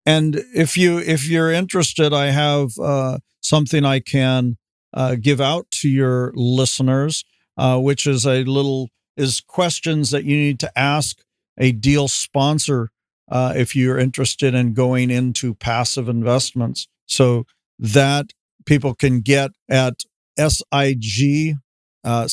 And 0.05 0.43
if 0.53 0.75
you 0.75 0.99
if 0.99 1.27
you're 1.27 1.51
interested, 1.51 2.13
I 2.13 2.31
have 2.31 2.71
uh, 2.77 3.19
something 3.39 3.85
I 3.85 3.99
can 3.99 4.57
uh, 4.93 5.15
give 5.15 5.39
out 5.39 5.71
to 5.81 5.89
your 5.89 6.31
listeners, 6.35 7.23
uh, 7.57 7.79
which 7.79 8.05
is 8.05 8.25
a 8.25 8.43
little 8.43 8.89
is 9.15 9.41
questions 9.41 10.11
that 10.11 10.23
you 10.23 10.35
need 10.35 10.59
to 10.59 10.79
ask 10.79 11.17
a 11.57 11.71
deal 11.71 12.07
sponsor 12.07 12.89
uh, 13.31 13.53
if 13.55 13.75
you're 13.75 13.99
interested 13.99 14.53
in 14.53 14.73
going 14.73 15.09
into 15.09 15.53
passive 15.55 16.09
investments. 16.09 16.87
So 17.05 17.45
that 17.79 18.33
people 18.65 18.93
can 18.95 19.21
get 19.21 19.51
at 19.69 20.03
sigcre 20.37 21.57
uh, 22.03 22.27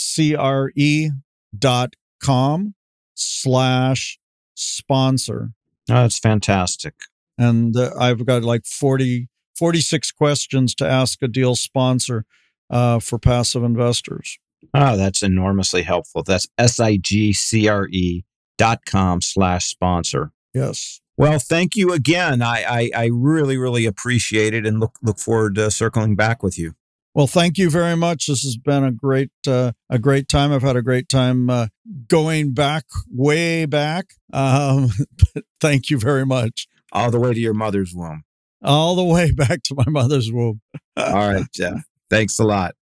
dot 1.58 1.94
com 2.22 2.74
slash 3.14 4.18
sponsor. 4.54 5.52
Oh, 5.88 5.94
that's 5.94 6.18
fantastic. 6.18 6.94
And 7.41 7.74
uh, 7.74 7.91
I've 7.99 8.26
got 8.26 8.43
like 8.43 8.66
40, 8.66 9.28
46 9.57 10.12
questions 10.12 10.74
to 10.74 10.86
ask 10.86 11.22
a 11.22 11.28
deal 11.28 11.57
sponsor 11.57 12.26
uh, 12.68 13.01
for 13.01 13.18
passive 13.18 13.64
investors. 13.64 14.38
Oh, 14.74 14.99
that's 14.99 15.22
enormously 15.22 15.82
helpful. 15.82 16.22
That's 16.22 16.47
S-I-G-C-R-E 16.59 18.24
dot 18.59 18.84
com 18.84 19.22
slash 19.22 19.64
sponsor. 19.64 20.32
Yes. 20.53 21.01
Well, 21.16 21.38
thank 21.38 21.76
you 21.76 21.93
again. 21.95 22.43
I, 22.43 22.64
I, 22.68 22.91
I 22.95 23.11
really, 23.11 23.57
really 23.57 23.86
appreciate 23.86 24.53
it 24.53 24.66
and 24.66 24.78
look, 24.78 24.99
look 25.03 25.18
forward 25.18 25.55
to 25.55 25.70
circling 25.70 26.16
back 26.16 26.43
with 26.43 26.59
you. 26.59 26.74
Well, 27.14 27.26
thank 27.26 27.57
you 27.57 27.70
very 27.70 27.97
much. 27.97 28.26
This 28.26 28.43
has 28.43 28.57
been 28.57 28.84
a 28.84 28.93
great 28.93 29.30
uh, 29.47 29.72
a 29.88 29.99
great 29.99 30.28
time. 30.28 30.53
I've 30.53 30.62
had 30.62 30.76
a 30.76 30.82
great 30.82 31.09
time 31.09 31.51
uh, 31.51 31.66
going 32.07 32.53
back 32.53 32.84
way 33.11 33.64
back. 33.64 34.14
Um, 34.32 34.91
but 35.34 35.45
thank 35.61 35.91
you 35.91 35.99
very 35.99 36.24
much. 36.24 36.68
All 36.93 37.11
the 37.11 37.20
way 37.20 37.32
to 37.34 37.41
your 37.41 37.55
mother's 37.55 37.95
womb. 37.95 38.24
All 38.62 38.95
the 38.95 39.05
way 39.05 39.30
back 39.36 39.62
to 39.64 39.74
my 39.74 39.84
mother's 39.88 40.32
womb. 40.32 40.61
All 40.97 41.14
right, 41.14 41.47
Jeff. 41.55 41.82
Thanks 42.11 42.38
a 42.38 42.45
lot. 42.45 42.74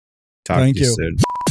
Talk 0.44 0.58
thank 0.58 0.76
to 0.76 0.82
you, 0.82 0.88
you. 0.88 0.94
soon. 0.94 1.16